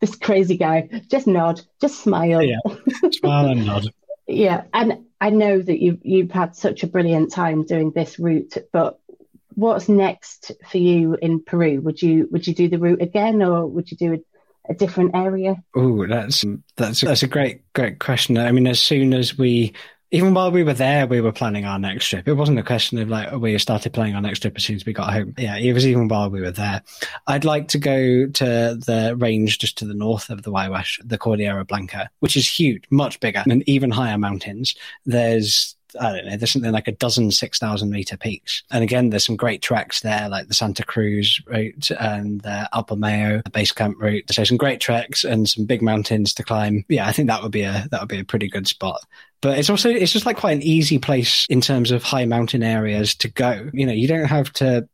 this, 0.00 0.16
crazy 0.16 0.56
guy. 0.56 0.88
Just 1.08 1.26
nod, 1.26 1.60
just 1.80 2.02
smile. 2.02 2.42
Yeah, 2.42 2.58
smile 3.10 3.46
and 3.46 3.66
nod. 3.66 3.86
yeah, 4.26 4.64
and 4.72 5.04
I 5.20 5.30
know 5.30 5.60
that 5.60 5.80
you've 5.80 6.00
you've 6.02 6.30
had 6.30 6.56
such 6.56 6.82
a 6.82 6.86
brilliant 6.86 7.32
time 7.32 7.64
doing 7.64 7.92
this 7.92 8.18
route, 8.18 8.56
but 8.72 8.98
what's 9.54 9.88
next 9.88 10.52
for 10.68 10.78
you 10.78 11.16
in 11.20 11.42
Peru? 11.42 11.80
Would 11.80 12.02
you 12.02 12.28
would 12.30 12.46
you 12.46 12.54
do 12.54 12.68
the 12.68 12.78
route 12.78 13.02
again, 13.02 13.42
or 13.42 13.66
would 13.66 13.90
you 13.90 13.96
do 13.96 14.14
a, 14.14 14.72
a 14.72 14.74
different 14.74 15.14
area? 15.14 15.56
Oh, 15.74 16.06
that's 16.06 16.44
that's 16.76 17.00
that's 17.00 17.22
a 17.22 17.28
great 17.28 17.72
great 17.72 17.98
question. 17.98 18.38
I 18.38 18.52
mean, 18.52 18.66
as 18.66 18.80
soon 18.80 19.14
as 19.14 19.36
we 19.36 19.74
even 20.12 20.34
while 20.34 20.50
we 20.50 20.62
were 20.62 20.74
there, 20.74 21.06
we 21.06 21.22
were 21.22 21.32
planning 21.32 21.64
our 21.64 21.78
next 21.78 22.06
trip. 22.08 22.28
It 22.28 22.34
wasn't 22.34 22.58
a 22.58 22.62
question 22.62 22.98
of 22.98 23.08
like, 23.08 23.32
we 23.32 23.58
started 23.58 23.94
planning 23.94 24.14
our 24.14 24.20
next 24.20 24.40
trip 24.40 24.54
as 24.56 24.64
soon 24.64 24.76
as 24.76 24.84
we 24.84 24.92
got 24.92 25.12
home. 25.12 25.34
Yeah, 25.38 25.56
it 25.56 25.72
was 25.72 25.86
even 25.86 26.06
while 26.06 26.28
we 26.28 26.42
were 26.42 26.50
there. 26.50 26.82
I'd 27.26 27.46
like 27.46 27.68
to 27.68 27.78
go 27.78 28.26
to 28.26 28.44
the 28.44 29.16
range 29.18 29.58
just 29.58 29.78
to 29.78 29.86
the 29.86 29.94
north 29.94 30.28
of 30.28 30.42
the 30.42 30.52
Huayhuash, 30.52 31.00
the 31.02 31.16
Cordillera 31.16 31.64
Blanca, 31.64 32.10
which 32.20 32.36
is 32.36 32.46
huge, 32.46 32.84
much 32.90 33.20
bigger 33.20 33.42
and 33.48 33.66
even 33.66 33.90
higher 33.90 34.18
mountains. 34.18 34.76
There's 35.06 35.76
I 36.00 36.12
don't 36.12 36.26
know, 36.26 36.36
there's 36.38 36.50
something 36.50 36.72
like 36.72 36.88
a 36.88 36.92
dozen 36.92 37.30
6,000 37.30 37.90
meter 37.90 38.16
peaks. 38.16 38.62
And 38.70 38.82
again, 38.82 39.10
there's 39.10 39.26
some 39.26 39.36
great 39.36 39.60
treks 39.60 40.00
there, 40.00 40.26
like 40.28 40.48
the 40.48 40.54
Santa 40.54 40.84
Cruz 40.84 41.38
route 41.46 41.90
and 42.00 42.40
the 42.40 42.66
Alpamayo, 42.72 43.44
the 43.44 43.50
base 43.50 43.72
camp 43.72 44.00
route. 44.00 44.24
So 44.32 44.42
some 44.44 44.56
great 44.56 44.80
treks 44.80 45.22
and 45.22 45.46
some 45.46 45.66
big 45.66 45.82
mountains 45.82 46.32
to 46.34 46.44
climb. 46.44 46.86
Yeah, 46.88 47.06
I 47.06 47.12
think 47.12 47.28
that 47.28 47.42
would 47.42 47.52
be 47.52 47.62
a, 47.62 47.86
that 47.90 48.00
would 48.00 48.08
be 48.08 48.20
a 48.20 48.24
pretty 48.24 48.48
good 48.48 48.66
spot 48.66 49.02
but 49.42 49.58
it's 49.58 49.68
also 49.68 49.90
it's 49.90 50.12
just 50.12 50.24
like 50.24 50.38
quite 50.38 50.56
an 50.56 50.62
easy 50.62 50.98
place 50.98 51.46
in 51.50 51.60
terms 51.60 51.90
of 51.90 52.02
high 52.02 52.24
mountain 52.24 52.62
areas 52.62 53.14
to 53.14 53.28
go 53.28 53.68
you 53.74 53.84
know 53.84 53.92
you 53.92 54.08
don't 54.08 54.24
have 54.24 54.50
to 54.52 54.88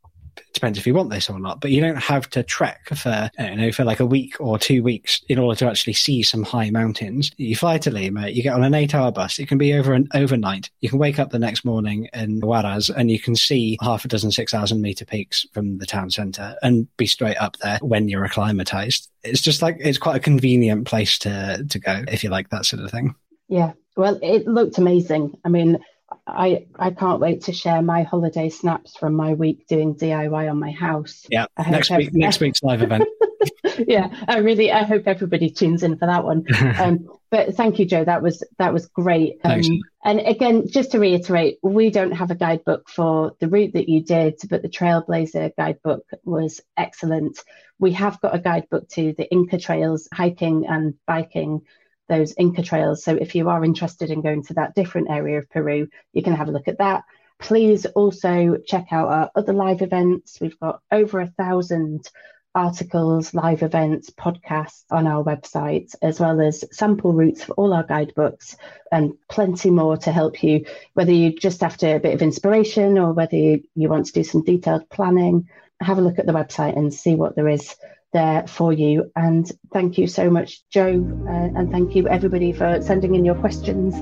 depends 0.54 0.78
if 0.78 0.86
you 0.86 0.94
want 0.94 1.10
this 1.10 1.30
or 1.30 1.38
not, 1.38 1.60
but 1.60 1.70
you 1.70 1.80
don't 1.80 1.96
have 1.96 2.28
to 2.30 2.42
trek 2.42 2.88
for, 2.94 3.30
you 3.38 3.56
know, 3.56 3.72
for 3.72 3.84
like 3.84 4.00
a 4.00 4.06
week 4.06 4.36
or 4.40 4.58
two 4.58 4.82
weeks 4.82 5.22
in 5.28 5.38
order 5.38 5.58
to 5.58 5.66
actually 5.66 5.92
see 5.92 6.22
some 6.22 6.42
high 6.42 6.70
mountains. 6.70 7.30
You 7.36 7.56
fly 7.56 7.78
to 7.78 7.90
Lima, 7.90 8.28
you 8.28 8.42
get 8.42 8.54
on 8.54 8.64
an 8.64 8.74
eight 8.74 8.94
hour 8.94 9.12
bus. 9.12 9.38
It 9.38 9.48
can 9.48 9.58
be 9.58 9.74
over 9.74 9.92
an 9.92 10.08
overnight. 10.14 10.70
You 10.80 10.88
can 10.88 10.98
wake 10.98 11.18
up 11.18 11.30
the 11.30 11.38
next 11.38 11.64
morning 11.64 12.08
in 12.12 12.40
Huaraz 12.40 12.90
and 12.94 13.10
you 13.10 13.20
can 13.20 13.36
see 13.36 13.78
half 13.80 14.04
a 14.04 14.08
dozen 14.08 14.32
6,000 14.32 14.80
meter 14.80 15.04
peaks 15.04 15.46
from 15.52 15.78
the 15.78 15.86
town 15.86 16.10
center 16.10 16.56
and 16.62 16.88
be 16.96 17.06
straight 17.06 17.36
up 17.36 17.56
there 17.58 17.78
when 17.82 18.08
you're 18.08 18.24
acclimatized. 18.24 19.10
It's 19.22 19.42
just 19.42 19.62
like, 19.62 19.76
it's 19.78 19.98
quite 19.98 20.16
a 20.16 20.20
convenient 20.20 20.86
place 20.86 21.18
to, 21.20 21.64
to 21.68 21.78
go 21.78 22.04
if 22.08 22.24
you 22.24 22.30
like 22.30 22.50
that 22.50 22.66
sort 22.66 22.82
of 22.82 22.90
thing. 22.90 23.14
Yeah. 23.48 23.72
Well, 23.98 24.16
it 24.22 24.46
looked 24.46 24.78
amazing. 24.78 25.36
I 25.44 25.48
mean, 25.48 25.78
I 26.24 26.66
I 26.78 26.92
can't 26.92 27.20
wait 27.20 27.42
to 27.42 27.52
share 27.52 27.82
my 27.82 28.04
holiday 28.04 28.48
snaps 28.48 28.96
from 28.96 29.14
my 29.14 29.34
week 29.34 29.66
doing 29.66 29.96
DIY 29.96 30.48
on 30.48 30.60
my 30.60 30.70
house. 30.70 31.26
Yeah, 31.28 31.46
next 31.68 31.90
week, 31.90 32.14
next 32.14 32.38
week's 32.38 32.62
live 32.62 32.82
event. 32.82 33.08
yeah, 33.88 34.08
I 34.28 34.38
really 34.38 34.70
I 34.70 34.84
hope 34.84 35.02
everybody 35.06 35.50
tunes 35.50 35.82
in 35.82 35.98
for 35.98 36.06
that 36.06 36.24
one. 36.24 36.46
Um, 36.78 37.08
but 37.30 37.56
thank 37.56 37.80
you, 37.80 37.86
Joe. 37.86 38.04
That 38.04 38.22
was 38.22 38.44
that 38.58 38.72
was 38.72 38.86
great. 38.86 39.40
Um, 39.42 39.60
and 40.04 40.20
again, 40.20 40.68
just 40.68 40.92
to 40.92 41.00
reiterate, 41.00 41.58
we 41.60 41.90
don't 41.90 42.12
have 42.12 42.30
a 42.30 42.36
guidebook 42.36 42.88
for 42.88 43.32
the 43.40 43.48
route 43.48 43.72
that 43.72 43.88
you 43.88 44.02
did, 44.02 44.38
but 44.48 44.62
the 44.62 44.68
Trailblazer 44.68 45.56
guidebook 45.56 46.04
was 46.24 46.60
excellent. 46.76 47.38
We 47.80 47.92
have 47.92 48.20
got 48.20 48.34
a 48.34 48.38
guidebook 48.38 48.88
to 48.90 49.12
the 49.18 49.28
Inca 49.30 49.58
trails, 49.58 50.08
hiking 50.12 50.66
and 50.68 50.94
biking 51.04 51.62
those 52.08 52.34
Inca 52.38 52.62
trails. 52.62 53.04
So 53.04 53.14
if 53.14 53.34
you 53.34 53.48
are 53.48 53.64
interested 53.64 54.10
in 54.10 54.22
going 54.22 54.44
to 54.44 54.54
that 54.54 54.74
different 54.74 55.10
area 55.10 55.38
of 55.38 55.50
Peru, 55.50 55.88
you 56.12 56.22
can 56.22 56.34
have 56.34 56.48
a 56.48 56.52
look 56.52 56.68
at 56.68 56.78
that. 56.78 57.04
Please 57.38 57.86
also 57.86 58.56
check 58.66 58.86
out 58.90 59.08
our 59.08 59.30
other 59.34 59.52
live 59.52 59.82
events. 59.82 60.38
We've 60.40 60.58
got 60.58 60.80
over 60.90 61.20
a 61.20 61.26
thousand 61.26 62.08
articles, 62.54 63.34
live 63.34 63.62
events, 63.62 64.10
podcasts 64.10 64.82
on 64.90 65.06
our 65.06 65.22
website, 65.22 65.94
as 66.02 66.18
well 66.18 66.40
as 66.40 66.64
sample 66.72 67.12
routes 67.12 67.44
for 67.44 67.52
all 67.52 67.72
our 67.72 67.84
guidebooks 67.84 68.56
and 68.90 69.12
plenty 69.28 69.70
more 69.70 69.96
to 69.96 70.10
help 70.10 70.42
you, 70.42 70.64
whether 70.94 71.12
you 71.12 71.32
just 71.32 71.62
after 71.62 71.94
a 71.94 72.00
bit 72.00 72.14
of 72.14 72.22
inspiration 72.22 72.98
or 72.98 73.12
whether 73.12 73.36
you, 73.36 73.62
you 73.76 73.88
want 73.88 74.06
to 74.06 74.12
do 74.12 74.24
some 74.24 74.42
detailed 74.42 74.88
planning. 74.90 75.48
Have 75.80 75.98
a 75.98 76.00
look 76.00 76.18
at 76.18 76.26
the 76.26 76.32
website 76.32 76.76
and 76.76 76.92
see 76.92 77.14
what 77.14 77.36
there 77.36 77.48
is 77.48 77.76
there 78.12 78.46
for 78.46 78.72
you. 78.72 79.10
And 79.16 79.50
thank 79.72 79.98
you 79.98 80.06
so 80.06 80.30
much, 80.30 80.62
Joe, 80.70 81.04
uh, 81.26 81.58
and 81.58 81.70
thank 81.70 81.94
you 81.94 82.08
everybody 82.08 82.52
for 82.52 82.80
sending 82.82 83.14
in 83.14 83.24
your 83.24 83.34
questions 83.34 83.94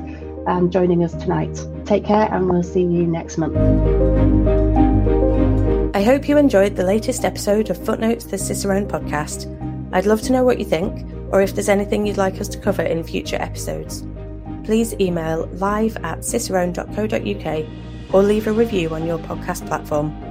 and 0.47 0.71
joining 0.71 1.05
us 1.05 1.13
tonight. 1.13 1.59
Take 1.85 2.05
care, 2.05 2.33
and 2.33 2.49
we'll 2.49 2.63
see 2.63 2.83
you 2.83 3.07
next 3.07 3.37
month. 3.39 3.57
I 5.97 6.03
hope 6.03 6.29
you 6.29 6.37
enjoyed 6.37 6.77
the 6.77 6.85
latest 6.85 7.25
episode 7.25 7.71
of 7.71 7.85
Footnotes 7.85 8.27
the 8.27 8.39
Cicerone 8.39 8.87
podcast. 8.87 9.53
I'd 9.93 10.07
love 10.07 10.21
to 10.23 10.33
know 10.33 10.45
what 10.45 10.59
you 10.59 10.65
think, 10.65 11.07
or 11.33 11.43
if 11.43 11.55
there's 11.55 11.69
anything 11.69 12.07
you'd 12.07 12.17
like 12.17 12.41
us 12.41 12.49
to 12.49 12.59
cover 12.59 12.83
in 12.83 13.03
future 13.03 13.37
episodes. 13.37 14.05
Please 14.65 14.95
email 15.01 15.47
live 15.55 15.97
at 15.99 16.19
cicerone.co.uk 16.21 17.67
or 18.13 18.23
leave 18.23 18.47
a 18.47 18.53
review 18.53 18.95
on 18.95 19.07
your 19.07 19.19
podcast 19.19 19.67
platform. 19.67 20.26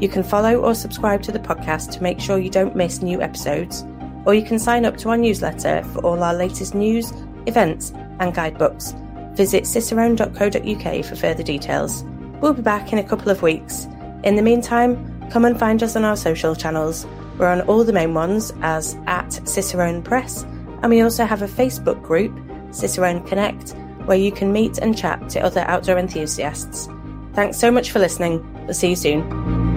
You 0.00 0.08
can 0.08 0.22
follow 0.22 0.56
or 0.56 0.74
subscribe 0.74 1.22
to 1.24 1.32
the 1.32 1.38
podcast 1.38 1.92
to 1.92 2.02
make 2.02 2.20
sure 2.20 2.38
you 2.38 2.48
don't 2.48 2.74
miss 2.74 3.02
new 3.02 3.20
episodes, 3.20 3.84
or 4.24 4.32
you 4.32 4.42
can 4.42 4.58
sign 4.58 4.86
up 4.86 4.96
to 4.98 5.10
our 5.10 5.16
newsletter 5.18 5.84
for 5.92 6.00
all 6.00 6.22
our 6.22 6.32
latest 6.32 6.74
news, 6.74 7.12
events, 7.44 7.92
and 8.18 8.34
guidebooks. 8.34 8.94
Visit 9.34 9.64
cicerone.co.uk 9.64 11.04
for 11.04 11.16
further 11.16 11.42
details. 11.42 12.02
We'll 12.40 12.54
be 12.54 12.62
back 12.62 12.94
in 12.94 12.98
a 12.98 13.04
couple 13.04 13.30
of 13.30 13.42
weeks. 13.42 13.86
In 14.24 14.36
the 14.36 14.42
meantime, 14.42 15.28
come 15.30 15.44
and 15.44 15.58
find 15.58 15.82
us 15.82 15.96
on 15.96 16.04
our 16.04 16.16
social 16.16 16.56
channels. 16.56 17.06
We're 17.36 17.48
on 17.48 17.60
all 17.62 17.84
the 17.84 17.92
main 17.92 18.14
ones 18.14 18.54
as 18.62 18.96
at 19.06 19.28
Cicerone 19.46 20.02
Press, 20.02 20.44
and 20.82 20.88
we 20.88 21.02
also 21.02 21.26
have 21.26 21.42
a 21.42 21.46
Facebook 21.46 22.02
group, 22.02 22.32
Cicerone 22.70 23.26
Connect, 23.26 23.72
where 24.06 24.16
you 24.18 24.32
can 24.32 24.50
meet 24.50 24.78
and 24.78 24.96
chat 24.96 25.28
to 25.30 25.40
other 25.40 25.60
outdoor 25.60 25.98
enthusiasts. 25.98 26.88
Thanks 27.34 27.58
so 27.58 27.70
much 27.70 27.90
for 27.90 27.98
listening. 27.98 28.42
We'll 28.64 28.72
see 28.72 28.90
you 28.90 28.96
soon. 28.96 29.69